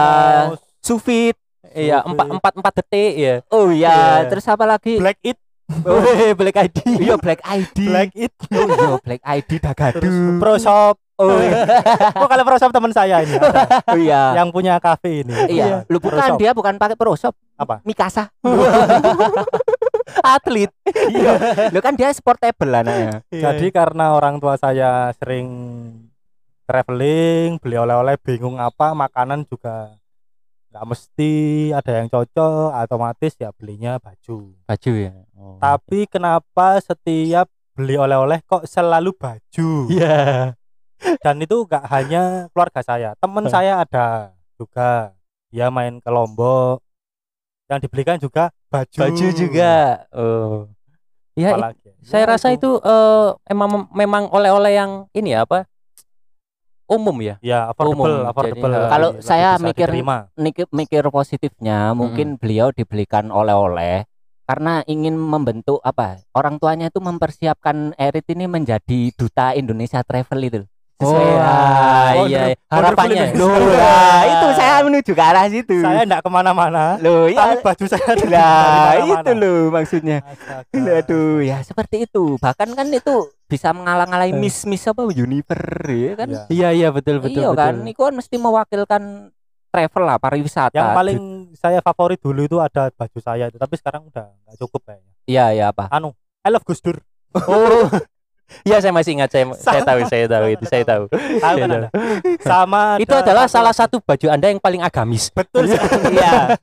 Sufit. 0.79 1.33
Iya, 1.71 2.01
empat 2.01 2.27
empat 2.31 2.53
empat 2.57 2.73
detik 2.75 3.13
ya. 3.13 3.35
Oh 3.49 3.69
iya, 3.69 4.23
Iya. 4.23 4.29
terus 4.29 4.45
apa 4.45 4.65
lagi? 4.65 4.97
Black 4.97 5.17
It 5.21 5.37
Oh, 5.83 5.99
Black 6.33 6.55
ID. 6.63 6.77
Iya, 6.95 7.19
Black 7.19 7.43
ID. 7.43 7.77
Black 7.85 8.11
It 8.15 8.31
Oh 8.49 8.65
iya, 8.65 8.89
Black 8.97 9.21
ID 9.21 9.49
terus 9.51 9.67
Dagadu. 9.67 10.39
Pro 10.39 10.55
Shop 10.55 10.95
Oh 11.17 11.33
oh 12.21 12.27
kalau 12.29 12.43
Pro 12.45 12.55
Shop 12.55 12.69
teman 12.71 12.93
saya 12.93 13.19
ini 13.19 13.35
Oh, 13.83 13.97
iya. 13.97 14.37
yang 14.37 14.47
punya 14.47 14.77
cafe 14.77 15.25
ini 15.25 15.33
Iya, 15.51 15.83
lu 15.85 15.97
Pro 15.97 16.13
bukan 16.13 16.29
Shop. 16.33 16.39
dia 16.39 16.51
bukan 16.53 16.77
pakai 16.77 16.95
Proshop. 16.95 17.33
Apa? 17.57 17.81
Mikasa. 17.83 18.29
Atlet. 20.23 20.71
Iya. 20.87 21.33
Lu 21.73 21.79
kan 21.79 21.93
dia 21.93 22.11
sportable 22.11 22.71
anaknya. 22.71 23.21
jadi 23.27 23.67
karena 23.69 24.13
orang 24.13 24.39
tua 24.39 24.55
saya 24.55 25.11
sering 25.15 25.47
traveling 26.63 27.55
beli 27.63 27.75
oleh-oleh 27.75 28.19
bingung 28.19 28.59
apa 28.59 28.91
makanan 28.91 29.47
juga 29.47 29.95
nggak 30.67 30.83
mesti 30.83 31.31
ada 31.71 31.91
yang 31.95 32.07
cocok 32.07 32.75
otomatis 32.75 33.33
ya 33.35 33.55
belinya 33.55 33.95
baju 33.97 34.51
baju 34.67 34.91
ya. 34.93 35.15
Oh. 35.33 35.55
tapi 35.57 36.03
kenapa 36.05 36.75
setiap 36.83 37.47
beli 37.71 37.95
oleh-oleh 37.95 38.43
kok 38.43 38.67
selalu 38.67 39.15
baju 39.15 39.87
Iya. 39.87 40.53
dan 41.23 41.35
itu 41.39 41.55
nggak 41.63 41.85
hanya 41.87 42.23
keluarga 42.51 42.83
saya 42.83 43.15
teman 43.15 43.47
saya 43.47 43.79
ada 43.79 44.35
juga 44.59 45.15
dia 45.47 45.71
main 45.71 46.03
ke 46.03 46.09
Lombok 46.11 46.83
yang 47.71 47.79
dibelikan 47.79 48.19
juga 48.19 48.51
baju 48.67 48.97
Baju 48.97 49.27
juga. 49.31 49.73
Oh. 50.11 50.67
Ya, 51.37 51.53
saya 52.01 52.25
Ya, 52.25 52.29
rasa 52.33 52.47
itu 52.49 52.81
eh, 52.81 53.29
emang 53.45 53.85
memang 53.93 54.25
oleh-oleh 54.33 54.73
yang 54.73 54.91
ini 55.13 55.37
ya 55.37 55.45
apa? 55.45 55.69
Umum 56.87 57.19
ya. 57.19 57.35
ya 57.43 57.67
affordable 57.67 58.23
umum, 58.23 58.31
affordable 58.31 58.71
jadi, 58.71 58.87
Kalau 58.87 59.09
saya 59.19 59.59
mikir- 59.59 59.91
diterima. 59.91 60.31
mikir, 60.39 60.65
mikir 60.71 61.03
positifnya 61.11 61.91
mungkin 61.91 62.39
beliau 62.39 62.71
dibelikan 62.71 63.27
oleh-oleh 63.27 64.07
karena 64.47 64.87
ingin 64.87 65.19
membentuk 65.19 65.83
apa 65.83 66.23
orang 66.31 66.55
tuanya 66.55 66.87
itu 66.87 67.03
mempersiapkan 67.03 67.91
Erit 67.99 68.23
ini 68.31 68.47
menjadi 68.47 69.11
duta 69.19 69.51
Indonesia 69.51 69.99
Travel 69.99 70.39
itu 70.47 70.59
Oh, 70.97 71.13
ah, 71.13 72.25
iya, 72.25 72.57
iya. 72.57 72.57
Harapannya. 72.73 73.37
Loh, 73.37 73.53
lah, 73.53 74.25
itu 74.25 74.47
saya 74.57 74.81
menuju 74.81 75.11
ke 75.13 75.21
arah 75.21 75.45
situ. 75.45 75.77
Saya 75.77 76.01
enggak 76.01 76.25
ke 76.25 76.29
mana-mana. 76.33 76.97
Loh 76.97 77.29
tapi 77.29 77.53
ya 77.53 77.61
baju 77.61 77.85
saya 77.85 78.13
lah 78.25 78.91
itu 79.05 79.31
loh 79.37 79.69
maksudnya. 79.69 80.25
Astaga. 80.25 81.05
aduh 81.05 81.37
ya 81.45 81.61
seperti 81.61 82.09
itu. 82.09 82.41
Bahkan 82.41 82.73
kan 82.73 82.89
itu 82.89 83.29
bisa 83.45 83.77
mengalang-alai 83.77 84.33
Eh. 84.33 84.41
miss 84.41 84.65
miss 84.65 84.89
apa 84.89 85.05
universe 85.05 85.85
ya 85.93 86.13
kan? 86.17 86.27
Iya. 86.33 86.43
Iya, 86.49 86.69
iya 86.73 86.89
betul 86.89 87.21
betul 87.21 87.45
iya 87.45 87.53
betul. 87.53 87.61
kan 87.61 87.73
itu 87.85 88.01
kan 88.01 88.13
mesti 88.17 88.35
mewakilkan 88.41 89.01
travel 89.69 90.01
lah 90.01 90.17
pariwisata. 90.17 90.73
Yang 90.73 90.89
paling 90.97 91.19
saya 91.53 91.79
favorit 91.85 92.17
dulu 92.17 92.41
itu 92.41 92.57
ada 92.57 92.89
baju 92.89 93.19
saya 93.21 93.53
itu 93.53 93.61
tapi 93.61 93.77
sekarang 93.77 94.01
udah 94.09 94.33
nggak 94.49 94.57
cukup 94.65 94.81
kayaknya. 94.81 95.13
Iya 95.29 95.45
iya 95.53 95.65
apa? 95.69 95.93
Anu 95.93 96.17
I 96.41 96.49
love 96.49 96.65
Gus 96.65 96.81
Dur. 96.81 96.97
Oh. 97.37 97.85
Iya, 98.63 98.77
saya 98.79 98.91
masih 98.91 99.11
ingat 99.15 99.29
saya 99.29 99.43
saya 99.53 99.81
tahu, 99.81 99.99
saya 100.05 100.25
tahu 100.25 100.45
itu, 100.49 100.63
saya 100.65 100.83
tahu. 100.83 101.03
tahu 101.09 101.55
kan 101.55 101.55
Iya. 101.57 101.65
Anda? 101.67 101.89
sama 102.39 102.81
Itu 102.97 103.11
ada 103.11 103.23
adalah 103.23 103.45
salah 103.45 103.71
satu 103.71 103.99
baju 103.99 104.27
Anda 104.27 104.49
yang 104.49 104.59
paling 104.59 104.81
agamis. 104.81 105.29
betul 105.29 105.67
sekali. 105.67 106.15
Iya. 106.15 106.55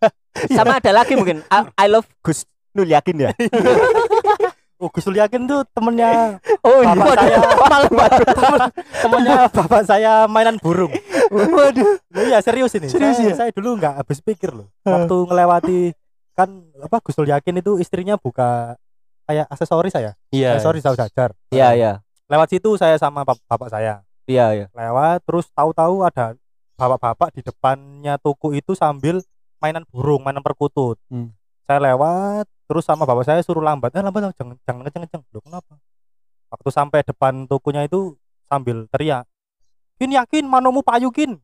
Sama 0.51 0.79
ada 0.79 0.91
lagi 0.91 1.15
mungkin 1.15 1.45
I, 1.47 1.59
I 1.77 1.87
love 1.87 2.09
Gus 2.21 2.43
Nul 2.73 2.89
yakin 2.89 3.17
ya. 3.21 3.31
oh 4.83 4.91
Gus 4.91 5.07
Dur 5.07 5.15
yakin 5.15 5.47
tuh 5.47 5.63
temennya 5.71 6.37
Oh 6.61 6.83
Bapak 6.83 7.15
saya 7.17 7.39
malah 7.63 7.89
waduh. 7.89 8.29
temennya 8.99 9.37
bapak 9.49 9.83
saya 9.87 10.13
mainan 10.27 10.59
burung 10.59 10.91
Waduh. 11.31 12.03
Iya 12.13 12.43
serius 12.43 12.75
ini 12.75 12.91
Serius 12.91 13.17
saya, 13.17 13.31
ya? 13.31 13.35
saya 13.39 13.51
dulu 13.55 13.79
nggak 13.79 14.03
habis 14.03 14.19
pikir 14.19 14.51
loh 14.51 14.69
waktu 14.83 15.17
ngelewati 15.25 15.79
kan 16.35 16.51
apa 16.77 16.99
Gus 17.01 17.15
Dur 17.15 17.31
yakin 17.31 17.63
itu 17.63 17.79
istrinya 17.79 18.19
buka 18.19 18.75
kayak 19.25 19.47
aksesoris 19.49 19.91
saya 19.91 20.13
Iya. 20.31 20.55
aksesoris 20.55 20.81
tahu 20.81 20.95
jajar 20.95 21.31
Iya 21.49 21.69
iya. 21.73 21.93
lewat 22.27 22.49
situ 22.49 22.77
saya 22.77 22.97
sama 22.97 23.23
bap- 23.23 23.43
bapak 23.45 23.69
saya 23.69 24.05
Iya 24.25 24.47
iya. 24.55 24.67
lewat 24.71 25.25
terus 25.25 25.49
tahu-tahu 25.51 26.03
ada 26.03 26.37
bapak-bapak 26.75 27.31
di 27.31 27.41
depannya 27.41 28.17
toko 28.17 28.51
itu 28.51 28.73
sambil 28.73 29.21
mainan 29.59 29.85
burung 29.87 30.21
mainan 30.21 30.41
perkutut 30.41 30.99
Hmm. 31.07 31.33
saya 31.65 31.81
lewat 31.83 32.45
terus 32.65 32.83
sama 32.83 33.05
bapak 33.05 33.23
saya 33.23 33.41
suruh 33.41 33.61
lambat 33.61 33.93
eh 33.93 34.01
lambat 34.01 34.33
jangan 34.33 34.57
jangan 34.61 34.81
kenceng 34.83 35.05
kenceng 35.05 35.23
loh 35.31 35.41
kenapa 35.41 35.77
waktu 36.49 36.69
sampai 36.69 37.01
depan 37.01 37.45
tokonya 37.45 37.85
itu 37.85 38.17
sambil 38.45 38.89
teriak 38.89 39.25
kin 39.95 40.11
yakin 40.11 40.45
manomu 40.45 40.81
payukin 40.81 41.39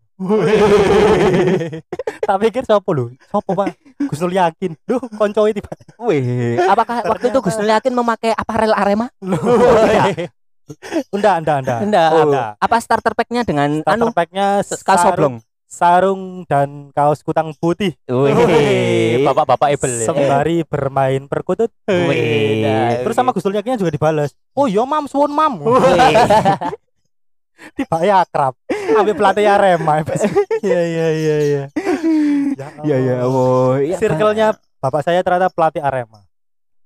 tak 2.28 2.36
pikir 2.44 2.62
siapa 2.68 2.90
lu? 2.92 3.08
Siapa 3.16 3.50
pak? 3.56 3.72
Gus 4.04 4.20
Nur 4.20 4.36
yakin. 4.36 4.76
Duh 4.84 5.00
konco 5.16 5.48
itu 5.48 5.64
pak. 5.64 5.80
Apakah 6.68 7.08
waktu 7.08 7.32
itu 7.32 7.40
Gus 7.40 7.56
Nur 7.56 7.72
yakin 7.72 7.92
memakai 7.96 8.36
aparel 8.36 8.76
Arema? 8.76 9.08
enggak 11.10 11.34
enggak 11.40 11.56
enggak. 11.64 11.80
Enggak. 11.82 12.08
Oh, 12.12 12.22
enggak. 12.30 12.50
apa 12.60 12.76
starter 12.78 13.12
pack-nya 13.16 13.42
dengan 13.42 13.82
starter 13.82 14.06
anu? 14.06 14.14
pack-nya 14.14 14.62
kaos 14.62 15.02
sarung, 15.02 15.10
oblong? 15.10 15.34
sarung 15.66 16.22
dan 16.46 16.94
kaos 16.94 17.24
kutang 17.24 17.56
putih. 17.58 17.96
Wih, 18.06 19.24
bapak-bapak 19.24 19.74
Ebel 19.74 20.04
sembari 20.04 20.62
bermain 20.68 21.26
perkutut. 21.26 21.72
Wih. 21.88 22.62
Terus 23.02 23.16
sama 23.16 23.32
Gus 23.32 23.42
Nur 23.48 23.56
yakinnya 23.56 23.80
juga 23.80 23.90
dibalas 23.90 24.36
oh 24.52 24.68
iya 24.68 24.84
mam. 24.84 25.08
Suwun 25.08 25.32
mam. 25.32 25.58
Tiba 27.76 27.98
ya 28.04 28.24
akrab 28.24 28.56
ambil 28.96 29.14
pelatih 29.14 29.46
Arema 29.46 30.02
iya 30.66 30.80
iya 30.82 31.08
iya 31.14 31.36
iya. 31.40 31.64
Ya 32.84 32.96
ya, 33.00 33.14
oh, 33.24 33.78
iya. 33.80 33.96
circle-nya 33.96 34.56
bapak 34.80 35.04
saya 35.04 35.20
ternyata 35.24 35.52
pelatih 35.52 35.80
Arema 35.80 36.29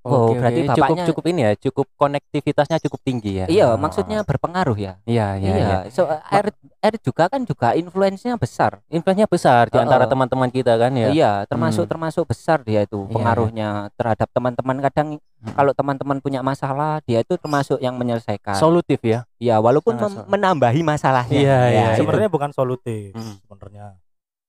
Oh, 0.04 0.28
Oke, 0.28 0.36
berarti 0.36 0.60
oke. 0.60 0.68
cukup 0.68 0.76
bapaknya- 0.84 1.06
cukup 1.08 1.24
ini 1.26 1.40
ya, 1.40 1.52
cukup 1.58 1.86
konektivitasnya 1.96 2.76
cukup 2.76 3.00
tinggi 3.00 3.32
ya. 3.40 3.46
Iya, 3.48 3.72
Ah. 3.72 3.80
maksudnya 3.80 4.20
berpengaruh 4.20 4.76
ya. 4.76 5.00
Iya, 5.02 5.28
iya, 5.34 5.48
Iya, 5.48 5.56
iya. 5.56 5.78
so 5.88 6.04
Erit, 6.28 6.52
Erit 6.78 7.00
juga 7.00 7.24
kan 7.26 7.40
juga 7.40 7.72
influence-nya 7.72 8.36
besar. 8.36 8.84
Influence-nya 8.86 9.24
besar 9.24 9.66
di 9.66 9.80
antara 9.80 10.04
teman-teman 10.04 10.48
kita 10.48 10.76
kan 10.76 10.92
ya. 10.92 11.08
Iya, 11.08 11.32
termasuk 11.46 11.84
Hmm. 11.84 11.90
termasuk 11.90 12.24
besar 12.26 12.60
dia 12.60 12.84
itu 12.84 13.00
Iya, 13.00 13.10
pengaruhnya 13.10 13.68
terhadap 13.94 14.28
teman-teman. 14.30 14.76
Kadang 14.82 15.08
Hmm. 15.16 15.54
kalau 15.56 15.72
teman-teman 15.72 16.20
punya 16.20 16.40
masalah, 16.40 17.00
dia 17.00 17.18
itu 17.18 17.34
termasuk 17.34 17.80
yang 17.80 17.96
menyelesaikan. 17.96 18.54
Solutif 18.54 19.00
ya. 19.00 19.24
Iya, 19.38 19.56
walaupun 19.56 19.96
Sangat 19.96 20.28
menambahi 20.28 20.80
masalahnya. 20.80 21.32
Iya, 21.32 21.58
iya, 21.64 21.80
Ya, 21.80 21.86
itu. 21.90 22.04
sebenarnya 22.04 22.28
bukan 22.28 22.52
solutif 22.52 23.12
Hmm. 23.12 23.40
sebenarnya 23.40 23.96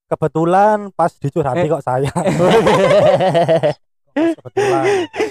kebetulan 0.06 0.92
pas 0.92 1.10
dicurhati 1.12 1.66
Eh. 1.66 1.72
kok 1.72 1.82
saya 1.82 2.12
kebetulan 4.16 4.84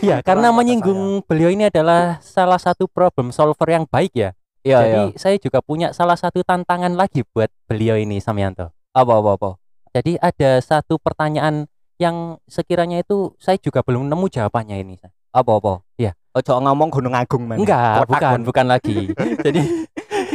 Iya, 0.04 0.16
karena 0.20 0.52
menyinggung 0.52 1.24
beliau 1.24 1.48
ini 1.48 1.72
adalah 1.72 2.20
salah 2.20 2.60
satu 2.60 2.84
problem 2.84 3.32
solver 3.32 3.66
yang 3.66 3.88
baik 3.88 4.12
ya. 4.12 4.30
Iya, 4.64 4.78
Jadi 4.80 5.02
iya. 5.12 5.18
saya 5.20 5.36
juga 5.40 5.60
punya 5.60 5.92
salah 5.92 6.16
satu 6.16 6.40
tantangan 6.40 6.92
lagi 6.96 7.24
buat 7.32 7.52
beliau 7.68 8.00
ini 8.00 8.20
Samyanto. 8.20 8.72
Apa 8.96 9.20
apa 9.20 9.30
apa. 9.36 9.50
Jadi 9.92 10.16
ada 10.20 10.60
satu 10.64 10.96
pertanyaan 10.96 11.68
yang 12.00 12.40
sekiranya 12.48 13.04
itu 13.04 13.36
saya 13.36 13.60
juga 13.60 13.84
belum 13.84 14.08
nemu 14.08 14.26
jawabannya 14.28 14.76
ini. 14.80 14.94
Apa 15.32 15.52
apa. 15.60 15.84
Iya. 16.00 16.16
Ojo 16.34 16.52
ngomong 16.58 16.90
Gunung 16.90 17.14
Agung 17.14 17.46
man. 17.46 17.62
Enggak, 17.62 18.04
Kotak, 18.04 18.10
bukan, 18.10 18.38
bukan 18.42 18.66
lagi. 18.66 18.96
Jadi 19.46 19.62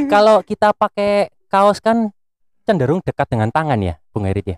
kalau 0.08 0.40
kita 0.46 0.72
pakai 0.72 1.28
kaos 1.52 1.84
kan 1.84 2.14
cenderung 2.64 3.04
dekat 3.04 3.28
dengan 3.28 3.52
tangan 3.52 3.82
ya, 3.82 4.00
Bung 4.14 4.30
Erit 4.30 4.46
ya. 4.46 4.58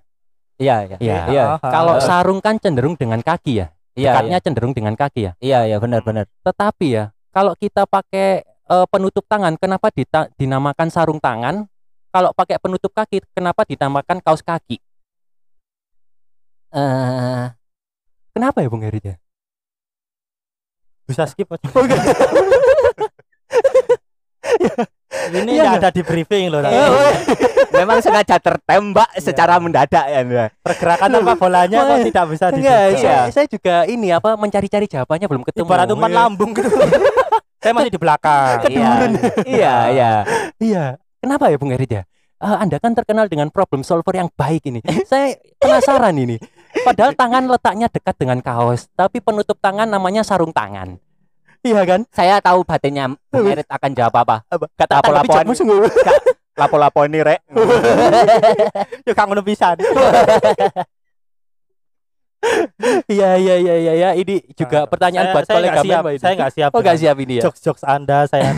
Iya, 0.61 0.75
iya. 0.85 0.97
Iya. 1.01 1.17
Iya. 1.33 1.43
Kalau 1.57 1.97
Heeh. 1.97 2.05
sarung 2.05 2.39
kan 2.43 2.61
cenderung 2.61 2.93
dengan 2.93 3.23
kaki 3.25 3.65
ya. 3.65 3.73
Iya, 3.91 4.15
Dekatnya 4.15 4.37
cenderung 4.39 4.71
dengan 4.71 4.95
kaki 4.95 5.19
ya. 5.27 5.31
Iya, 5.43 5.59
iya, 5.67 5.77
benar 5.83 5.99
benar. 6.01 6.25
Tetapi 6.47 6.87
ya, 6.95 7.11
kalau 7.35 7.53
kita 7.59 7.83
pakai 7.83 8.43
eh, 8.45 8.85
penutup 8.87 9.27
tangan, 9.27 9.59
kenapa 9.59 9.91
dita- 9.91 10.31
dinamakan 10.39 10.87
sarung 10.87 11.19
tangan? 11.19 11.67
Kalau 12.11 12.31
pakai 12.35 12.59
penutup 12.59 12.91
kaki, 12.91 13.23
kenapa 13.31 13.63
dinamakan 13.63 14.19
kaos 14.23 14.43
kaki? 14.43 14.79
Eh, 16.71 17.45
Kenapa 18.31 18.63
ya, 18.63 18.71
Bung 18.71 18.83
Erit 18.87 19.03
ya? 19.03 19.15
bisa 21.03 21.27
skip 21.27 21.51
aja 21.51 21.67
Oh, 21.75 21.83
ini 25.33 25.51
Iya, 25.53 25.63
nggak 25.65 25.79
ada 25.79 25.89
di 25.89 26.01
briefing 26.01 26.45
loh 26.47 26.59
tadi. 26.59 26.75
memang 27.79 27.97
sengaja 27.99 28.35
tertembak 28.37 29.09
Iya. 29.11 29.21
secara 29.23 29.57
mendadak 29.57 30.05
ya. 30.05 30.51
Pergerakan 30.59 31.07
tanpa 31.09 31.33
bolanya 31.35 31.77
kok 31.81 31.97
Iya. 31.97 32.05
tidak 32.05 32.25
bisa 32.29 32.45
Enggak, 32.51 32.81
diduga 32.91 33.15
saya, 33.31 33.45
juga 33.47 33.75
ini 33.85 34.07
apa 34.09 34.35
mencari-cari 34.35 34.85
jawabannya 34.85 35.27
belum 35.27 35.43
ketemu. 35.47 35.65
ibarat 35.65 35.87
umpan 35.89 36.11
Iya. 36.11 36.19
lambung 36.19 36.51
gitu 36.51 36.69
saya 37.61 37.71
masih 37.71 37.91
di 37.93 37.99
belakang 38.01 38.57
Iya, 38.67 38.91
iya, 39.45 39.75
iya. 39.89 40.11
Iya. 40.73 40.85
Kenapa 41.21 41.47
ya 41.47 41.57
Bung 41.57 41.69
Erit 41.69 41.91
ya? 41.91 42.03
Eh, 42.41 42.57
anda 42.57 42.81
kan 42.81 42.97
terkenal 42.97 43.29
dengan 43.29 43.53
problem 43.53 43.85
solver 43.85 44.17
yang 44.17 44.25
baik 44.33 44.65
ini. 44.65 44.81
Saya 45.05 45.37
penasaran 45.61 46.17
ini. 46.17 46.41
Padahal 46.81 47.13
tangan 47.13 47.45
letaknya 47.45 47.85
dekat 47.85 48.17
dengan 48.17 48.41
kaos, 48.41 48.89
tapi 48.91 49.21
penutup 49.21 49.61
tangan 49.61 49.85
namanya 49.85 50.25
sarung 50.25 50.49
tangan. 50.49 50.97
Iya 51.61 51.81
kan? 51.83 51.99
Saya 52.09 52.39
tahu 52.39 52.61
batinnya 52.61 53.09
Bung 53.27 53.45
Erit 53.45 53.65
akan 53.65 53.89
jawab 53.91 54.13
apa. 54.17 54.35
Kata 54.73 54.97
Lapo-lapoan. 54.97 55.45
Lapo-lapo 56.51 56.99
ini 57.05 57.19
rek. 57.21 57.39
ya 59.07 59.13
kangen 59.13 59.39
pisan 59.41 59.77
Iya 63.07 63.29
iya 63.37 63.55
iya 63.55 63.73
iya 63.77 63.93
ya. 63.95 64.09
Ini 64.13 64.41
juga 64.51 64.83
pertanyaan 64.85 65.29
Saya- 65.29 65.31
buat 65.31 65.45
saya 65.45 65.55
kolega 65.55 65.79
siap, 65.79 66.03
ini. 66.03 66.17
saya 66.17 66.33
nggak 66.35 66.51
siap 66.51 66.67
Oh 66.67 66.71
nggak 66.75 66.83
dengan 66.89 67.01
siap 67.05 67.15
ini 67.19 67.33
ya. 67.37 67.41
jokes 67.45 67.61
jokes 67.61 67.83
anda 67.83 68.17
saya 68.25 68.49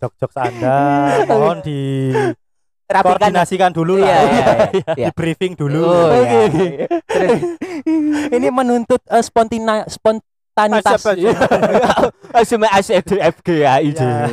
jokes 0.00 0.16
jokes 0.18 0.36
anda 0.36 0.76
mohon 1.28 1.60
di 1.60 2.12
Rapikan. 2.84 3.22
koordinasikan 3.22 3.70
dulu 3.70 3.96
Iya, 3.96 4.02
lah 4.02 4.20
iya, 4.26 4.44
iya. 4.98 5.06
di 5.06 5.10
briefing 5.14 5.54
dulu 5.54 5.78
Oh, 5.80 6.10
Oke, 6.10 6.40
iya. 6.50 6.86
Terus, 7.06 7.38
ini 8.32 8.48
menuntut 8.50 9.00
eh, 9.06 9.20
spontina 9.20 9.84
spontanitas. 9.86 10.28
Siap, 10.68 11.00
siap. 11.16 11.36
Asma 12.30 12.68
ASFG 12.74 13.48
ya 13.60 13.80
Ya. 13.80 14.28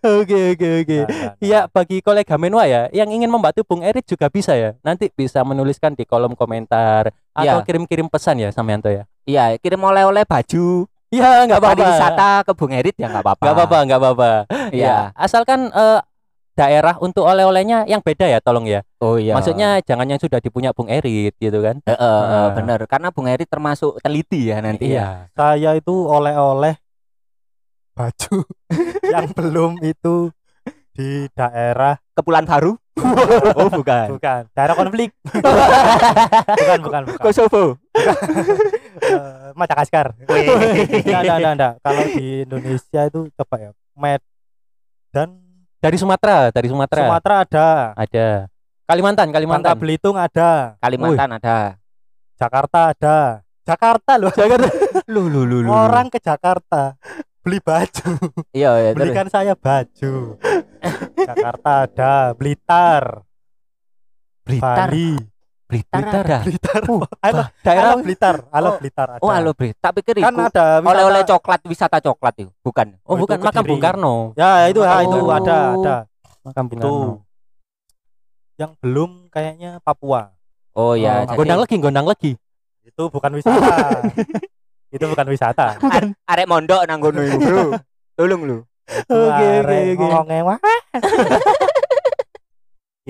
Oke 0.20 0.54
oke 0.56 0.68
oke. 0.84 0.98
Nah, 1.02 1.08
nah, 1.08 1.24
nah. 1.28 1.34
Ya 1.42 1.60
bagi 1.68 2.00
kolega 2.00 2.36
Menwa 2.40 2.64
ya 2.64 2.88
yang 2.94 3.10
ingin 3.12 3.28
membantu 3.28 3.66
Bung 3.66 3.84
Erit 3.84 4.06
juga 4.08 4.32
bisa 4.32 4.56
ya. 4.56 4.72
Nanti 4.80 5.12
bisa 5.12 5.44
menuliskan 5.44 5.92
di 5.92 6.08
kolom 6.08 6.32
komentar 6.38 7.12
atau 7.36 7.60
Ya. 7.60 7.64
kirim-kirim 7.66 8.08
pesan 8.08 8.40
ya 8.40 8.48
Samyanto 8.54 8.88
ya. 8.88 9.04
Iya, 9.28 9.58
kirim 9.60 9.80
oleh-oleh 9.82 10.24
baju. 10.24 10.88
Ya 11.10 11.42
nggak 11.42 11.58
apa-apa. 11.58 11.74
Pariwisata 11.74 12.30
ke 12.46 12.52
Bung 12.54 12.70
Erit 12.72 12.94
ya 12.96 13.10
nggak 13.10 13.24
apa-apa. 13.26 13.42
Nggak 13.42 13.54
apa-apa 13.58 13.78
nggak 13.82 14.00
apa-apa. 14.00 14.30
Iya. 14.70 14.86
Ya 14.86 14.96
asalkan 15.18 15.68
eh, 15.68 16.00
daerah 16.52 16.98
untuk 17.00 17.24
oleh-olehnya 17.24 17.88
yang 17.88 18.02
beda 18.04 18.26
ya 18.26 18.38
tolong 18.38 18.66
ya. 18.66 18.82
Oh 19.00 19.16
iya. 19.16 19.32
Maksudnya 19.32 19.80
jangan 19.80 20.04
yang 20.04 20.20
sudah 20.20 20.38
dipunya 20.38 20.74
Bung 20.76 20.90
Erit 20.90 21.32
gitu 21.36 21.58
kan. 21.60 21.80
Heeh, 21.84 21.96
heeh, 21.96 22.44
Ah. 22.44 22.52
bener 22.52 22.80
karena 22.84 23.08
Bung 23.08 23.26
Erit 23.26 23.48
termasuk 23.48 23.96
teliti 23.98 24.50
ya 24.52 24.60
nanti 24.60 24.92
ya. 24.92 24.92
Iya. 24.92 25.08
saya 25.32 25.70
itu 25.74 25.94
oleh-oleh 25.94 26.76
baju 27.90 28.36
yang 29.14 29.28
belum 29.32 29.72
itu 29.82 30.30
di 30.92 31.26
daerah 31.32 31.96
Kepulauan 32.12 32.44
Baru. 32.44 32.72
oh 33.56 33.68
bukan. 33.72 34.12
bukan 34.12 34.42
daerah 34.52 34.76
konflik 34.76 35.08
bukan 36.60 36.78
bukan 36.84 37.02
bukan 37.08 37.22
Kosovo. 37.24 37.80
Eh, 39.00 39.48
Madagaskar 39.56 40.12
Enggak, 40.20 41.00
enggak, 41.24 41.36
enggak, 41.40 41.52
enggak. 41.56 41.74
Kalau 41.80 42.04
di 42.12 42.44
Indonesia 42.44 43.00
itu 43.08 43.20
coba 43.32 43.56
ya. 43.56 43.70
Medan, 43.96 45.28
Dari 45.80 45.96
Sumatera, 45.96 46.52
dari 46.52 46.68
Sumatera. 46.68 47.08
Sumatera 47.08 47.36
ada, 47.40 47.68
Ada. 47.96 48.28
Kalimantan, 48.84 49.32
Bangka 49.32 49.36
Kalimantan. 49.40 49.74
Belitung 49.80 50.16
ada, 50.20 50.76
Kalimantan 50.76 51.30
ada. 51.40 51.58
Jakarta 52.36 52.92
ada. 52.92 53.18
Jakarta 53.64 54.12
loh. 54.20 54.32
Jakarta. 54.34 54.68
Lu 55.12 55.26
lu 55.32 55.48
lu 55.48 55.64
lu. 55.64 55.70
Orang 55.72 56.12
ke 56.12 56.20
Jakarta 56.20 56.94
beli 57.40 57.56
baju, 57.56 58.20
Iya 58.52 58.70
iya 58.76 58.90
terus. 58.92 59.00
belikan 59.00 59.28
saya 59.32 59.56
baju. 59.56 60.36
Jakarta 61.28 61.70
ada, 61.88 62.14
Blitar, 62.36 63.24
Blitar. 64.44 64.92
Bali, 64.92 65.16
Blitar 65.70 66.00
Blitar. 66.02 66.24
ada. 66.26 66.38
Blitar. 66.42 66.80
Uh, 66.82 67.00
Halo, 67.24 67.42
Daerah 67.62 67.82
halo 67.86 68.02
Blitar, 68.02 68.36
halo 68.50 68.68
Oh. 68.68 68.76
Blitar 68.76 69.08
ada. 69.08 69.22
Oh 69.22 69.30
halo 69.30 69.50
Bri. 69.54 69.70
Tak 69.72 69.92
pikir 69.96 70.18
Kan 70.18 70.34
itu 70.34 70.42
ada 70.42 70.42
wisata- 70.42 70.82
oleh-oleh 70.84 71.22
coklat 71.24 71.60
wisata 71.64 71.96
coklat 72.00 72.34
itu. 72.36 72.50
Bukan. 72.60 72.98
Oh, 73.00 73.14
Oh, 73.14 73.14
itu 73.14 73.22
bukan 73.24 73.38
makam. 73.40 73.62
Bung 73.62 73.78
Karno. 73.78 74.14
Ya 74.34 74.66
itu, 74.66 74.82
ya, 74.82 74.98
itu 75.00 75.14
Oh. 75.16 75.30
ada, 75.30 75.56
ada. 75.72 75.96
Makam 76.42 76.64
Bung 76.66 76.76
Itu. 76.76 76.90
Karno. 76.90 77.10
Yang 78.58 78.72
belum 78.76 79.10
kayaknya 79.30 79.70
Papua. 79.80 80.34
Oh 80.72 80.92
ya. 80.92 81.22
Oh, 81.22 81.24
jadi 81.24 81.36
Gondang 81.38 81.60
lagi, 81.60 81.74
gondang 81.78 82.06
lagi. 82.06 82.32
Itu 82.82 83.06
bukan 83.06 83.30
wisata. 83.32 84.02
itu 84.94 85.04
bukan 85.06 85.26
wisata. 85.28 85.78
a- 85.78 86.14
arek 86.28 86.46
mondok 86.46 86.82
nang 86.84 86.98
ngono 86.98 87.22
iku, 87.22 87.38
Bro. 87.38 87.62
Tolong 88.18 88.42
lu. 88.42 88.58
Oke, 89.06 89.06
oke, 89.06 89.62
oke. 89.62 89.94
ngomongnya, 89.94 90.42
wah. 90.44 90.58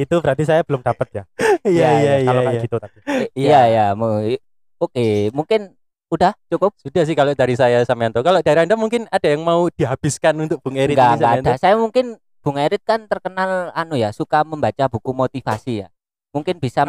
Itu 0.00 0.14
berarti 0.18 0.44
saya 0.48 0.60
belum 0.64 0.80
dapat 0.80 1.08
ya. 1.12 1.24
Iya, 1.60 1.88
iya, 2.00 2.14
iya. 2.24 2.28
Kalau 2.32 2.40
kayak 2.40 2.56
iya. 2.56 2.64
gitu 2.64 2.76
tadi. 2.80 2.98
Iya 3.36 3.60
ya, 3.68 3.86
mau 3.92 4.16
Oke, 4.80 5.28
mungkin 5.36 5.76
udah 6.08 6.32
cukup. 6.48 6.72
Sudah 6.80 7.04
sih 7.04 7.12
kalau 7.12 7.36
dari 7.36 7.52
saya 7.52 7.84
Samyanto. 7.84 8.24
Kalau 8.24 8.40
dari 8.40 8.64
Anda 8.64 8.74
mungkin 8.74 9.04
ada 9.12 9.28
yang 9.28 9.44
mau 9.44 9.68
dihabiskan 9.68 10.40
untuk 10.40 10.58
Bung 10.64 10.80
Erit 10.80 10.96
Enggak, 10.96 11.20
enggak 11.20 11.32
ada. 11.44 11.50
Saya 11.60 11.76
mungkin 11.76 12.16
Bung 12.40 12.56
Erit 12.56 12.80
kan 12.82 13.04
terkenal 13.04 13.68
anu 13.76 13.94
ya, 13.94 14.08
suka 14.10 14.40
membaca 14.40 14.88
buku 14.88 15.12
motivasi 15.12 15.84
ya. 15.84 15.88
mungkin 16.30 16.62
bisa 16.62 16.86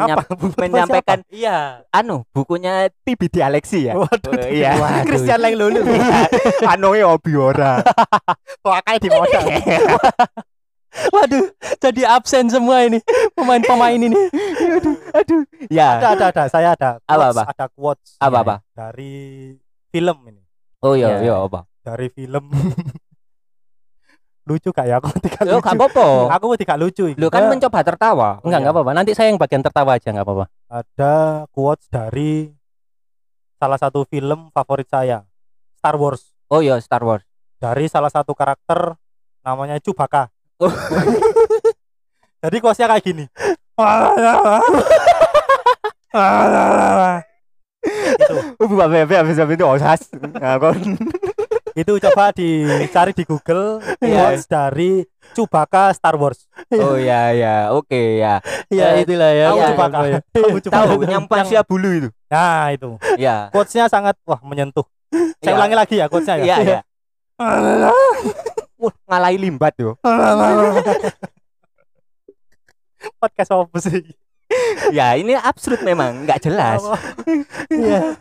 menyampaikan 0.53 1.25
Iya. 1.33 1.81
anu 1.89 2.21
bukunya 2.29 2.93
TBD 3.01 3.41
Alexi 3.41 3.89
ya. 3.89 3.97
Waduh, 3.97 4.37
Oh, 4.37 4.45
iya. 4.53 4.77
Waduh. 4.77 5.09
Christian 5.09 5.41
Leng 5.41 5.57
lulu. 5.57 5.81
anu 6.77 6.93
ya 7.01 7.09
obi 7.09 7.33
ora. 7.33 7.81
Pakai 8.61 9.01
di 9.01 9.09
modal. 9.09 9.45
Waduh, 11.15 11.47
jadi 11.77 12.01
absen 12.05 12.47
semua 12.47 12.83
ini 12.83 12.99
pemain-pemain 13.31 13.95
ini. 13.95 14.11
Aduh. 15.17 15.41
Ya. 15.67 15.97
Ada 15.97 16.07
ada 16.13 16.25
ada, 16.29 16.43
saya 16.47 16.69
ada. 16.75 16.89
Apa, 17.01 17.31
quotes, 17.31 17.37
apa? 17.37 17.43
Ada 17.47 17.65
quotes 17.71 18.09
Apa 18.17 18.37
apa? 18.43 18.55
dari 18.71 19.13
film 19.87 20.17
ini. 20.27 20.43
Oh 20.79 20.93
iya, 20.93 21.17
Ya. 21.17 21.17
iya 21.23 21.35
apa? 21.39 21.63
Dari 21.81 22.07
film. 22.09 22.51
lucu 24.41 24.73
gak 24.73 24.83
ya 24.83 24.97
aku 24.97 25.07
tidak 25.21 25.41
lucu. 25.47 25.63
gak 25.63 25.75
apa-apa. 25.77 26.07
Aku 26.35 26.45
tidak 26.57 26.77
lucu. 26.77 27.05
Lu 27.13 27.29
kan 27.29 27.45
Eh, 27.45 27.49
mencoba 27.49 27.79
tertawa. 27.85 28.29
Enggak, 28.41 28.59
enggak 28.59 28.73
apa-apa. 28.73 28.91
Nanti 28.91 29.11
saya 29.13 29.29
yang 29.29 29.39
bagian 29.39 29.61
tertawa 29.61 29.95
aja 29.95 30.09
enggak 30.11 30.25
apa-apa. 30.27 30.45
ada 30.67 31.13
quotes 31.51 31.85
dari 31.87 32.51
salah 33.55 33.77
satu 33.77 34.03
film 34.03 34.49
favorit 34.49 34.89
saya, 34.89 35.23
Star 35.77 35.95
Wars. 35.95 36.33
Oh 36.47 36.59
iya 36.59 36.75
Star 36.79 36.99
Wars. 36.99 37.23
Dari 37.61 37.85
salah 37.85 38.09
satu 38.09 38.33
karakter 38.33 38.97
namanya 39.41 39.77
Chewbacca. 39.77 40.33
Oh. 40.61 40.69
Jadi 42.43 42.57
quotesnya 42.57 42.87
kayak 42.87 43.03
gini. 43.03 43.25
itu 48.21 48.33
Bukan 48.61 48.87
bebe 48.89 49.15
habis 49.17 49.37
itu 49.37 49.65
osas. 49.65 50.01
itu 51.71 51.93
coba 52.03 52.35
dicari 52.35 53.15
di 53.15 53.23
Google 53.23 53.79
Iya. 54.03 54.35
quotes 54.35 54.43
dari 54.45 55.01
Chewbacca 55.31 55.95
Star 55.95 56.19
Wars. 56.19 56.45
Oh 56.75 56.99
iya 56.99 57.31
ya, 57.31 57.55
oke 57.71 58.19
ya. 58.19 58.43
Ya 58.67 58.99
Eh, 58.99 59.07
itulah 59.07 59.31
ya. 59.31 59.47
Tahu 59.49 59.57
iya, 59.57 59.67
Chewbacca? 59.71 59.99
iya. 60.03 60.19
Tahu 60.29 60.57
Chewbacca? 60.59 60.83
Tahu 60.91 61.01
yang 61.07 61.25
bulu 61.63 61.89
itu. 61.95 62.09
Nah, 62.27 62.69
itu. 62.69 62.89
Ya. 63.15 63.47
Quotesnya 63.49 63.87
sangat 63.87 64.19
wah 64.27 64.43
menyentuh. 64.43 64.83
Saya 65.39 65.55
Iya. 65.55 65.57
ulangi 65.57 65.75
lagi 65.79 65.95
ya 65.95 66.05
quotesnya 66.05 66.35
ya. 66.37 66.45
Iya, 66.45 66.55
iya. 66.61 66.79
Wah, 68.81 68.93
ngalahi 69.05 69.37
limbat 69.37 69.77
yo. 69.77 69.93
Podcast 73.21 73.51
apa 73.53 73.77
sih? 73.77 74.01
ya, 74.91 75.15
ini 75.15 75.31
absurd 75.37 75.81
memang, 75.81 76.25
nggak 76.27 76.43
jelas. 76.43 76.81
Iya. 77.71 78.17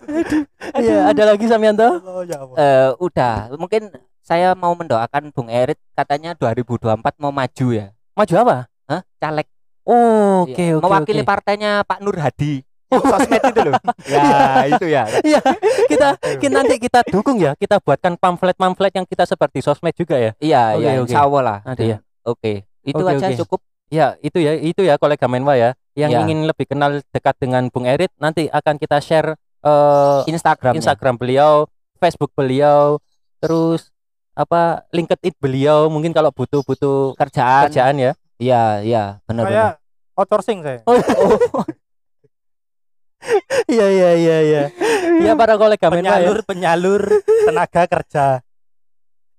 Iya, 0.79 0.97
ada 1.11 1.23
lagi 1.35 1.45
Samyanto? 1.49 2.01
Oh, 2.05 2.23
ya. 2.23 2.39
Eh 2.55 2.89
udah, 3.01 3.51
mungkin 3.59 3.91
saya 4.21 4.55
mau 4.55 4.73
mendoakan 4.77 5.35
Bung 5.35 5.51
Erit 5.51 5.81
katanya 5.93 6.37
2024 6.39 7.03
mau 7.19 7.33
maju 7.35 7.67
ya. 7.73 7.91
Maju 8.15 8.35
apa? 8.37 8.57
Hah? 8.87 9.01
Caleg. 9.19 9.49
Oh, 9.83 10.45
Iya. 10.47 10.55
oke 10.55 10.65
oke. 10.79 10.85
Mewakili 10.87 11.23
oke. 11.25 11.29
partainya 11.29 11.83
Pak 11.83 11.99
Nur 11.99 12.17
Hadi. 12.21 12.63
Sosmed 12.91 13.43
itu 13.47 13.61
loh. 13.65 13.75
ya, 14.13 14.27
itu 14.67 14.87
ya. 14.91 15.03
Iya, 15.23 15.41
kita, 15.87 16.09
kita 16.43 16.53
nanti 16.53 16.75
kita 16.77 17.01
dukung 17.07 17.39
ya. 17.39 17.55
Kita 17.55 17.79
buatkan 17.79 18.19
pamflet-pamflet 18.19 18.93
yang 18.93 19.07
kita 19.07 19.25
seperti 19.25 19.63
sosmed 19.63 19.95
juga 19.95 20.19
ya. 20.19 20.33
Iya, 20.43 20.63
iya, 20.77 20.91
insya 20.99 21.23
Allah 21.23 21.43
lah. 21.43 21.59
Ada 21.63 21.83
ya. 21.83 21.99
Oke, 22.27 22.67
itu 22.83 22.99
Oke, 22.99 23.11
aja 23.15 23.27
oke. 23.31 23.39
cukup. 23.47 23.61
Ya, 23.91 24.15
itu 24.23 24.39
ya, 24.39 24.55
itu 24.55 24.83
ya 24.83 24.95
kolega 24.99 25.27
Menwa 25.27 25.55
ya. 25.55 25.75
Yang 25.95 26.11
Ya. 26.15 26.19
ingin 26.23 26.39
lebih 26.47 26.67
kenal 26.67 27.03
dekat 27.11 27.35
dengan 27.39 27.67
Bung 27.71 27.87
Erit, 27.87 28.11
nanti 28.17 28.47
akan 28.47 28.79
kita 28.79 28.99
share 28.99 29.35
eh, 29.61 30.21
Instagram. 30.27 30.79
Instagram 30.79 31.15
beliau, 31.15 31.67
Facebook 31.99 32.31
beliau, 32.33 33.03
terus 33.39 33.91
apa 34.33 34.87
LinkedIn 34.89 35.35
beliau 35.37 35.91
mungkin 35.91 36.15
kalau 36.15 36.31
butuh-butuh 36.31 37.19
kerjaan. 37.19 37.67
kerjaan 37.69 37.97
ya. 37.99 38.13
Iya, 38.41 38.63
iya, 38.81 39.05
benar 39.29 39.45
Saya 39.45 39.53
benar. 39.53 39.73
outsourcing 40.17 40.59
saya. 40.65 40.81
Oh, 40.89 40.97
Iya 43.67 43.87
iya 43.87 44.11
iya 44.15 44.37
iya. 44.43 44.63
Ya 45.21 45.33
para 45.35 45.55
kolega 45.55 45.87
ya. 45.87 45.93
Penyalur 45.93 46.39
penyalur 46.43 47.03
tenaga 47.45 47.83
kerja 47.87 48.41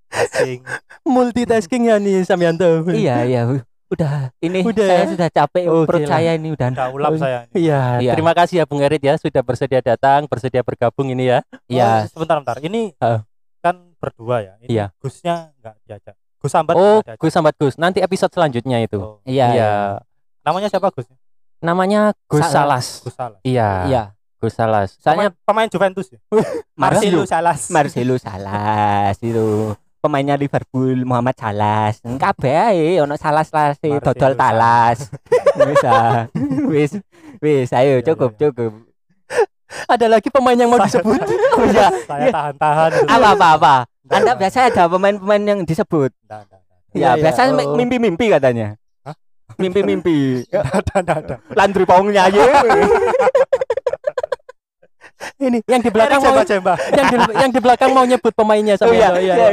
asing. 0.08 0.62
Multitasking 1.02 1.88
ya 1.88 1.96
nih 1.96 2.22
Samyanto. 2.22 2.84
iya, 2.90 3.24
iya. 3.24 3.42
Udah, 3.88 4.32
ini 4.40 4.64
Udah 4.64 4.88
saya 4.88 5.04
ya? 5.04 5.08
sudah 5.12 5.28
capek 5.28 5.64
Oke 5.68 5.84
perut 5.84 6.00
lah. 6.02 6.10
saya 6.10 6.30
ini 6.32 6.48
udah. 6.48 6.68
Udah 6.70 6.88
ulap 6.90 7.12
saya. 7.16 7.44
Iya, 7.52 8.00
Iya. 8.00 8.12
terima 8.12 8.32
kasih 8.32 8.60
ya 8.60 8.64
Bung 8.64 8.80
Erit 8.80 9.00
ya 9.00 9.20
sudah 9.20 9.44
bersedia 9.44 9.84
datang, 9.84 10.24
bersedia 10.24 10.64
bergabung 10.64 11.12
ini 11.12 11.28
ya. 11.28 11.44
Iya. 11.66 12.08
Oh, 12.08 12.08
sebentar 12.08 12.40
bentar. 12.40 12.56
Ini 12.56 12.96
Ah. 12.96 13.20
kan 13.60 13.92
berdua 14.00 14.40
ya. 14.40 14.52
Ini 14.60 14.68
Iya. 14.70 14.86
Gusnya 14.96 15.52
enggak 15.60 15.76
diajak. 15.84 16.14
Gus 16.40 16.50
Sambat 16.50 16.74
Oh. 16.74 17.04
Gus 17.04 17.30
Sambat 17.30 17.54
Gus. 17.54 17.76
Nanti 17.76 18.00
episode 18.00 18.32
selanjutnya 18.32 18.80
itu. 18.80 18.96
Oh. 18.96 19.20
Iya, 19.22 19.46
iya. 19.46 19.52
Iya. 19.52 19.72
Namanya 20.42 20.72
siapa 20.72 20.88
Gus? 20.88 21.04
Namanya 21.62 22.10
Gus 22.26 22.42
Sa- 22.42 22.66
Salas. 22.66 23.00
Gus 23.00 23.14
Salas. 23.14 23.38
Iya. 23.42 23.70
Iya. 23.86 24.02
Gus 24.36 24.52
Salas. 24.52 24.98
Soalnya 24.98 25.30
pemain, 25.40 25.66
pemain 25.66 25.68
Juventus 25.70 26.10
ya. 26.10 26.18
Marcelo 26.80 27.22
Salas. 27.24 27.70
Marcelo 27.70 28.16
Salas 28.18 29.14
itu 29.18 29.72
pemainnya 29.98 30.34
Liverpool 30.34 30.98
Muhammad 31.00 31.38
Salas 31.38 32.02
kabeh 32.02 32.50
ae 32.74 32.98
ono 32.98 33.14
Salas 33.14 33.46
lah 33.48 33.70
si 33.72 33.86
Marcelo 33.86 34.02
dodol 34.02 34.34
talas 34.34 34.98
wis 35.62 35.84
ah. 35.86 36.26
wis 36.66 36.90
wis 37.38 37.70
ayo 37.70 38.02
Iya, 38.02 38.10
cukup 38.10 38.34
iya, 38.34 38.36
iya. 38.36 38.42
cukup 38.44 38.72
Ada 39.86 40.06
lagi 40.10 40.26
pemain 40.28 40.52
yang 40.52 40.68
mau 40.68 40.82
disebut? 40.82 41.22
oh 41.54 41.64
ya 41.64 41.88
Saya 42.02 42.28
tahan-tahan. 42.28 42.90
apa 43.06 43.28
apa 43.30 43.48
apa 43.54 43.74
anda 44.10 44.34
biasa 44.34 44.68
ada 44.68 44.84
pemain-pemain 44.84 45.42
yang 45.46 45.60
disebut 45.62 46.10
nggak, 46.20 46.40
nggak, 46.42 46.60
nggak. 46.60 46.78
ya 46.90 46.98
Iya, 46.98 47.08
iya. 47.08 47.22
biasa 47.22 47.40
Oh. 47.54 47.72
mimpi-mimpi 47.72 48.26
katanya? 48.28 48.74
Mimpi-mimpi 49.56 50.46
ada, 50.52 51.12
ada. 51.14 51.36
Landry 51.52 51.84
Pongnya 51.84 52.28
aja 52.28 52.40
Ini 55.38 55.62
yang 55.70 55.78
di 55.78 55.90
belakang 55.90 56.18
mau 56.18 56.34
Jemba-Jemba. 56.34 56.74
yang 56.90 57.06
di, 57.06 57.16
yang 57.38 57.50
di 57.54 57.60
belakang 57.62 57.90
mau 57.94 58.02
nyebut 58.02 58.34
pemainnya 58.34 58.74
oh 58.78 58.90
iya. 58.90 59.08
Iya. 59.14 59.34
iya. 59.34 59.48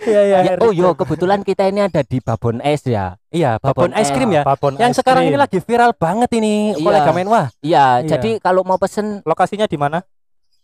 Iya 0.00 0.20
iya. 0.24 0.38
Ya, 0.42 0.52
oh 0.56 0.72
yo 0.72 0.96
kebetulan 0.96 1.44
kita 1.44 1.68
ini 1.68 1.84
ada 1.84 2.00
di 2.00 2.20
Babon 2.20 2.60
Es 2.60 2.84
ya 2.84 3.20
Iya, 3.28 3.60
babon 3.60 3.92
Babon 3.92 4.00
es 4.00 4.08
krim 4.08 4.32
ya. 4.32 4.42
Babon 4.42 4.80
Yang 4.80 5.00
sekarang 5.00 5.28
cream. 5.28 5.32
ini 5.32 5.40
lagi 5.40 5.58
viral 5.60 5.92
banget 5.92 6.30
ini 6.34 6.72
Iya. 6.72 6.80
kolega 6.80 7.10
Menwa. 7.12 7.42
iya 7.60 8.00
Iya. 8.00 8.16
jadi 8.16 8.40
kalau 8.40 8.64
mau 8.64 8.80
pesen 8.80 9.20
Lokasinya 9.22 9.68
di 9.68 9.76
mana? 9.76 10.00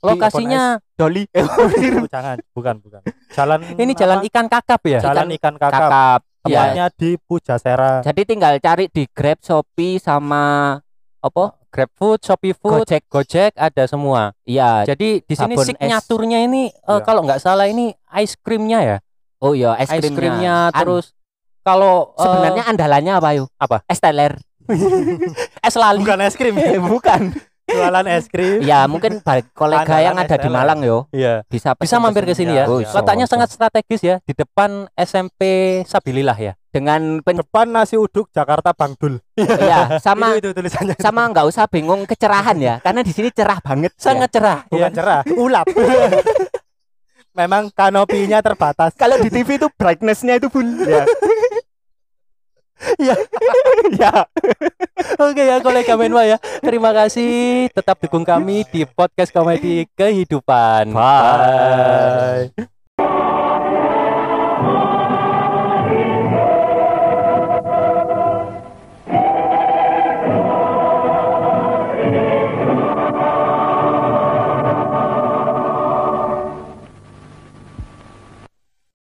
Lokasinya 0.01 0.81
Doli 0.97 1.29
Oh, 1.37 1.69
jangan, 2.09 2.41
bukan, 2.57 2.75
bukan. 2.81 3.01
Jalan 3.31 3.61
ini 3.77 3.93
jalan 3.93 4.19
apa? 4.19 4.29
ikan 4.33 4.47
kakap 4.49 4.81
ya. 4.89 4.99
Jalan 4.99 5.29
ikan 5.37 5.55
kakap. 5.61 5.81
kakap 5.85 6.21
Iya. 6.47 6.63
Tempatnya 6.73 6.87
di 6.95 7.11
Pujasera. 7.19 7.93
Jadi 8.01 8.23
tinggal 8.23 8.57
cari 8.57 8.87
di 8.89 9.05
Grab, 9.11 9.43
Shopee 9.43 9.99
sama 9.99 10.79
apa? 11.21 11.45
GrabFood, 11.69 12.25
ShopeeFood, 12.25 12.89
Gojek. 12.89 13.03
Gojek 13.13 13.53
ada 13.53 13.85
semua. 13.85 14.33
Iya. 14.49 14.89
Jadi 14.89 15.21
di 15.21 15.35
sini 15.37 15.53
signaturnya 15.61 16.41
ini 16.41 16.73
eh, 16.73 16.89
Iya. 16.89 17.05
kalau 17.05 17.21
nggak 17.21 17.37
salah 17.37 17.69
ini 17.69 17.93
ice 18.17 18.39
creamnya 18.41 18.81
ya. 18.81 18.97
Oh 19.37 19.53
iya, 19.53 19.77
es 19.77 19.93
Ice 19.93 20.01
krimnya. 20.01 20.17
creamnya 20.17 20.55
An- 20.73 20.81
terus 20.81 21.13
kalau 21.61 22.17
eh, 22.17 22.25
sebenarnya 22.25 22.65
andalannya 22.65 23.13
apa 23.13 23.29
yuk? 23.37 23.49
Apa? 23.61 23.85
Es 23.85 24.01
teler. 24.01 24.41
es 25.67 25.75
lali. 25.77 26.01
Bukan 26.01 26.19
es 26.25 26.35
krim. 26.35 26.57
Eh, 26.57 26.81
Bukan. 26.97 27.37
Jualan 27.67 28.07
es 28.07 28.27
krim. 28.27 28.63
ya 28.63 28.87
mungkin 28.87 29.19
balik 29.19 29.51
kolega 29.51 29.83
Andalan 29.83 30.05
yang 30.05 30.17
ada 30.17 30.37
di. 30.37 30.49
Malang 30.49 30.81
yo 30.81 30.99
Iya. 31.11 31.43
bisa 31.45 31.75
Bisa 31.75 31.99
mampir 31.99 32.23
ke 32.23 32.33
sini 32.33 32.55
ya. 32.55 32.63
ya. 32.63 32.65
Oh, 32.67 32.79
Iya. 32.79 32.87
iso, 32.87 32.97
Letaknya 32.97 33.27
iso. 33.27 33.33
sangat 33.33 33.49
strategis 33.51 34.01
ya 34.01 34.17
di 34.23 34.33
depan 34.33 34.87
SMP 34.95 35.41
Sabilillah 35.83 36.37
ya. 36.37 36.53
dengan 36.71 37.19
pen 37.21 37.37
Depan 37.37 37.67
nasi 37.69 37.97
uduk 37.97 38.31
Jakarta 38.31 38.71
Bangdul. 38.71 39.19
ya 39.37 39.97
sama 40.07 40.33
itu, 40.33 40.47
itu 40.47 40.55
tulisannya. 40.55 40.95
sama 40.97 41.27
nggak 41.27 41.47
usah 41.47 41.67
bingung 41.67 42.05
kecerahan 42.05 42.55
ya 42.57 42.79
karena 42.79 43.01
di 43.01 43.11
sini 43.11 43.29
cerah 43.29 43.59
banget 43.59 43.91
Sangat 43.97 44.31
cerah. 44.31 44.63
bukan 44.67 44.87
ya. 44.87 44.95
cerah, 44.95 45.21
ulap. 45.45 45.67
Memang 47.33 47.69
kanopinya 47.69 48.41
terbatas. 48.41 48.95
kalau 48.95 49.19
di 49.19 49.29
TV 49.29 49.57
itu 49.57 49.69
brightnessnya 49.71 50.37
itu 50.37 50.49
pun 50.49 50.65
ya 50.81 51.05
Iya. 53.01 53.15
ya 54.01 54.13
Oke 55.17 55.43
ya 55.45 55.57
kolega 55.65 55.95
Menwa 55.97 56.25
ya. 56.25 56.37
Terima 56.61 56.93
kasih 56.93 57.69
tetap 57.73 58.01
dukung 58.01 58.25
kami 58.25 58.65
di 58.69 58.85
podcast 58.85 59.33
komedi 59.33 59.89
kehidupan. 59.97 60.93
Bye. 60.93 62.69